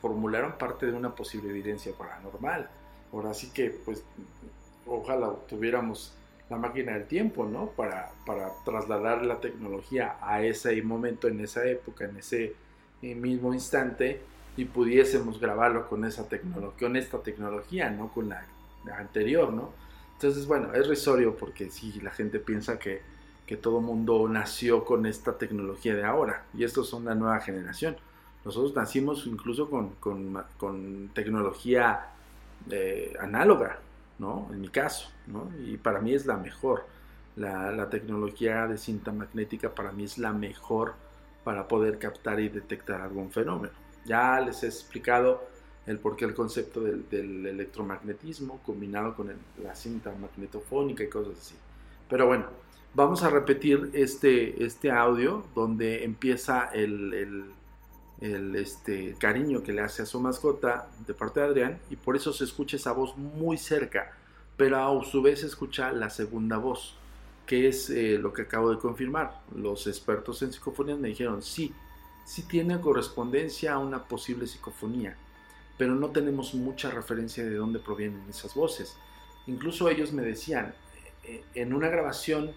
formularon 0.00 0.56
parte 0.58 0.86
de 0.86 0.92
una 0.92 1.14
posible 1.14 1.50
evidencia 1.50 1.92
paranormal. 1.92 2.68
Ahora 3.12 3.34
sí 3.34 3.50
que, 3.52 3.70
pues, 3.70 4.04
ojalá 4.86 5.32
tuviéramos 5.48 6.14
la 6.50 6.56
máquina 6.56 6.92
del 6.92 7.06
tiempo, 7.06 7.46
¿no? 7.46 7.66
Para, 7.70 8.12
trasladar 8.64 9.24
la 9.24 9.40
tecnología 9.40 10.16
a 10.20 10.42
ese 10.42 10.80
momento, 10.82 11.28
en 11.28 11.40
esa 11.40 11.66
época, 11.66 12.04
en 12.04 12.16
ese 12.16 12.54
eh, 13.02 13.14
mismo 13.14 13.52
instante 13.52 14.20
y 14.56 14.66
pudiésemos 14.66 15.40
grabarlo 15.40 15.88
con 15.88 16.04
esa 16.04 16.28
tecnología, 16.28 16.78
con 16.78 16.96
esta 16.96 17.18
tecnología, 17.18 17.90
¿no? 17.90 18.12
Con 18.12 18.28
la 18.28 18.46
anterior, 18.96 19.52
¿no? 19.52 19.72
Entonces, 20.14 20.46
bueno, 20.46 20.72
es 20.74 20.86
risorio 20.86 21.36
porque 21.36 21.70
si 21.70 22.00
la 22.00 22.10
gente 22.10 22.38
piensa 22.38 22.78
que, 22.78 23.02
que 23.46 23.56
todo 23.56 23.80
mundo 23.80 24.26
nació 24.28 24.84
con 24.84 25.06
esta 25.06 25.36
tecnología 25.36 25.94
de 25.94 26.04
ahora 26.04 26.44
y 26.54 26.64
estos 26.64 26.88
son 26.88 27.04
la 27.04 27.14
nueva 27.14 27.40
generación. 27.40 27.96
Nosotros 28.44 28.74
nacimos 28.74 29.26
incluso 29.26 29.70
con, 29.70 29.90
con, 30.58 31.10
tecnología 31.14 32.10
eh, 32.70 33.14
análoga, 33.18 33.78
¿no? 34.18 34.48
En 34.52 34.60
mi 34.60 34.68
caso, 34.68 35.08
¿no? 35.26 35.50
Y 35.64 35.76
para 35.78 36.00
mí 36.00 36.12
es 36.12 36.26
la 36.26 36.36
mejor. 36.36 36.86
La, 37.36 37.72
la, 37.72 37.90
tecnología 37.90 38.66
de 38.66 38.78
cinta 38.78 39.10
magnética 39.12 39.74
para 39.74 39.90
mí 39.92 40.04
es 40.04 40.18
la 40.18 40.32
mejor 40.32 40.94
para 41.42 41.66
poder 41.66 41.98
captar 41.98 42.38
y 42.38 42.48
detectar 42.48 43.00
algún 43.00 43.30
fenómeno. 43.32 43.72
Ya 44.04 44.40
les 44.40 44.62
he 44.62 44.66
explicado 44.66 45.42
el 45.86 45.98
por 45.98 46.16
qué 46.16 46.24
el 46.24 46.34
concepto 46.34 46.80
del, 46.80 47.46
electromagnetismo 47.46 48.60
combinado 48.64 49.14
con 49.14 49.30
la 49.62 49.74
cinta 49.74 50.14
magnetofónica 50.18 51.04
y 51.04 51.08
cosas 51.08 51.38
así. 51.38 51.54
Pero 52.08 52.26
bueno, 52.26 52.46
vamos 52.94 53.22
a 53.22 53.30
repetir 53.30 53.90
este, 53.92 54.64
este 54.64 54.90
audio 54.90 55.44
donde 55.54 56.04
empieza 56.04 56.70
el, 56.72 57.12
el, 57.12 57.44
el, 58.24 58.56
este, 58.56 59.14
cariño 59.18 59.62
que 59.62 59.72
le 59.72 59.82
hace 59.82 60.02
a 60.02 60.06
su 60.06 60.20
mascota 60.20 60.88
de 61.06 61.14
parte 61.14 61.40
de 61.40 61.46
Adrián 61.46 61.78
y 61.90 61.96
por 61.96 62.16
eso 62.16 62.32
se 62.32 62.44
escucha 62.44 62.76
esa 62.76 62.92
voz 62.92 63.16
muy 63.16 63.58
cerca, 63.58 64.12
pero 64.56 64.78
a 64.78 65.04
su 65.04 65.20
vez 65.20 65.40
se 65.40 65.46
escucha 65.46 65.92
la 65.92 66.10
segunda 66.10 66.56
voz, 66.56 66.96
que 67.46 67.68
es 67.68 67.90
eh, 67.90 68.18
lo 68.18 68.32
que 68.32 68.42
acabo 68.42 68.70
de 68.70 68.78
confirmar. 68.78 69.40
Los 69.54 69.86
expertos 69.86 70.40
en 70.42 70.52
psicofonía 70.52 70.96
me 70.96 71.08
dijeron, 71.08 71.42
sí, 71.42 71.72
sí 72.24 72.42
tiene 72.42 72.80
correspondencia 72.80 73.74
a 73.74 73.78
una 73.78 74.04
posible 74.04 74.46
psicofonía, 74.46 75.16
pero 75.76 75.94
no 75.94 76.10
tenemos 76.10 76.54
mucha 76.54 76.90
referencia 76.90 77.44
de 77.44 77.54
dónde 77.56 77.78
provienen 77.78 78.22
esas 78.30 78.54
voces. 78.54 78.96
Incluso 79.46 79.88
ellos 79.90 80.12
me 80.12 80.22
decían, 80.22 80.74
eh, 81.24 81.42
en 81.54 81.74
una 81.74 81.88
grabación 81.88 82.52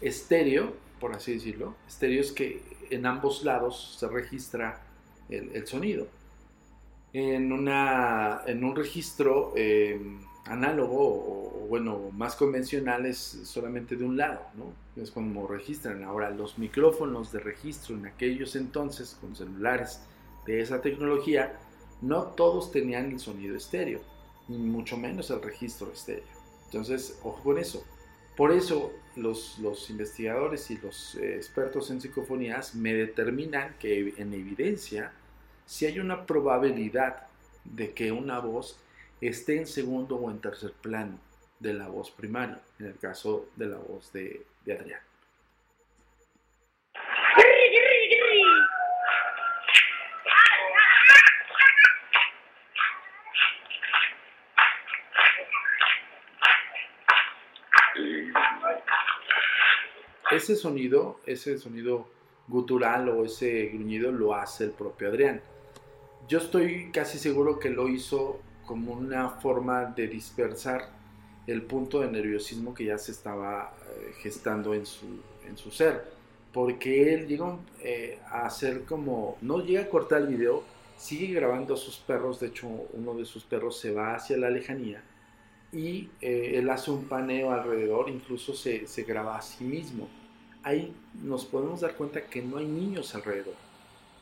estéreo, 0.00 0.72
por 1.00 1.14
así 1.16 1.34
decirlo, 1.34 1.74
estéreo 1.88 2.20
es 2.20 2.32
que 2.32 2.62
en 2.90 3.06
ambos 3.06 3.44
lados 3.44 3.96
se 3.98 4.06
registra 4.08 4.82
el, 5.28 5.66
sonido. 5.66 6.06
En, 7.12 7.52
una, 7.52 8.42
en 8.46 8.62
un 8.62 8.76
registro 8.76 9.52
eh, 9.56 10.00
análogo 10.44 10.98
o, 10.98 11.66
bueno, 11.68 12.10
más 12.12 12.36
convencional 12.36 13.06
es 13.06 13.18
solamente 13.44 13.96
de 13.96 14.04
un 14.04 14.16
lado, 14.16 14.40
¿no? 14.56 14.72
Es 15.00 15.10
como 15.10 15.46
registran. 15.46 16.02
Ahora, 16.04 16.30
los 16.30 16.58
micrófonos 16.58 17.32
de 17.32 17.40
registro 17.40 17.94
en 17.94 18.06
aquellos 18.06 18.56
entonces, 18.56 19.16
con 19.20 19.34
celulares 19.34 20.02
de 20.46 20.60
esa 20.60 20.80
tecnología, 20.80 21.58
no 22.02 22.24
todos 22.24 22.72
tenían 22.72 23.10
el 23.12 23.20
sonido 23.20 23.56
estéreo, 23.56 24.00
ni 24.48 24.58
mucho 24.58 24.96
menos 24.96 25.30
el 25.30 25.42
registro 25.42 25.92
estéreo. 25.92 26.24
Entonces, 26.66 27.18
ojo 27.22 27.42
con 27.42 27.58
eso. 27.58 27.84
Por 28.40 28.52
eso 28.52 28.94
los, 29.16 29.58
los 29.58 29.90
investigadores 29.90 30.70
y 30.70 30.78
los 30.78 31.14
eh, 31.16 31.36
expertos 31.36 31.90
en 31.90 32.00
psicofonías 32.00 32.74
me 32.74 32.94
determinan 32.94 33.74
que 33.78 34.14
en 34.16 34.32
evidencia 34.32 35.12
si 35.66 35.84
hay 35.84 35.98
una 35.98 36.24
probabilidad 36.24 37.26
de 37.64 37.92
que 37.92 38.12
una 38.12 38.38
voz 38.38 38.78
esté 39.20 39.58
en 39.58 39.66
segundo 39.66 40.16
o 40.16 40.30
en 40.30 40.38
tercer 40.38 40.72
plano 40.72 41.18
de 41.58 41.74
la 41.74 41.88
voz 41.88 42.10
primaria, 42.10 42.58
en 42.78 42.86
el 42.86 42.96
caso 42.96 43.50
de 43.56 43.66
la 43.66 43.76
voz 43.76 44.10
de, 44.14 44.46
de 44.64 44.72
Adrián. 44.72 45.00
Ese 60.30 60.56
sonido, 60.56 61.18
ese 61.26 61.58
sonido 61.58 62.06
gutural 62.48 63.08
o 63.08 63.24
ese 63.24 63.66
gruñido 63.66 64.12
lo 64.12 64.34
hace 64.34 64.64
el 64.64 64.70
propio 64.70 65.08
Adrián. 65.08 65.40
Yo 66.28 66.38
estoy 66.38 66.90
casi 66.92 67.18
seguro 67.18 67.58
que 67.58 67.70
lo 67.70 67.88
hizo 67.88 68.40
como 68.66 68.92
una 68.92 69.30
forma 69.30 69.86
de 69.86 70.06
dispersar 70.06 70.90
el 71.46 71.62
punto 71.62 72.00
de 72.00 72.10
nerviosismo 72.10 72.74
que 72.74 72.84
ya 72.84 72.98
se 72.98 73.12
estaba 73.12 73.74
eh, 73.88 74.12
gestando 74.22 74.74
en 74.74 74.86
su, 74.86 75.06
en 75.48 75.56
su 75.56 75.70
ser. 75.70 76.04
Porque 76.52 77.14
él 77.14 77.26
llega 77.26 77.56
eh, 77.80 78.18
a 78.28 78.46
hacer 78.46 78.84
como, 78.84 79.36
no 79.40 79.64
llega 79.64 79.82
a 79.82 79.88
cortar 79.88 80.22
el 80.22 80.28
video, 80.28 80.62
sigue 80.96 81.32
grabando 81.34 81.74
a 81.74 81.76
sus 81.76 81.96
perros, 81.96 82.40
de 82.40 82.48
hecho 82.48 82.68
uno 82.92 83.14
de 83.14 83.24
sus 83.24 83.44
perros 83.44 83.78
se 83.78 83.92
va 83.92 84.14
hacia 84.14 84.36
la 84.36 84.50
lejanía 84.50 85.02
y 85.72 86.10
eh, 86.20 86.54
él 86.56 86.68
hace 86.68 86.90
un 86.90 87.04
paneo 87.04 87.52
alrededor, 87.52 88.08
incluso 88.08 88.54
se, 88.54 88.88
se 88.88 89.04
graba 89.04 89.38
a 89.38 89.42
sí 89.42 89.62
mismo 89.62 90.08
ahí 90.62 90.94
nos 91.22 91.44
podemos 91.44 91.80
dar 91.80 91.94
cuenta 91.94 92.22
que 92.22 92.42
no 92.42 92.58
hay 92.58 92.66
niños 92.66 93.14
alrededor. 93.14 93.54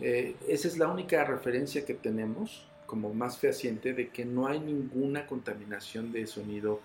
Eh, 0.00 0.36
esa 0.46 0.68
es 0.68 0.78
la 0.78 0.88
única 0.88 1.24
referencia 1.24 1.84
que 1.84 1.94
tenemos 1.94 2.66
como 2.86 3.12
más 3.12 3.38
fehaciente 3.38 3.92
de 3.92 4.08
que 4.08 4.24
no 4.24 4.46
hay 4.46 4.60
ninguna 4.60 5.26
contaminación 5.26 6.12
de 6.12 6.26
sonido 6.26 6.80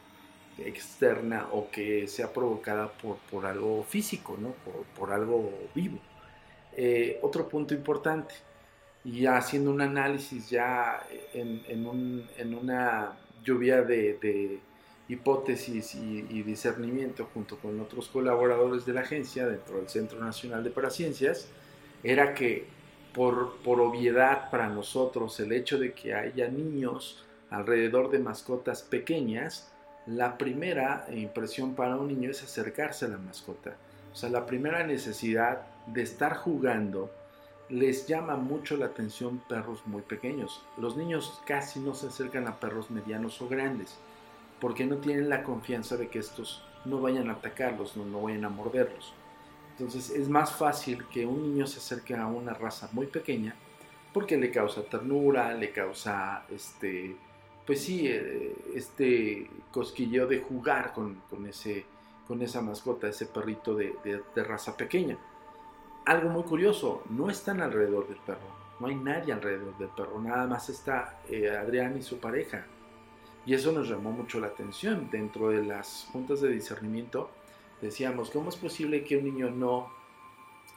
externa 0.57 1.47
o 1.51 1.69
que 1.71 2.07
sea 2.07 2.31
provocada 2.31 2.91
por, 2.91 3.17
por 3.31 3.45
algo 3.45 3.83
físico, 3.83 4.37
¿no? 4.39 4.53
por, 4.97 5.11
algo 5.11 5.51
vivo. 5.73 5.99
Eh, 6.75 7.19
otro 7.21 7.47
punto 7.47 7.73
importante, 7.73 8.35
y 9.05 9.25
haciendo 9.25 9.71
un 9.71 9.81
análisis 9.81 10.49
ya 10.49 11.05
en, 11.33 11.61
en, 11.67 12.55
una 12.55 13.17
lluvia 13.43 13.81
de 13.81 14.59
hipótesis 15.09 15.95
y, 15.95 16.43
discernimiento 16.43 17.29
junto 17.33 17.57
con 17.57 17.79
otros 17.79 18.07
colaboradores 18.07 18.85
de 18.85 18.93
la 18.93 19.01
agencia 19.01 19.47
dentro 19.47 19.77
del 19.77 19.89
Centro 19.89 20.19
Nacional 20.19 20.63
de 20.63 20.69
Paraciencias 20.69 21.47
era 22.03 22.33
que 22.33 22.65
por, 23.13 23.57
por 23.57 23.79
obviedad 23.79 24.49
para 24.49 24.69
nosotros 24.69 25.39
el 25.39 25.51
hecho 25.51 25.77
de 25.77 25.93
que 25.93 26.13
haya 26.13 26.47
niños 26.47 27.23
alrededor 27.49 28.09
de 28.09 28.19
mascotas 28.19 28.81
pequeñas, 28.81 29.71
la 30.07 30.37
primera 30.37 31.05
impresión 31.11 31.75
para 31.75 31.95
un 31.95 32.07
niño 32.07 32.31
es 32.31 32.43
acercarse 32.43 33.05
a 33.05 33.09
la 33.09 33.17
mascota. 33.17 33.75
O 34.11 34.15
sea, 34.15 34.29
la 34.29 34.45
primera 34.45 34.85
necesidad 34.85 35.61
de 35.85 36.01
estar 36.01 36.35
jugando 36.37 37.11
les 37.69 38.07
llama 38.07 38.35
mucho 38.35 38.75
la 38.77 38.87
atención 38.87 39.41
perros 39.47 39.85
muy 39.85 40.01
pequeños. 40.01 40.63
Los 40.77 40.97
niños 40.97 41.41
casi 41.45 41.79
no 41.79 41.93
se 41.93 42.07
acercan 42.07 42.47
a 42.47 42.59
perros 42.59 42.89
medianos 42.89 43.41
o 43.41 43.47
grandes 43.47 43.97
porque 44.63 44.85
no 44.85 44.95
tienen 44.95 45.27
la 45.27 45.43
confianza 45.43 45.97
de 45.97 46.07
que 46.07 46.19
estos 46.19 46.63
no 46.85 47.01
vayan 47.01 47.29
a 47.29 47.33
atacarlos, 47.33 47.97
no, 47.97 48.05
no 48.05 48.21
vayan 48.21 48.45
a 48.45 48.49
morderlos. 48.49 49.13
Entonces 49.71 50.09
es 50.09 50.29
más 50.29 50.53
fácil 50.53 51.03
que 51.11 51.25
un 51.25 51.43
niño 51.43 51.67
se 51.67 51.79
acerque 51.79 52.15
a 52.15 52.27
una 52.27 52.53
raza 52.53 52.87
muy 52.93 53.07
pequeña 53.07 53.55
porque 54.13 54.37
le 54.37 54.49
causa 54.51 54.83
ternura, 54.83 55.53
le 55.53 55.73
causa 55.73 56.45
este, 56.49 57.13
pues 57.65 57.81
sí, 57.81 58.07
eh, 58.07 58.55
este 58.73 59.49
cosquilleo 59.69 60.27
de 60.27 60.39
jugar 60.39 60.93
con, 60.93 61.21
ese, 61.45 61.83
con 62.25 62.41
esa 62.41 62.61
mascota, 62.61 63.09
ese 63.09 63.25
perrito 63.25 63.75
de, 63.75 64.23
raza 64.33 64.77
pequeña. 64.77 65.17
Algo 66.05 66.29
muy 66.29 66.43
curioso, 66.43 67.03
no 67.09 67.29
están 67.29 67.59
alrededor 67.59 68.07
del 68.07 68.19
perro, 68.19 68.47
no 68.79 68.87
hay 68.87 68.95
nadie 68.95 69.33
alrededor 69.33 69.77
del 69.77 69.89
perro, 69.89 70.21
nada 70.21 70.47
más 70.47 70.69
está 70.69 71.19
eh, 71.27 71.49
Adrián 71.49 71.97
y 71.97 72.01
su 72.01 72.17
pareja. 72.21 72.65
Y 73.45 73.53
eso 73.53 73.71
nos 73.71 73.89
llamó 73.89 74.11
mucho 74.11 74.39
la 74.39 74.47
atención. 74.47 75.09
Dentro 75.11 75.49
de 75.49 75.63
las 75.63 76.07
juntas 76.11 76.41
de 76.41 76.49
discernimiento 76.49 77.29
decíamos, 77.81 78.29
¿cómo 78.29 78.49
es 78.49 78.55
posible 78.55 79.03
que 79.03 79.17
un 79.17 79.25
niño 79.25 79.49
no, 79.49 79.91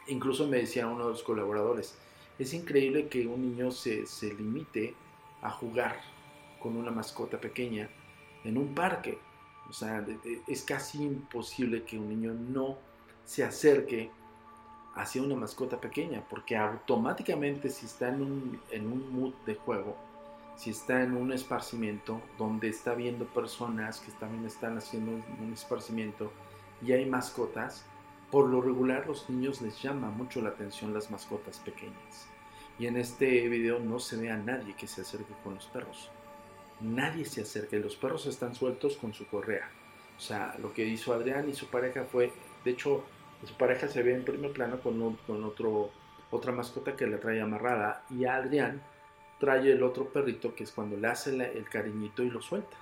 incluso 0.09 0.47
me 0.47 0.59
decía 0.59 0.89
uno 0.89 1.05
de 1.05 1.11
los 1.11 1.23
colaboradores, 1.23 1.97
es 2.39 2.53
increíble 2.53 3.09
que 3.09 3.27
un 3.27 3.43
niño 3.43 3.71
se, 3.71 4.07
se 4.07 4.35
limite 4.35 4.95
a 5.43 5.51
jugar 5.51 6.01
con 6.61 6.77
una 6.77 6.91
mascota 6.91 7.41
pequeña 7.41 7.89
en 8.45 8.59
un 8.59 8.75
parque. 8.75 9.19
O 9.69 9.73
sea, 9.73 10.05
es 10.47 10.63
casi 10.63 11.03
imposible 11.03 11.85
que 11.85 11.99
un 11.99 12.09
niño 12.09 12.35
no 12.35 12.79
se 13.25 13.45
acerque 13.45 14.11
hacia 14.95 15.23
una 15.23 15.35
mascota 15.35 15.81
pequeña, 15.81 16.25
porque 16.29 16.57
automáticamente 16.57 17.69
si 17.69 17.87
está 17.87 18.09
en 18.09 18.23
un, 18.23 18.61
en 18.71 18.87
un 18.87 19.13
mood 19.13 19.35
de 19.45 19.55
juego, 19.55 19.97
si 20.57 20.71
está 20.71 21.03
en 21.03 21.17
un 21.17 21.33
esparcimiento 21.33 22.21
donde 22.39 22.69
está 22.69 22.95
viendo 22.95 23.27
personas 23.27 24.01
que 24.01 24.11
también 24.13 24.47
están 24.47 24.79
haciendo 24.79 25.13
un 25.13 25.53
esparcimiento 25.53 26.33
y 26.83 26.93
hay 26.93 27.07
mascotas, 27.07 27.85
por 28.31 28.49
lo 28.49 28.61
regular 28.61 29.07
los 29.07 29.29
niños 29.31 29.61
les 29.61 29.81
llama 29.81 30.11
mucho 30.11 30.41
la 30.41 30.51
atención 30.51 30.95
las 30.95 31.11
mascotas 31.11 31.59
pequeñas. 31.59 32.27
Y 32.79 32.87
en 32.87 32.97
este 32.97 33.49
video 33.49 33.79
no 33.79 33.99
se 33.99 34.17
ve 34.17 34.31
a 34.31 34.37
nadie 34.37 34.75
que 34.75 34.87
se 34.87 35.03
acerque 35.03 35.33
con 35.45 35.55
los 35.55 35.67
perros. 35.67 36.11
Nadie 36.81 37.25
se 37.25 37.43
acerca 37.43 37.77
y 37.77 37.83
los 37.83 37.97
perros 37.97 38.27
están 38.27 38.55
sueltos 38.55 38.97
con 38.97 39.15
su 39.15 39.27
correa. 39.27 39.71
O 40.17 40.21
sea, 40.21 40.57
lo 40.61 40.73
que 40.73 40.85
hizo 40.85 41.13
Adrián 41.13 41.49
y 41.49 41.55
su 41.55 41.69
pareja 41.69 42.05
fue, 42.05 42.33
de 42.65 42.71
hecho, 42.71 43.05
su 43.45 43.55
pareja 43.55 43.89
se 43.89 44.03
ve 44.03 44.15
en 44.15 44.25
primer 44.25 44.53
plano 44.53 44.81
con, 44.81 45.17
con 45.27 45.45
otro, 45.45 45.91
otra 46.31 46.53
mascota 46.53 46.97
que 46.97 47.07
le 47.07 47.19
trae 47.19 47.41
amarrada 47.41 48.05
y 48.11 48.25
Adrián 48.25 48.83
trae 49.39 49.73
el 49.73 49.83
otro 49.83 50.09
perrito 50.09 50.55
que 50.55 50.65
es 50.65 50.73
cuando 50.73 50.97
le 50.97 51.09
hace 51.09 51.31
el 51.31 51.69
cariñito 51.69 52.23
y 52.23 52.31
lo 52.31 52.41
suelta. 52.41 52.77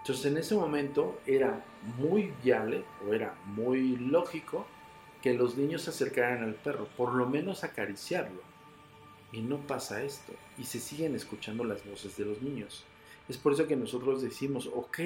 Entonces 0.00 0.26
en 0.26 0.38
ese 0.38 0.54
momento 0.54 1.20
era 1.26 1.64
muy 1.98 2.32
viable 2.42 2.84
o 3.06 3.12
era 3.12 3.34
muy 3.44 3.96
lógico 3.96 4.66
que 5.22 5.34
los 5.34 5.56
niños 5.56 5.82
se 5.82 5.90
acercaran 5.90 6.42
al 6.42 6.54
perro, 6.54 6.86
por 6.96 7.14
lo 7.14 7.26
menos 7.26 7.64
acariciarlo. 7.64 8.40
Y 9.32 9.42
no 9.42 9.58
pasa 9.58 10.02
esto. 10.02 10.32
Y 10.58 10.64
se 10.64 10.80
siguen 10.80 11.14
escuchando 11.14 11.64
las 11.64 11.84
voces 11.86 12.16
de 12.16 12.24
los 12.24 12.40
niños. 12.40 12.84
Es 13.28 13.36
por 13.36 13.52
eso 13.52 13.66
que 13.66 13.76
nosotros 13.76 14.22
decimos, 14.22 14.68
ok, 14.74 14.98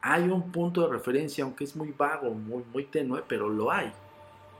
hay 0.00 0.22
un 0.24 0.50
punto 0.50 0.82
de 0.82 0.92
referencia, 0.92 1.44
aunque 1.44 1.64
es 1.64 1.76
muy 1.76 1.92
vago, 1.96 2.30
muy, 2.30 2.64
muy 2.72 2.84
tenue, 2.84 3.22
pero 3.28 3.48
lo 3.48 3.70
hay. 3.70 3.92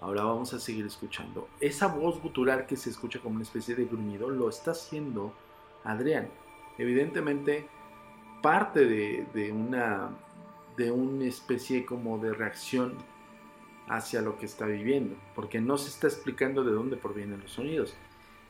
Ahora 0.01 0.23
vamos 0.25 0.53
a 0.55 0.61
seguir 0.61 0.87
escuchando. 0.87 1.49
Esa 1.61 1.89
voz 1.89 2.21
gutural 2.21 2.67
que 2.67 2.77
se 2.77 2.91
escucha 2.91 3.19
como 3.21 3.37
una 3.37 3.45
especie 3.45 3.75
de 3.75 3.87
gruñido 3.87 4.31
lo 4.31 4.49
está 4.49 4.71
haciendo 4.73 5.35
Adrián. 5.85 6.29
Evidentemente, 6.79 7.67
parte 8.43 8.87
de, 8.87 9.53
una 9.53 10.11
de 10.77 10.91
una 10.91 11.25
especie 11.25 11.85
como 11.85 12.19
de 12.19 12.33
reacción 12.33 12.95
hacia 13.89 14.23
lo 14.23 14.39
que 14.39 14.47
está 14.47 14.67
viviendo, 14.67 15.17
porque 15.35 15.61
no 15.61 15.77
se 15.77 15.89
está 15.89 16.07
explicando 16.07 16.65
de 16.65 16.73
dónde 16.73 16.97
provienen 16.97 17.41
los 17.41 17.53
sonidos. 17.53 17.95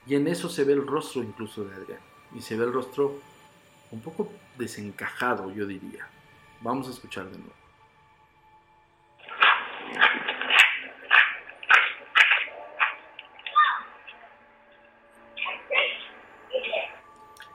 Y 0.07 0.15
en 0.15 0.27
eso 0.29 0.49
se 0.49 0.65
ve 0.65 0.75
el 0.75 0.87
rostro 0.87 1.23
incluso 1.23 1.65
de 1.65 1.75
Adrián, 1.75 2.01
y 2.35 2.41
se 2.41 2.57
ve 2.57 2.65
el 2.65 2.73
rostro 2.73 3.19
un 3.91 4.01
poco 4.01 4.31
desencajado, 4.59 5.51
yo 5.53 5.67
diría. 5.67 6.07
Vamos 6.61 6.89
a 6.89 6.91
escuchar 6.91 7.25
de 7.31 7.39
nuevo. 7.39 7.60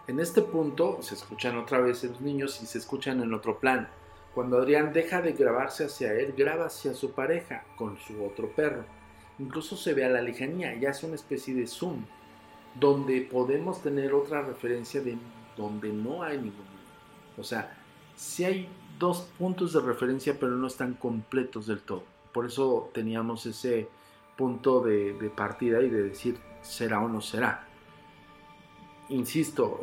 En 0.07 0.19
este 0.19 0.43
punto 0.43 0.99
se 1.01 1.15
escuchan 1.15 1.57
otra 1.57 1.79
vez 1.79 2.03
los 2.03 2.21
niños 2.21 2.61
y 2.61 2.67
se 2.67 2.77
escuchan 2.77 3.23
en 3.23 3.33
otro 3.33 3.57
plano. 3.59 3.87
Cuando 4.35 4.59
Adrián 4.59 4.93
deja 4.93 5.19
de 5.19 5.33
grabarse 5.33 5.85
hacia 5.85 6.13
él, 6.13 6.35
graba 6.37 6.67
hacia 6.67 6.93
su 6.93 7.13
pareja 7.13 7.63
con 7.75 7.97
su 7.97 8.23
otro 8.23 8.47
perro. 8.49 8.83
Incluso 9.39 9.75
se 9.75 9.95
ve 9.95 10.05
a 10.05 10.09
la 10.09 10.21
lejanía, 10.21 10.75
ya 10.75 10.89
es 10.89 11.01
una 11.01 11.15
especie 11.15 11.55
de 11.55 11.65
zoom, 11.65 12.05
donde 12.79 13.21
podemos 13.21 13.81
tener 13.81 14.13
otra 14.13 14.43
referencia 14.43 15.01
de 15.01 15.17
donde 15.57 15.91
no 15.91 16.21
hay 16.21 16.37
ningún 16.37 16.65
O 17.35 17.43
sea, 17.43 17.75
sí 18.15 18.45
hay 18.45 18.69
dos 18.99 19.27
puntos 19.39 19.73
de 19.73 19.81
referencia, 19.81 20.37
pero 20.39 20.51
no 20.51 20.67
están 20.67 20.93
completos 20.93 21.65
del 21.65 21.81
todo. 21.81 22.03
Por 22.31 22.45
eso 22.45 22.91
teníamos 22.93 23.47
ese 23.47 23.87
punto 24.37 24.81
de 24.81 25.31
partida 25.35 25.81
y 25.81 25.89
de 25.89 26.03
decir 26.03 26.37
será 26.61 26.99
o 26.99 27.09
no 27.09 27.21
será 27.21 27.65
insisto, 29.09 29.81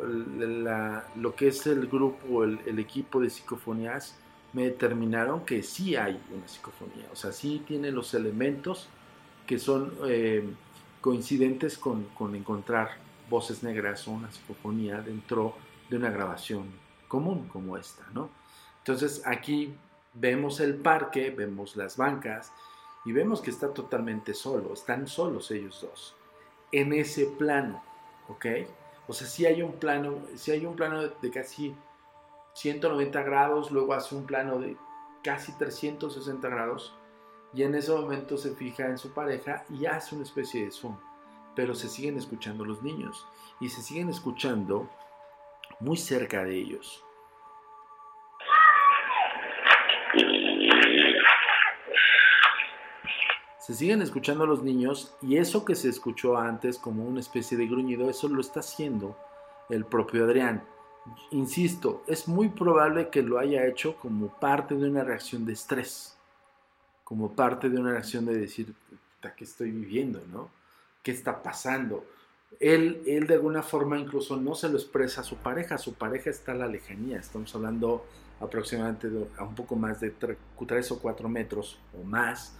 lo 1.15 1.35
que 1.35 1.47
es 1.47 1.65
el 1.67 1.87
grupo, 1.87 2.43
el, 2.43 2.59
el, 2.65 2.79
equipo 2.79 3.19
de 3.21 3.29
psicofonías, 3.29 4.15
me 4.53 4.65
determinaron 4.65 5.45
que 5.45 5.63
sí 5.63 5.95
hay 5.95 6.21
una 6.31 6.47
psicofonía, 6.47 7.07
o 7.11 7.15
sea, 7.15 7.31
sí 7.31 7.63
tiene 7.67 7.91
los 7.91 8.13
elementos 8.13 8.87
que 9.47 9.59
son 9.59 9.93
eh, 10.07 10.47
coincidentes 11.01 11.77
con, 11.77 12.05
con, 12.15 12.35
encontrar 12.35 12.91
voces 13.29 13.63
negras 13.63 14.07
o 14.07 14.11
una 14.11 14.31
psicofonía 14.31 15.01
dentro 15.01 15.55
de 15.89 15.97
una 15.97 16.11
grabación 16.11 16.65
común 17.07 17.47
como 17.47 17.77
esta, 17.77 18.05
¿no? 18.13 18.29
Entonces 18.79 19.23
aquí 19.25 19.73
vemos 20.13 20.59
el 20.59 20.75
parque, 20.75 21.31
vemos 21.31 21.75
las 21.75 21.97
bancas 21.97 22.51
y 23.05 23.11
vemos 23.11 23.41
que 23.41 23.49
está 23.49 23.73
totalmente 23.73 24.33
solo, 24.33 24.73
están 24.73 25.07
solos 25.07 25.49
ellos 25.51 25.81
dos, 25.81 26.15
en 26.71 26.93
ese 26.93 27.25
plano, 27.25 27.83
¿ok? 28.27 28.45
O 29.07 29.13
sea, 29.13 29.27
si 29.27 29.45
hay 29.45 29.61
un 29.61 29.73
plano, 29.73 30.19
si 30.35 30.51
hay 30.51 30.65
un 30.65 30.75
plano 30.75 31.01
de, 31.01 31.31
casi 31.31 31.75
190 32.53 33.21
grados, 33.23 33.71
luego 33.71 33.93
hace 33.93 34.15
un 34.15 34.25
plano 34.25 34.59
de 34.59 34.77
casi 35.23 35.51
360 35.53 36.47
grados 36.47 36.93
y 37.53 37.63
en 37.63 37.75
ese 37.75 37.91
momento 37.91 38.37
se 38.37 38.55
fija 38.55 38.87
en 38.87 38.97
su 38.97 39.13
pareja 39.13 39.65
y 39.69 39.85
hace 39.85 40.15
una 40.15 40.23
especie 40.23 40.65
de 40.65 40.71
zoom. 40.71 40.97
Pero 41.55 41.75
se 41.75 41.87
siguen 41.87 42.17
escuchando 42.17 42.65
los 42.65 42.81
niños 42.81 43.25
y 43.59 43.69
se 43.69 43.81
siguen 43.81 44.09
escuchando 44.09 44.89
muy 45.79 45.97
cerca 45.97 46.43
de 46.43 46.55
ellos. 46.55 47.03
Se 53.65 53.73
siguen 53.73 54.01
escuchando 54.01 54.45
los 54.45 54.61
niños 54.61 55.15
y 55.21 55.37
eso 55.37 55.63
que 55.63 55.75
se 55.75 55.87
escuchó 55.87 56.35
antes 56.35 56.77
como 56.77 57.05
una 57.05 57.21
especie 57.21 57.57
de 57.57 57.65
gruñido, 57.65 58.09
eso 58.09 58.27
lo 58.27 58.41
está 58.41 58.59
haciendo 58.59 59.17
el 59.69 59.85
propio 59.85 60.25
Adrián. 60.25 60.65
Insisto, 61.31 62.03
es 62.05 62.27
muy 62.27 62.49
probable 62.49 63.07
que 63.07 63.21
lo 63.21 63.39
haya 63.39 63.65
hecho 63.65 63.95
como 63.95 64.37
parte 64.37 64.75
de 64.75 64.89
una 64.89 65.05
reacción 65.05 65.45
de 65.45 65.53
estrés, 65.53 66.17
como 67.05 67.37
parte 67.37 67.69
de 67.69 67.79
una 67.79 67.91
reacción 67.91 68.25
de 68.25 68.37
decir, 68.37 68.75
¿qué 69.21 69.45
estoy 69.45 69.71
viviendo? 69.71 70.21
¿no? 70.29 70.49
¿Qué 71.01 71.11
está 71.11 71.41
pasando? 71.41 72.03
Él, 72.59 73.01
él 73.07 73.27
de 73.27 73.35
alguna 73.35 73.63
forma 73.63 73.97
incluso 73.97 74.35
no 74.35 74.55
se 74.55 74.67
lo 74.67 74.75
expresa 74.75 75.21
a 75.21 75.23
su 75.23 75.37
pareja, 75.37 75.77
su 75.77 75.93
pareja 75.93 76.29
está 76.29 76.51
a 76.51 76.55
la 76.55 76.67
lejanía, 76.67 77.17
estamos 77.17 77.55
hablando 77.55 78.05
aproximadamente 78.41 79.07
a 79.37 79.43
un 79.45 79.55
poco 79.55 79.77
más 79.77 80.01
de 80.01 80.09
3 80.11 80.91
o 80.91 80.99
4 80.99 81.29
metros 81.29 81.79
o 81.97 82.03
más 82.03 82.57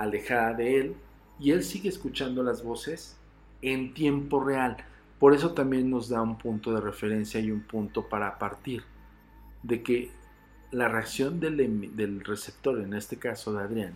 alejada 0.00 0.54
de 0.54 0.80
él 0.80 0.96
y 1.38 1.50
él 1.50 1.62
sigue 1.62 1.90
escuchando 1.90 2.42
las 2.42 2.64
voces 2.64 3.18
en 3.60 3.92
tiempo 3.92 4.42
real. 4.42 4.78
Por 5.18 5.34
eso 5.34 5.52
también 5.52 5.90
nos 5.90 6.08
da 6.08 6.22
un 6.22 6.38
punto 6.38 6.72
de 6.72 6.80
referencia 6.80 7.38
y 7.38 7.50
un 7.50 7.60
punto 7.60 8.08
para 8.08 8.38
partir 8.38 8.82
de 9.62 9.82
que 9.82 10.10
la 10.70 10.88
reacción 10.88 11.38
del, 11.38 11.94
del 11.94 12.24
receptor, 12.24 12.80
en 12.80 12.94
este 12.94 13.18
caso 13.18 13.52
de 13.52 13.62
Adrián, 13.62 13.92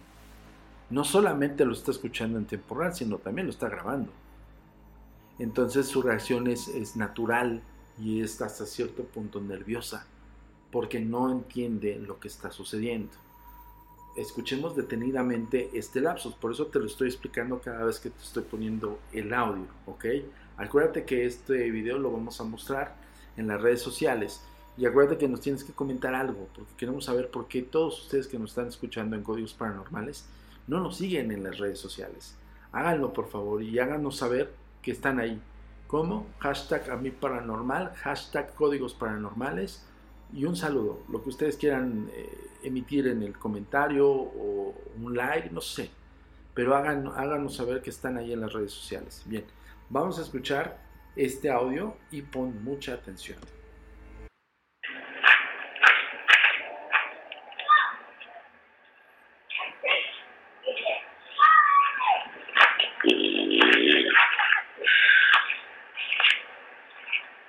no 0.90 1.04
solamente 1.04 1.64
lo 1.64 1.72
está 1.72 1.90
escuchando 1.90 2.38
en 2.38 2.44
tiempo 2.44 2.74
real, 2.74 2.94
sino 2.94 3.16
también 3.16 3.46
lo 3.46 3.52
está 3.52 3.70
grabando. 3.70 4.12
Entonces 5.38 5.86
su 5.86 6.02
reacción 6.02 6.48
es, 6.48 6.68
es 6.68 6.96
natural 6.96 7.62
y 7.98 8.20
está 8.20 8.44
hasta 8.44 8.66
cierto 8.66 9.04
punto 9.04 9.40
nerviosa, 9.40 10.06
porque 10.70 11.00
no 11.00 11.32
entiende 11.32 11.96
lo 11.98 12.20
que 12.20 12.28
está 12.28 12.50
sucediendo 12.50 13.23
escuchemos 14.16 14.76
detenidamente 14.76 15.70
este 15.74 16.00
lapsus. 16.00 16.34
Por 16.34 16.52
eso 16.52 16.66
te 16.66 16.78
lo 16.78 16.86
estoy 16.86 17.08
explicando 17.08 17.60
cada 17.60 17.84
vez 17.84 17.98
que 17.98 18.10
te 18.10 18.22
estoy 18.22 18.42
poniendo 18.42 18.98
el 19.12 19.32
audio, 19.32 19.66
¿ok? 19.86 20.04
Acuérdate 20.56 21.04
que 21.04 21.26
este 21.26 21.70
video 21.70 21.98
lo 21.98 22.12
vamos 22.12 22.40
a 22.40 22.44
mostrar 22.44 22.96
en 23.36 23.48
las 23.48 23.60
redes 23.60 23.82
sociales. 23.82 24.42
Y 24.76 24.86
acuérdate 24.86 25.18
que 25.18 25.28
nos 25.28 25.40
tienes 25.40 25.62
que 25.62 25.72
comentar 25.72 26.14
algo, 26.14 26.48
porque 26.54 26.72
queremos 26.76 27.04
saber 27.04 27.30
por 27.30 27.46
qué 27.46 27.62
todos 27.62 28.02
ustedes 28.02 28.26
que 28.26 28.38
nos 28.38 28.50
están 28.50 28.68
escuchando 28.68 29.14
en 29.14 29.22
Códigos 29.22 29.54
Paranormales 29.54 30.26
no 30.66 30.80
nos 30.80 30.96
siguen 30.96 31.30
en 31.30 31.44
las 31.44 31.58
redes 31.58 31.78
sociales. 31.78 32.36
Háganlo 32.72 33.12
por 33.12 33.28
favor 33.28 33.62
y 33.62 33.78
háganos 33.78 34.16
saber 34.16 34.52
que 34.82 34.90
están 34.90 35.20
ahí. 35.20 35.40
¿Cómo? 35.86 36.26
Hashtag 36.40 36.90
a 36.90 36.96
mí 36.96 37.10
paranormal, 37.10 37.94
hashtag 37.96 38.54
códigos 38.54 38.94
paranormales 38.94 39.86
y 40.34 40.44
un 40.44 40.56
saludo, 40.56 41.00
lo 41.08 41.22
que 41.22 41.28
ustedes 41.28 41.56
quieran 41.56 42.10
eh, 42.12 42.28
emitir 42.64 43.06
en 43.06 43.22
el 43.22 43.38
comentario 43.38 44.10
o 44.10 44.74
un 45.00 45.16
like, 45.16 45.50
no 45.50 45.60
sé, 45.60 45.90
pero 46.54 46.74
hagan, 46.74 47.06
háganos 47.06 47.54
saber 47.54 47.80
que 47.82 47.90
están 47.90 48.16
ahí 48.16 48.32
en 48.32 48.40
las 48.40 48.52
redes 48.52 48.72
sociales. 48.72 49.22
Bien, 49.26 49.44
vamos 49.88 50.18
a 50.18 50.22
escuchar 50.22 50.76
este 51.14 51.50
audio 51.50 51.96
y 52.10 52.22
pon 52.22 52.64
mucha 52.64 52.94
atención. 52.94 53.38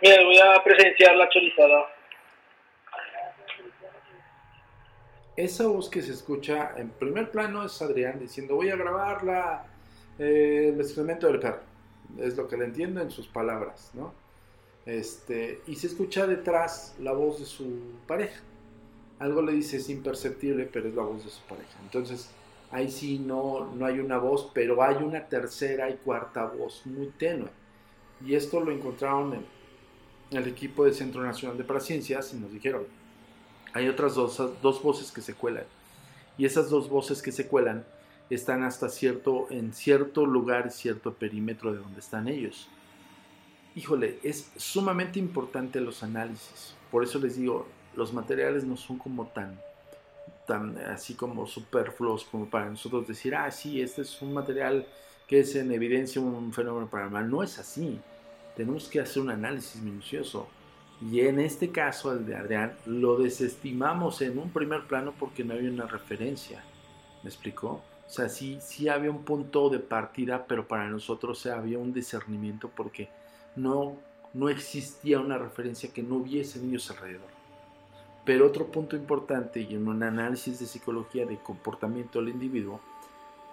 Mira, 0.01 0.23
voy 0.23 0.38
a 0.38 0.63
presenciar 0.63 1.15
la 1.15 1.27
chorizada. 1.29 1.94
Esa 5.36 5.67
voz 5.67 5.89
que 5.89 6.01
se 6.01 6.11
escucha 6.11 6.73
en 6.77 6.89
primer 6.89 7.29
plano 7.31 7.63
es 7.65 7.81
Adrián 7.81 8.19
diciendo 8.19 8.55
voy 8.55 8.69
a 8.69 8.75
grabar 8.75 9.65
eh, 10.17 10.71
el 10.73 10.79
excremento 10.79 11.27
del 11.27 11.39
perro. 11.39 11.59
Es 12.17 12.38
lo 12.38 12.47
que 12.47 12.57
le 12.57 12.65
entiendo 12.65 13.01
en 13.01 13.11
sus 13.11 13.27
palabras, 13.27 13.91
¿no? 13.93 14.13
Este, 14.86 15.61
y 15.67 15.75
se 15.75 15.88
escucha 15.88 16.27
detrás 16.27 16.95
la 16.99 17.11
voz 17.11 17.39
de 17.39 17.45
su 17.45 17.65
pareja. 18.07 18.39
Algo 19.19 19.41
le 19.41 19.53
dice 19.53 19.77
es 19.77 19.89
imperceptible, 19.89 20.69
pero 20.71 20.88
es 20.88 20.95
la 20.95 21.03
voz 21.03 21.25
de 21.25 21.31
su 21.31 21.41
pareja. 21.43 21.77
Entonces, 21.83 22.29
ahí 22.71 22.89
sí 22.89 23.19
no, 23.19 23.73
no 23.73 23.86
hay 23.86 23.99
una 23.99 24.17
voz, 24.17 24.51
pero 24.53 24.81
hay 24.83 24.97
una 24.97 25.27
tercera 25.27 25.89
y 25.89 25.95
cuarta 25.95 26.45
voz 26.45 26.86
muy 26.86 27.07
tenue. 27.07 27.49
Y 28.25 28.36
esto 28.36 28.59
lo 28.59 28.71
encontraron 28.71 29.33
en 29.33 30.38
el 30.38 30.47
equipo 30.47 30.86
del 30.86 30.93
Centro 30.93 31.23
Nacional 31.23 31.57
de 31.57 31.63
Paraciencias 31.63 32.33
y 32.33 32.38
nos 32.38 32.51
dijeron, 32.51 32.86
hay 33.76 33.89
otras 33.89 34.15
dos, 34.15 34.41
dos 34.61 34.82
voces 34.82 35.11
que 35.11 35.21
se 35.21 35.34
cuelan. 35.34 35.65
Y 36.38 36.45
esas 36.45 36.69
dos 36.69 36.89
voces 36.89 37.21
que 37.21 37.34
se 37.34 37.45
cuelan 37.45 37.86
están 38.30 38.63
hasta 38.63 38.88
cierto, 38.88 39.47
en 39.49 39.73
cierto 39.73 40.26
lugar, 40.26 40.71
cierto 40.71 41.13
perímetro 41.13 41.73
de 41.73 41.80
donde 41.80 41.99
están 41.99 42.30
ellos. 42.30 42.69
Híjole, 43.76 44.17
es 44.23 44.49
sumamente 44.55 45.19
importante 45.19 45.82
los 45.82 46.03
análisis. 46.03 46.73
Por 46.89 47.03
eso 47.03 47.19
les 47.19 47.36
digo, 47.36 47.67
los 47.97 48.13
materiales 48.13 48.63
no 48.63 48.78
son 48.78 48.97
como 48.97 49.28
tan, 49.28 49.59
tan 50.47 50.78
así 50.78 51.13
como 51.13 51.45
superfluos 51.45 52.23
como 52.23 52.49
para 52.49 52.69
nosotros 52.69 53.05
decir, 53.05 53.36
ah, 53.36 53.51
sí, 53.51 53.82
este 53.82 54.03
es 54.03 54.21
un 54.21 54.34
material 54.34 54.88
que 55.28 55.41
es 55.41 55.53
en 55.53 55.69
evidencia 55.73 56.21
un 56.21 56.53
fenómeno 56.53 56.89
paranormal. 56.89 57.30
No 57.30 57.43
es 57.43 57.59
así. 57.59 57.99
Tenemos 58.55 58.88
que 58.88 59.01
hacer 59.01 59.21
un 59.21 59.32
análisis 59.32 59.82
minucioso. 59.82 60.47
Y 61.01 61.21
en 61.21 61.39
este 61.39 61.71
caso, 61.71 62.13
el 62.13 62.25
de 62.25 62.35
Adrián, 62.35 62.73
lo 62.85 63.17
desestimamos 63.17 64.21
en 64.21 64.37
un 64.37 64.49
primer 64.49 64.87
plano 64.87 65.13
porque 65.17 65.43
no 65.43 65.53
había 65.53 65.69
una 65.69 65.87
referencia. 65.87 66.63
¿Me 67.23 67.29
explicó? 67.29 67.81
O 68.07 68.09
sea, 68.09 68.29
sí, 68.29 68.59
sí 68.61 68.87
había 68.87 69.11
un 69.11 69.23
punto 69.23 69.69
de 69.69 69.79
partida, 69.79 70.45
pero 70.47 70.67
para 70.67 70.87
nosotros 70.87 71.45
había 71.47 71.79
un 71.79 71.91
discernimiento 71.91 72.69
porque 72.73 73.09
no, 73.55 73.97
no 74.33 74.49
existía 74.49 75.19
una 75.19 75.37
referencia 75.37 75.91
que 75.91 76.03
no 76.03 76.15
hubiese 76.15 76.59
niños 76.59 76.89
alrededor. 76.91 77.35
Pero 78.23 78.47
otro 78.47 78.67
punto 78.67 78.95
importante 78.95 79.61
y 79.61 79.75
en 79.75 79.87
un 79.87 80.01
análisis 80.01 80.59
de 80.59 80.65
psicología 80.65 81.25
de 81.25 81.37
comportamiento 81.37 82.19
del 82.19 82.29
individuo, 82.29 82.79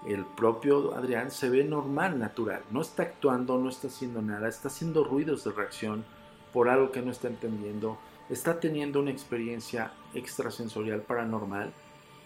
el 0.06 0.24
propio 0.24 0.94
Adrián 0.94 1.30
se 1.30 1.50
ve 1.50 1.64
normal, 1.64 2.18
natural, 2.18 2.62
no 2.70 2.80
está 2.80 3.04
actuando, 3.04 3.58
no 3.58 3.68
está 3.68 3.88
haciendo 3.88 4.22
nada, 4.22 4.48
está 4.48 4.68
haciendo 4.68 5.04
ruidos 5.04 5.44
de 5.44 5.52
reacción 5.52 6.04
por 6.52 6.68
algo 6.68 6.92
que 6.92 7.02
no 7.02 7.10
está 7.10 7.28
entendiendo, 7.28 7.98
está 8.28 8.60
teniendo 8.60 9.00
una 9.00 9.10
experiencia 9.10 9.92
extrasensorial 10.14 11.02
paranormal 11.02 11.72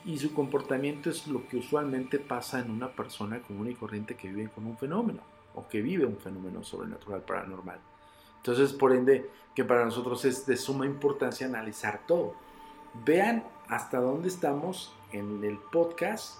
y 0.04 0.18
su 0.18 0.32
comportamiento 0.32 1.10
es 1.10 1.26
lo 1.26 1.46
que 1.48 1.56
usualmente 1.58 2.18
pasa 2.18 2.60
en 2.60 2.70
una 2.70 2.88
persona 2.92 3.40
común 3.42 3.70
y 3.70 3.74
corriente 3.74 4.16
que 4.16 4.28
vive 4.28 4.50
con 4.50 4.66
un 4.66 4.76
fenómeno 4.78 5.20
o 5.54 5.66
que 5.66 5.82
vive 5.82 6.04
un 6.04 6.16
fenómeno 6.16 6.62
sobrenatural 6.62 7.22
paranormal. 7.22 7.80
Entonces, 8.36 8.72
por 8.72 8.92
ende, 8.92 9.28
que 9.54 9.64
para 9.64 9.84
nosotros 9.84 10.24
es 10.24 10.46
de 10.46 10.56
suma 10.56 10.86
importancia 10.86 11.46
analizar 11.46 12.02
todo. 12.06 12.34
Vean 13.04 13.44
hasta 13.68 13.98
dónde 13.98 14.28
estamos 14.28 14.94
en 15.12 15.42
el 15.42 15.58
podcast 15.58 16.38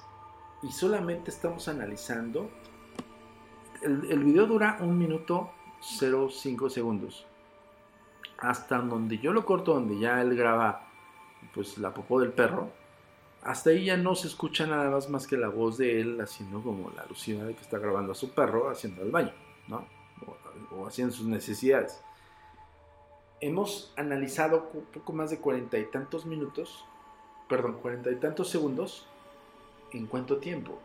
y 0.63 0.71
solamente 0.71 1.31
estamos 1.31 1.67
analizando. 1.67 2.49
El, 3.83 4.07
el 4.11 4.23
video 4.23 4.47
dura 4.47 4.79
un 4.81 4.97
minuto 4.97 5.51
05 5.81 6.71
segundos. 6.71 7.27
Hasta 8.39 8.79
donde 8.79 9.19
yo 9.19 9.33
lo 9.33 9.45
corto, 9.45 9.75
donde 9.75 9.99
ya 9.99 10.21
él 10.21 10.37
graba 10.37 10.89
pues 11.55 11.79
la 11.79 11.95
popó 11.95 12.21
del 12.21 12.33
perro, 12.33 12.71
hasta 13.43 13.71
ahí 13.71 13.85
ya 13.85 13.97
no 13.97 14.15
se 14.15 14.27
escucha 14.27 14.67
nada 14.67 14.91
más 14.91 15.09
más 15.09 15.27
que 15.27 15.37
la 15.37 15.49
voz 15.49 15.79
de 15.79 16.01
él 16.01 16.21
haciendo 16.21 16.61
como 16.63 16.91
la 16.91 17.03
alucina 17.03 17.45
de 17.45 17.55
que 17.55 17.63
está 17.63 17.79
grabando 17.79 18.13
a 18.13 18.15
su 18.15 18.31
perro 18.31 18.69
haciendo 18.69 19.03
el 19.03 19.11
baño, 19.11 19.33
¿no? 19.69 19.87
O, 20.73 20.87
haciendo 20.87 21.15
sus 21.15 21.27
necesidades. 21.27 22.03
Hemos 23.41 23.93
analizado 23.97 24.71
un 24.75 24.85
poco 24.87 25.13
más 25.13 25.31
de 25.31 25.39
cuarenta 25.39 25.79
y 25.79 25.85
tantos 25.85 26.27
minutos, 26.27 26.85
perdón, 27.49 27.79
cuarenta 27.81 28.11
y 28.11 28.17
tantos 28.17 28.51
segundos, 28.51 29.07
en 29.93 30.07
cuánto 30.07 30.39
tiempo. 30.39 30.79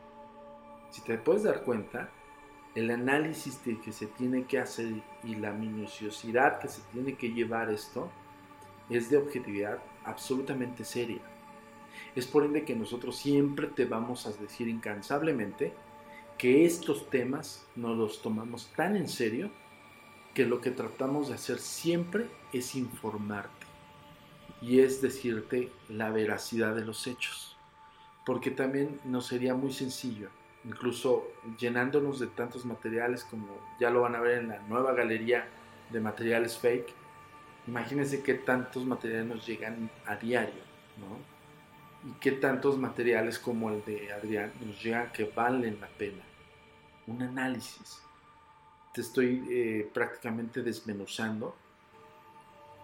Si 0.91 1.01
te 1.01 1.17
puedes 1.17 1.43
dar 1.43 1.63
cuenta, 1.63 2.09
el 2.75 2.89
análisis 2.89 3.59
que 3.83 3.91
se 3.91 4.07
tiene 4.07 4.45
que 4.45 4.59
hacer 4.59 4.93
y 5.23 5.35
la 5.35 5.51
minuciosidad 5.51 6.59
que 6.59 6.69
se 6.69 6.81
tiene 6.93 7.15
que 7.15 7.33
llevar 7.33 7.69
esto 7.69 8.09
es 8.89 9.09
de 9.09 9.17
objetividad 9.17 9.79
absolutamente 10.05 10.85
seria. 10.85 11.21
Es 12.15 12.27
por 12.27 12.43
ende 12.43 12.63
que 12.63 12.75
nosotros 12.75 13.17
siempre 13.17 13.67
te 13.67 13.85
vamos 13.85 14.25
a 14.25 14.31
decir 14.31 14.67
incansablemente 14.67 15.73
que 16.37 16.65
estos 16.65 17.09
temas 17.09 17.67
nos 17.75 17.97
los 17.97 18.21
tomamos 18.21 18.71
tan 18.75 18.95
en 18.95 19.07
serio 19.07 19.51
que 20.33 20.45
lo 20.45 20.61
que 20.61 20.71
tratamos 20.71 21.27
de 21.27 21.35
hacer 21.35 21.59
siempre 21.59 22.27
es 22.53 22.75
informarte 22.75 23.67
y 24.61 24.79
es 24.79 25.01
decirte 25.01 25.71
la 25.89 26.09
veracidad 26.09 26.75
de 26.75 26.85
los 26.85 27.07
hechos. 27.07 27.57
Porque 28.25 28.51
también 28.51 28.99
nos 29.03 29.27
sería 29.27 29.55
muy 29.55 29.73
sencillo, 29.73 30.29
incluso 30.65 31.27
llenándonos 31.57 32.19
de 32.19 32.27
tantos 32.27 32.65
materiales 32.65 33.23
como 33.23 33.47
ya 33.79 33.89
lo 33.89 34.01
van 34.01 34.15
a 34.15 34.19
ver 34.19 34.39
en 34.39 34.49
la 34.49 34.59
nueva 34.67 34.93
galería 34.93 35.47
de 35.89 35.99
materiales 35.99 36.57
fake, 36.57 36.93
imagínense 37.67 38.21
qué 38.23 38.35
tantos 38.35 38.85
materiales 38.85 39.25
nos 39.27 39.45
llegan 39.45 39.89
a 40.05 40.15
diario, 40.15 40.63
¿no? 40.97 41.31
y 42.03 42.13
qué 42.19 42.31
tantos 42.31 42.77
materiales 42.77 43.37
como 43.37 43.69
el 43.69 43.83
de 43.85 44.11
Adrián 44.11 44.51
nos 44.65 44.81
llegan 44.81 45.11
que 45.11 45.25
valen 45.25 45.79
la 45.79 45.87
pena. 45.87 46.23
Un 47.07 47.21
análisis. 47.21 48.01
Te 48.93 49.01
estoy 49.01 49.45
eh, 49.49 49.89
prácticamente 49.93 50.61
desmenuzando 50.61 51.55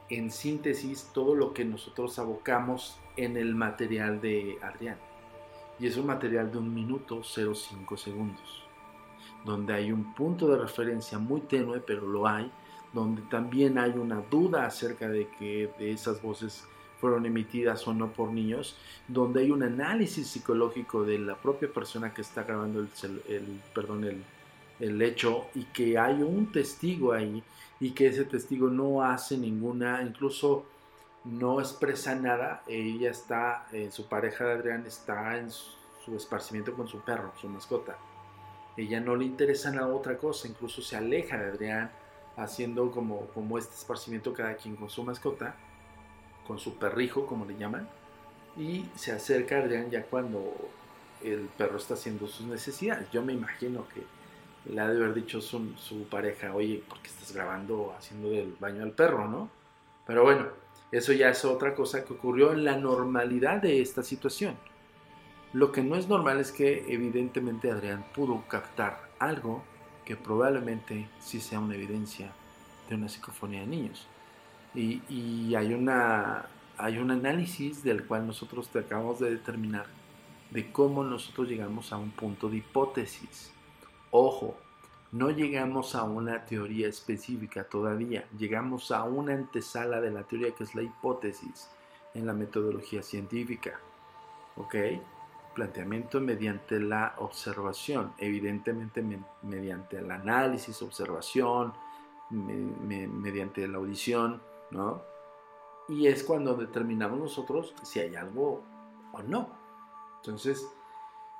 en 0.09 0.31
síntesis 0.31 1.09
todo 1.13 1.35
lo 1.35 1.53
que 1.53 1.65
nosotros 1.65 2.17
abocamos 2.19 2.97
en 3.17 3.37
el 3.37 3.55
material 3.55 4.21
de 4.21 4.57
Adrián. 4.61 4.97
Y 5.79 5.87
es 5.87 5.97
un 5.97 6.07
material 6.07 6.51
de 6.51 6.57
un 6.57 6.73
minuto 6.73 7.21
05 7.23 7.97
segundos, 7.97 8.63
donde 9.45 9.73
hay 9.73 9.91
un 9.91 10.13
punto 10.15 10.47
de 10.47 10.57
referencia 10.57 11.19
muy 11.19 11.41
tenue, 11.41 11.79
pero 11.79 12.07
lo 12.07 12.27
hay, 12.27 12.51
donde 12.93 13.21
también 13.23 13.77
hay 13.77 13.91
una 13.91 14.21
duda 14.21 14.65
acerca 14.65 15.07
de 15.07 15.27
que 15.37 15.69
de 15.77 15.91
esas 15.91 16.21
voces 16.21 16.65
fueron 16.99 17.25
emitidas 17.25 17.87
o 17.87 17.93
no 17.93 18.11
por 18.11 18.31
niños, 18.31 18.75
donde 19.07 19.41
hay 19.41 19.51
un 19.51 19.61
análisis 19.61 20.27
psicológico 20.27 21.03
de 21.03 21.19
la 21.19 21.35
propia 21.35 21.71
persona 21.71 22.13
que 22.13 22.21
está 22.21 22.43
grabando 22.43 22.79
el, 22.79 23.61
perdón, 23.73 24.03
el, 24.03 24.23
el 24.79 25.01
hecho 25.01 25.45
y 25.53 25.65
que 25.65 25.97
hay 25.97 26.21
un 26.21 26.51
testigo 26.51 27.13
ahí 27.13 27.43
y 27.79 27.91
que 27.91 28.07
ese 28.07 28.25
testigo 28.25 28.69
no 28.69 29.03
hace 29.03 29.37
ninguna, 29.37 30.01
incluso 30.01 30.65
no 31.29 31.59
expresa 31.59 32.15
nada, 32.15 32.63
ella 32.67 33.11
está, 33.11 33.67
en 33.71 33.91
su 33.91 34.07
pareja 34.07 34.45
de 34.45 34.53
Adrián 34.53 34.85
está 34.85 35.37
en 35.37 35.51
su 35.51 36.15
esparcimiento 36.15 36.73
con 36.73 36.87
su 36.87 37.01
perro, 37.01 37.33
su 37.39 37.49
mascota. 37.49 37.97
Ella 38.77 38.99
no 38.99 39.15
le 39.15 39.25
interesa 39.25 39.71
nada 39.71 39.87
otra 39.87 40.17
cosa, 40.17 40.47
incluso 40.47 40.81
se 40.81 40.95
aleja 40.95 41.37
de 41.37 41.51
Adrián 41.51 41.91
haciendo 42.35 42.91
como, 42.91 43.27
como 43.33 43.57
este 43.57 43.73
esparcimiento 43.73 44.33
cada 44.33 44.55
quien 44.55 44.75
con 44.75 44.89
su 44.89 45.03
mascota 45.03 45.55
con 46.47 46.57
su 46.57 46.75
perrijo, 46.77 47.27
como 47.27 47.45
le 47.45 47.57
llaman, 47.57 47.87
y 48.55 48.85
se 48.95 49.11
acerca 49.11 49.57
a 49.57 49.59
Adrián 49.59 49.91
ya 49.91 50.03
cuando 50.03 50.55
el 51.21 51.49
perro 51.57 51.77
está 51.77 51.95
haciendo 51.95 52.27
sus 52.27 52.47
necesidades. 52.47 53.11
Yo 53.11 53.21
me 53.21 53.33
imagino 53.33 53.85
que 53.89 54.03
le 54.73 54.81
ha 54.81 54.87
de 54.87 54.97
haber 54.97 55.13
dicho 55.13 55.41
su, 55.41 55.75
su 55.75 56.07
pareja, 56.07 56.55
oye, 56.55 56.81
¿por 56.87 56.99
qué 56.99 57.09
estás 57.09 57.33
grabando 57.33 57.93
haciendo 57.97 58.31
el 58.31 58.55
baño 58.59 58.83
al 58.83 58.91
perro, 58.91 59.27
no? 59.27 59.49
Pero 60.05 60.23
bueno, 60.23 60.47
eso 60.91 61.11
ya 61.13 61.29
es 61.29 61.43
otra 61.43 61.75
cosa 61.75 62.05
que 62.05 62.13
ocurrió 62.13 62.53
en 62.53 62.63
la 62.63 62.77
normalidad 62.77 63.61
de 63.61 63.81
esta 63.81 64.03
situación. 64.03 64.55
Lo 65.53 65.71
que 65.71 65.83
no 65.83 65.95
es 65.95 66.07
normal 66.07 66.39
es 66.39 66.51
que 66.51 66.85
evidentemente 66.87 67.71
Adrián 67.71 68.05
pudo 68.13 68.43
captar 68.47 69.09
algo 69.19 69.63
que 70.05 70.15
probablemente 70.15 71.09
sí 71.19 71.41
sea 71.41 71.59
una 71.59 71.75
evidencia 71.75 72.31
de 72.87 72.95
una 72.95 73.09
psicofonía 73.09 73.61
de 73.61 73.67
niños. 73.67 74.07
Y, 74.73 75.55
hay, 75.55 75.73
una, 75.73 76.45
hay 76.77 76.99
un 76.99 77.11
análisis 77.11 77.83
del 77.83 78.05
cual 78.05 78.27
nosotros 78.27 78.69
te 78.69 78.79
acabamos 78.79 79.19
de 79.19 79.31
determinar 79.31 79.87
de 80.51 80.71
cómo 80.71 81.03
nosotros 81.03 81.49
llegamos 81.49 81.91
a 81.91 81.97
un 81.97 82.11
punto 82.11 82.49
de 82.49 82.57
hipótesis. 82.57 83.51
Ojo, 84.11 84.55
no 85.11 85.29
llegamos 85.29 85.95
a 85.95 86.03
una 86.03 86.45
teoría 86.45 86.87
específica 86.87 87.63
todavía, 87.63 88.27
llegamos 88.37 88.91
a 88.91 89.03
una 89.03 89.33
antesala 89.33 90.01
de 90.01 90.11
la 90.11 90.23
teoría 90.23 90.51
que 90.51 90.63
es 90.63 90.75
la 90.75 90.83
hipótesis 90.83 91.69
en 92.13 92.25
la 92.25 92.33
metodología 92.33 93.01
científica. 93.01 93.79
¿Ok? 94.57 94.75
Planteamiento 95.53 96.19
mediante 96.19 96.79
la 96.79 97.15
observación, 97.17 98.13
evidentemente 98.17 99.03
mediante 99.41 99.97
el 99.97 100.11
análisis, 100.11 100.81
observación, 100.81 101.73
mediante 102.29 103.67
la 103.67 103.77
audición, 103.77 104.41
¿no? 104.71 105.01
Y 105.89 106.07
es 106.07 106.23
cuando 106.23 106.53
determinamos 106.55 107.17
nosotros 107.17 107.73
si 107.83 107.99
hay 107.99 108.15
algo 108.15 108.61
o 109.13 109.23
no. 109.23 109.49
Entonces, 110.17 110.67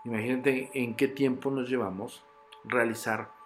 imagínate 0.05 0.71
en 0.73 0.95
qué 0.95 1.09
tiempo 1.09 1.51
nos 1.51 1.69
llevamos 1.69 2.23
realizar 2.63 3.36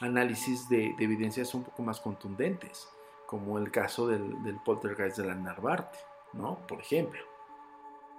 análisis 0.00 0.68
de, 0.68 0.94
evidencias 0.98 1.54
un 1.54 1.64
poco 1.64 1.82
más 1.82 2.00
contundentes, 2.00 2.88
como 3.26 3.58
el 3.58 3.70
caso 3.70 4.06
del, 4.06 4.42
del 4.42 4.56
poltergeist 4.64 5.18
de 5.18 5.26
la 5.26 5.34
Narvarte, 5.34 5.98
¿no? 6.32 6.66
Por 6.66 6.80
ejemplo. 6.80 7.20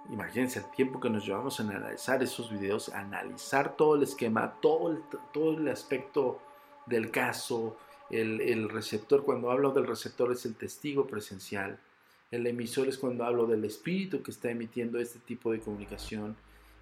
Imagínense 0.08 0.60
el 0.60 0.70
tiempo 0.70 0.98
que 0.98 1.10
nos 1.10 1.26
llevamos 1.26 1.60
en 1.60 1.70
analizar 1.70 2.22
esos 2.22 2.50
videos, 2.50 2.88
analizar 2.88 3.76
todo 3.76 3.96
el 3.96 4.02
esquema, 4.02 4.54
todo 4.60 4.90
el, 4.90 5.02
todo 5.32 5.58
el 5.58 5.68
aspecto 5.68 6.40
del 6.86 7.10
caso, 7.10 7.76
el, 8.10 8.68
receptor, 8.68 9.24
cuando 9.24 9.50
hablo 9.50 9.70
del 9.70 9.86
receptor, 9.86 10.32
es 10.32 10.44
el 10.44 10.56
testigo 10.56 11.06
presencial. 11.06 11.78
El 12.30 12.46
emisor 12.46 12.88
es 12.88 12.98
cuando 12.98 13.24
hablo 13.24 13.46
del 13.46 13.64
espíritu 13.64 14.22
que 14.22 14.30
está 14.30 14.50
emitiendo 14.50 14.98
este 14.98 15.20
tipo 15.20 15.52
de 15.52 15.60
comunicación. 15.60 16.36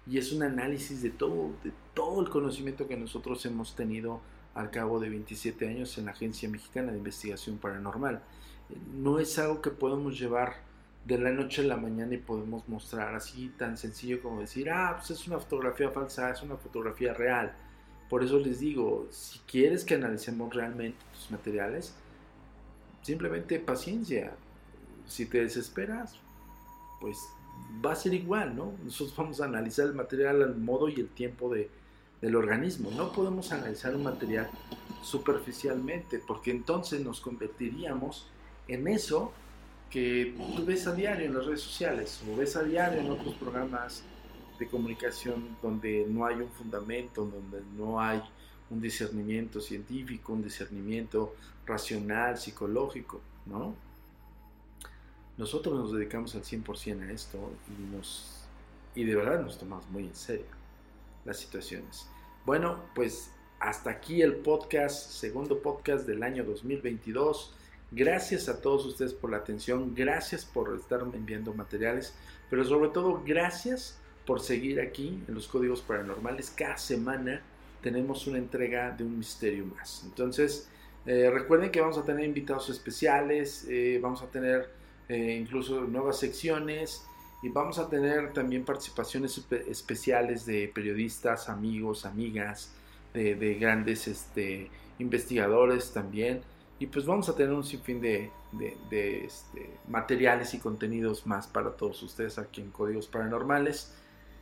Y 0.07 0.17
es 0.17 0.31
un 0.31 0.41
análisis 0.41 1.03
de 1.03 1.11
todo, 1.11 1.51
de 1.63 1.71
todo 1.93 2.21
el 2.21 2.29
conocimiento 2.29 2.87
que 2.87 2.97
nosotros 2.97 3.45
hemos 3.45 3.75
tenido 3.75 4.21
al 4.59 4.71
cabo 4.71 4.99
de 4.99 5.09
27 5.09 5.67
años 5.67 5.97
en 5.97 6.05
la 6.05 6.11
Agencia 6.11 6.49
Mexicana 6.49 6.91
de 6.91 6.97
Investigación 6.97 7.57
Paranormal. 7.57 8.21
No 8.93 9.19
es 9.19 9.37
algo 9.39 9.61
que 9.61 9.71
podemos 9.71 10.19
llevar 10.19 10.57
de 11.05 11.17
la 11.17 11.31
noche 11.31 11.61
a 11.61 11.65
la 11.65 11.77
mañana 11.77 12.13
y 12.13 12.17
podemos 12.17 12.67
mostrar 12.67 13.15
así 13.15 13.51
tan 13.57 13.77
sencillo 13.77 14.21
como 14.21 14.41
decir, 14.41 14.69
ah, 14.69 14.95
pues 14.97 15.11
es 15.11 15.27
una 15.27 15.39
fotografía 15.39 15.89
falsa, 15.89 16.29
es 16.29 16.43
una 16.43 16.57
fotografía 16.57 17.13
real 17.13 17.53
por 18.09 18.23
eso 18.23 18.39
les 18.39 18.59
digo, 18.59 19.07
si 19.11 19.39
quieres 19.39 19.85
que 19.85 19.93
analicemos 19.93 20.53
realmente 20.53 20.97
tus 21.13 21.29
materiales, 21.29 21.93
simplemente 23.03 23.59
paciencia. 23.59 24.33
Si 25.07 25.27
te 25.27 25.43
desesperas, 25.43 26.15
pues 26.99 27.17
va 27.85 27.91
a 27.91 27.95
ser 27.95 28.15
igual, 28.15 28.55
¿no? 28.55 28.73
Nosotros 28.83 29.15
vamos 29.15 29.41
a 29.41 29.45
analizar 29.45 29.85
el 29.85 29.93
material 29.93 30.41
al 30.41 30.57
modo 30.57 30.89
y 30.89 30.95
el 30.95 31.07
tiempo 31.07 31.53
de, 31.53 31.69
del 32.21 32.35
organismo. 32.35 32.91
No 32.91 33.11
podemos 33.11 33.51
analizar 33.51 33.95
un 33.95 34.03
material 34.03 34.49
superficialmente, 35.01 36.19
porque 36.19 36.51
entonces 36.51 37.01
nos 37.01 37.21
convertiríamos 37.21 38.27
en 38.67 38.87
eso 38.87 39.31
que 39.89 40.35
tú 40.55 40.65
ves 40.65 40.85
a 40.87 40.93
diario 40.93 41.25
en 41.25 41.33
las 41.33 41.45
redes 41.45 41.61
sociales 41.61 42.21
o 42.29 42.35
ves 42.35 42.55
a 42.55 42.63
diario 42.63 42.99
en 42.99 43.09
otros 43.09 43.33
programas 43.35 44.03
de 44.59 44.67
comunicación 44.67 45.57
donde 45.61 46.05
no 46.07 46.25
hay 46.25 46.35
un 46.35 46.49
fundamento, 46.49 47.25
donde 47.25 47.61
no 47.75 47.99
hay 47.99 48.21
un 48.69 48.81
discernimiento 48.81 49.61
científico, 49.61 50.33
un 50.33 50.43
discernimiento 50.43 51.35
racional, 51.65 52.37
psicológico, 52.37 53.21
¿no? 53.45 53.73
Nosotros 55.37 55.73
nos 55.73 55.93
dedicamos 55.93 56.35
al 56.35 56.43
100% 56.43 57.01
a 57.01 57.11
esto 57.11 57.37
y, 57.69 57.95
nos, 57.95 58.43
y 58.93 59.05
de 59.05 59.15
verdad 59.15 59.41
nos 59.41 59.57
tomamos 59.57 59.89
muy 59.89 60.03
en 60.03 60.15
serio 60.15 60.58
las 61.29 61.39
situaciones. 61.39 62.07
Bueno, 62.45 62.83
pues 62.95 63.31
hasta 63.59 63.91
aquí 63.91 64.21
el 64.21 64.35
podcast, 64.37 65.11
segundo 65.11 65.61
podcast 65.61 66.07
del 66.07 66.23
año 66.23 66.43
2022. 66.43 67.53
Gracias 67.91 68.49
a 68.49 68.61
todos 68.61 68.85
ustedes 68.85 69.13
por 69.13 69.31
la 69.31 69.37
atención, 69.37 69.93
gracias 69.95 70.45
por 70.45 70.75
estar 70.75 71.01
enviando 71.13 71.53
materiales, 71.53 72.13
pero 72.49 72.63
sobre 72.63 72.89
todo 72.89 73.23
gracias 73.25 73.99
por 74.25 74.41
seguir 74.41 74.79
aquí 74.81 75.23
en 75.27 75.33
los 75.33 75.47
códigos 75.47 75.81
paranormales. 75.81 76.51
Cada 76.51 76.77
semana 76.77 77.41
tenemos 77.81 78.27
una 78.27 78.37
entrega 78.37 78.91
de 78.91 79.03
un 79.03 79.17
misterio 79.17 79.65
más. 79.65 80.03
Entonces, 80.05 80.67
eh, 81.05 81.29
recuerden 81.31 81.71
que 81.71 81.81
vamos 81.81 81.97
a 81.97 82.03
tener 82.03 82.25
invitados 82.25 82.69
especiales, 82.69 83.65
eh, 83.69 83.99
vamos 84.01 84.21
a 84.21 84.27
tener 84.27 84.69
eh, 85.07 85.37
incluso 85.41 85.81
nuevas 85.81 86.19
secciones 86.19 87.03
y 87.41 87.49
vamos 87.49 87.79
a 87.79 87.89
tener 87.89 88.33
también 88.33 88.65
participaciones 88.65 89.41
especiales 89.67 90.45
de 90.45 90.69
periodistas, 90.73 91.49
amigos, 91.49 92.05
amigas, 92.05 92.73
de, 93.13 93.57
grandes 93.59 94.07
este, 94.07 94.69
investigadores 94.99 95.91
también. 95.91 96.41
Y 96.79 96.87
pues 96.87 97.05
vamos 97.05 97.29
a 97.29 97.35
tener 97.35 97.53
un 97.53 97.63
sinfín 97.63 98.01
de, 98.01 98.31
de 98.51 99.25
este, 99.25 99.69
materiales 99.87 100.53
y 100.53 100.59
contenidos 100.59 101.25
más 101.25 101.47
para 101.47 101.71
todos 101.71 102.01
ustedes 102.03 102.37
aquí 102.37 102.61
en 102.61 102.71
Códigos 102.71 103.07
Paranormales. 103.07 103.93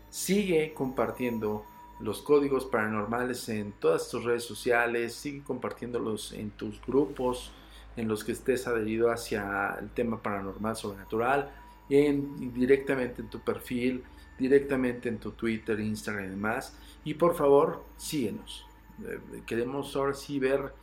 Sigue 0.10 0.74
compartiendo 0.74 1.66
los 2.00 2.22
códigos 2.22 2.66
paranormales 2.66 3.50
en 3.50 3.72
todas 3.74 4.10
tus 4.10 4.24
redes 4.24 4.44
sociales, 4.44 5.16
sigue 5.16 5.44
compartiéndolos 5.44 6.32
en 6.34 6.52
tus 6.52 6.80
grupos 6.86 7.52
en 7.96 8.08
los 8.08 8.24
que 8.24 8.34
estés 8.34 8.68
adherido 8.68 9.12
hacia 9.12 9.76
el 9.80 9.90
tema 9.90 10.22
paranormal, 10.22 10.76
sobrenatural, 10.76 11.52
en, 11.90 12.54
directamente 12.54 13.22
en 13.22 13.30
tu 13.30 13.40
perfil, 13.40 14.04
directamente 14.38 15.10
en 15.10 15.18
tu 15.18 15.32
Twitter, 15.32 15.80
Instagram 15.80 16.26
y 16.26 16.30
demás. 16.30 16.76
Y 17.04 17.14
por 17.14 17.36
favor, 17.36 17.84
síguenos. 17.98 18.66
Eh, 19.06 19.42
queremos 19.46 19.96
ahora 19.96 20.14
sí 20.14 20.40
ver 20.40 20.74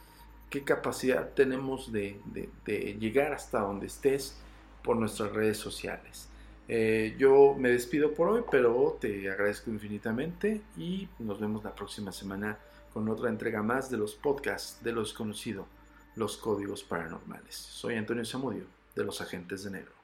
qué 0.50 0.62
capacidad 0.62 1.34
tenemos 1.34 1.92
de, 1.92 2.20
de 2.64 2.96
llegar 2.98 3.32
hasta 3.32 3.60
donde 3.60 3.86
estés 3.86 4.36
por 4.82 4.96
nuestras 4.96 5.32
redes 5.32 5.58
sociales. 5.58 6.28
Eh, 6.66 7.14
yo 7.18 7.54
me 7.58 7.70
despido 7.70 8.14
por 8.14 8.28
hoy, 8.28 8.42
pero 8.50 8.96
te 9.00 9.30
agradezco 9.30 9.70
infinitamente 9.70 10.62
y 10.76 11.08
nos 11.18 11.38
vemos 11.40 11.62
la 11.62 11.74
próxima 11.74 12.10
semana 12.10 12.58
con 12.92 13.08
otra 13.08 13.28
entrega 13.28 13.62
más 13.62 13.90
de 13.90 13.98
los 13.98 14.14
podcasts 14.14 14.82
de 14.82 14.92
los 14.92 15.12
conocidos, 15.12 15.66
los 16.16 16.36
códigos 16.36 16.82
paranormales. 16.82 17.54
Soy 17.54 17.96
Antonio 17.96 18.24
Zamudio, 18.24 18.64
de 18.94 19.04
los 19.04 19.20
Agentes 19.20 19.64
de 19.64 19.72
Negro. 19.72 20.03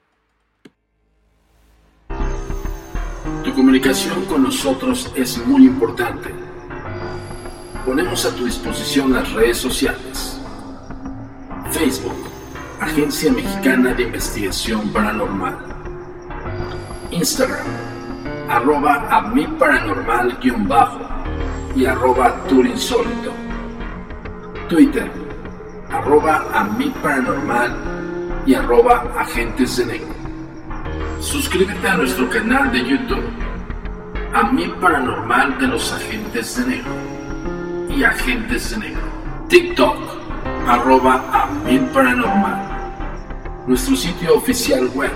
Tu 3.43 3.53
comunicación 3.53 4.25
con 4.25 4.43
nosotros 4.43 5.11
es 5.15 5.37
muy 5.45 5.65
importante. 5.65 6.33
Ponemos 7.85 8.25
a 8.25 8.35
tu 8.35 8.45
disposición 8.45 9.13
las 9.13 9.31
redes 9.33 9.57
sociales. 9.57 10.39
Facebook, 11.71 12.15
Agencia 12.79 13.31
Mexicana 13.31 13.93
de 13.93 14.03
Investigación 14.03 14.89
Paranormal. 14.89 15.57
Instagram, 17.11 17.67
arroba 18.49 19.07
a 19.09 19.21
mi 19.21 19.45
paranormal 19.45 20.39
y 21.75 21.85
arroba 21.85 22.43
turinsólito. 22.47 23.33
Twitter, 24.67 25.11
arroba 25.91 26.45
a 26.53 26.63
mi 26.63 26.89
paranormal 26.89 27.75
y 28.45 28.53
arroba 28.55 29.13
agentes 29.17 29.77
de 29.77 29.85
negro. 29.85 30.20
Suscríbete 31.21 31.87
a 31.87 31.95
nuestro 31.97 32.27
canal 32.31 32.71
de 32.71 32.79
YouTube, 32.79 33.23
a 34.33 34.51
mi 34.51 34.67
paranormal 34.81 35.59
de 35.59 35.67
los 35.67 35.93
agentes 35.93 36.57
de 36.57 36.65
negro 36.77 36.91
y 37.95 38.03
agentes 38.03 38.71
de 38.71 38.77
negro. 38.79 39.03
TikTok, 39.47 39.97
arroba 40.67 41.23
a 41.31 41.45
mi 41.63 41.77
paranormal. 41.93 42.59
Nuestro 43.67 43.95
sitio 43.95 44.35
oficial 44.35 44.89
web 44.95 45.11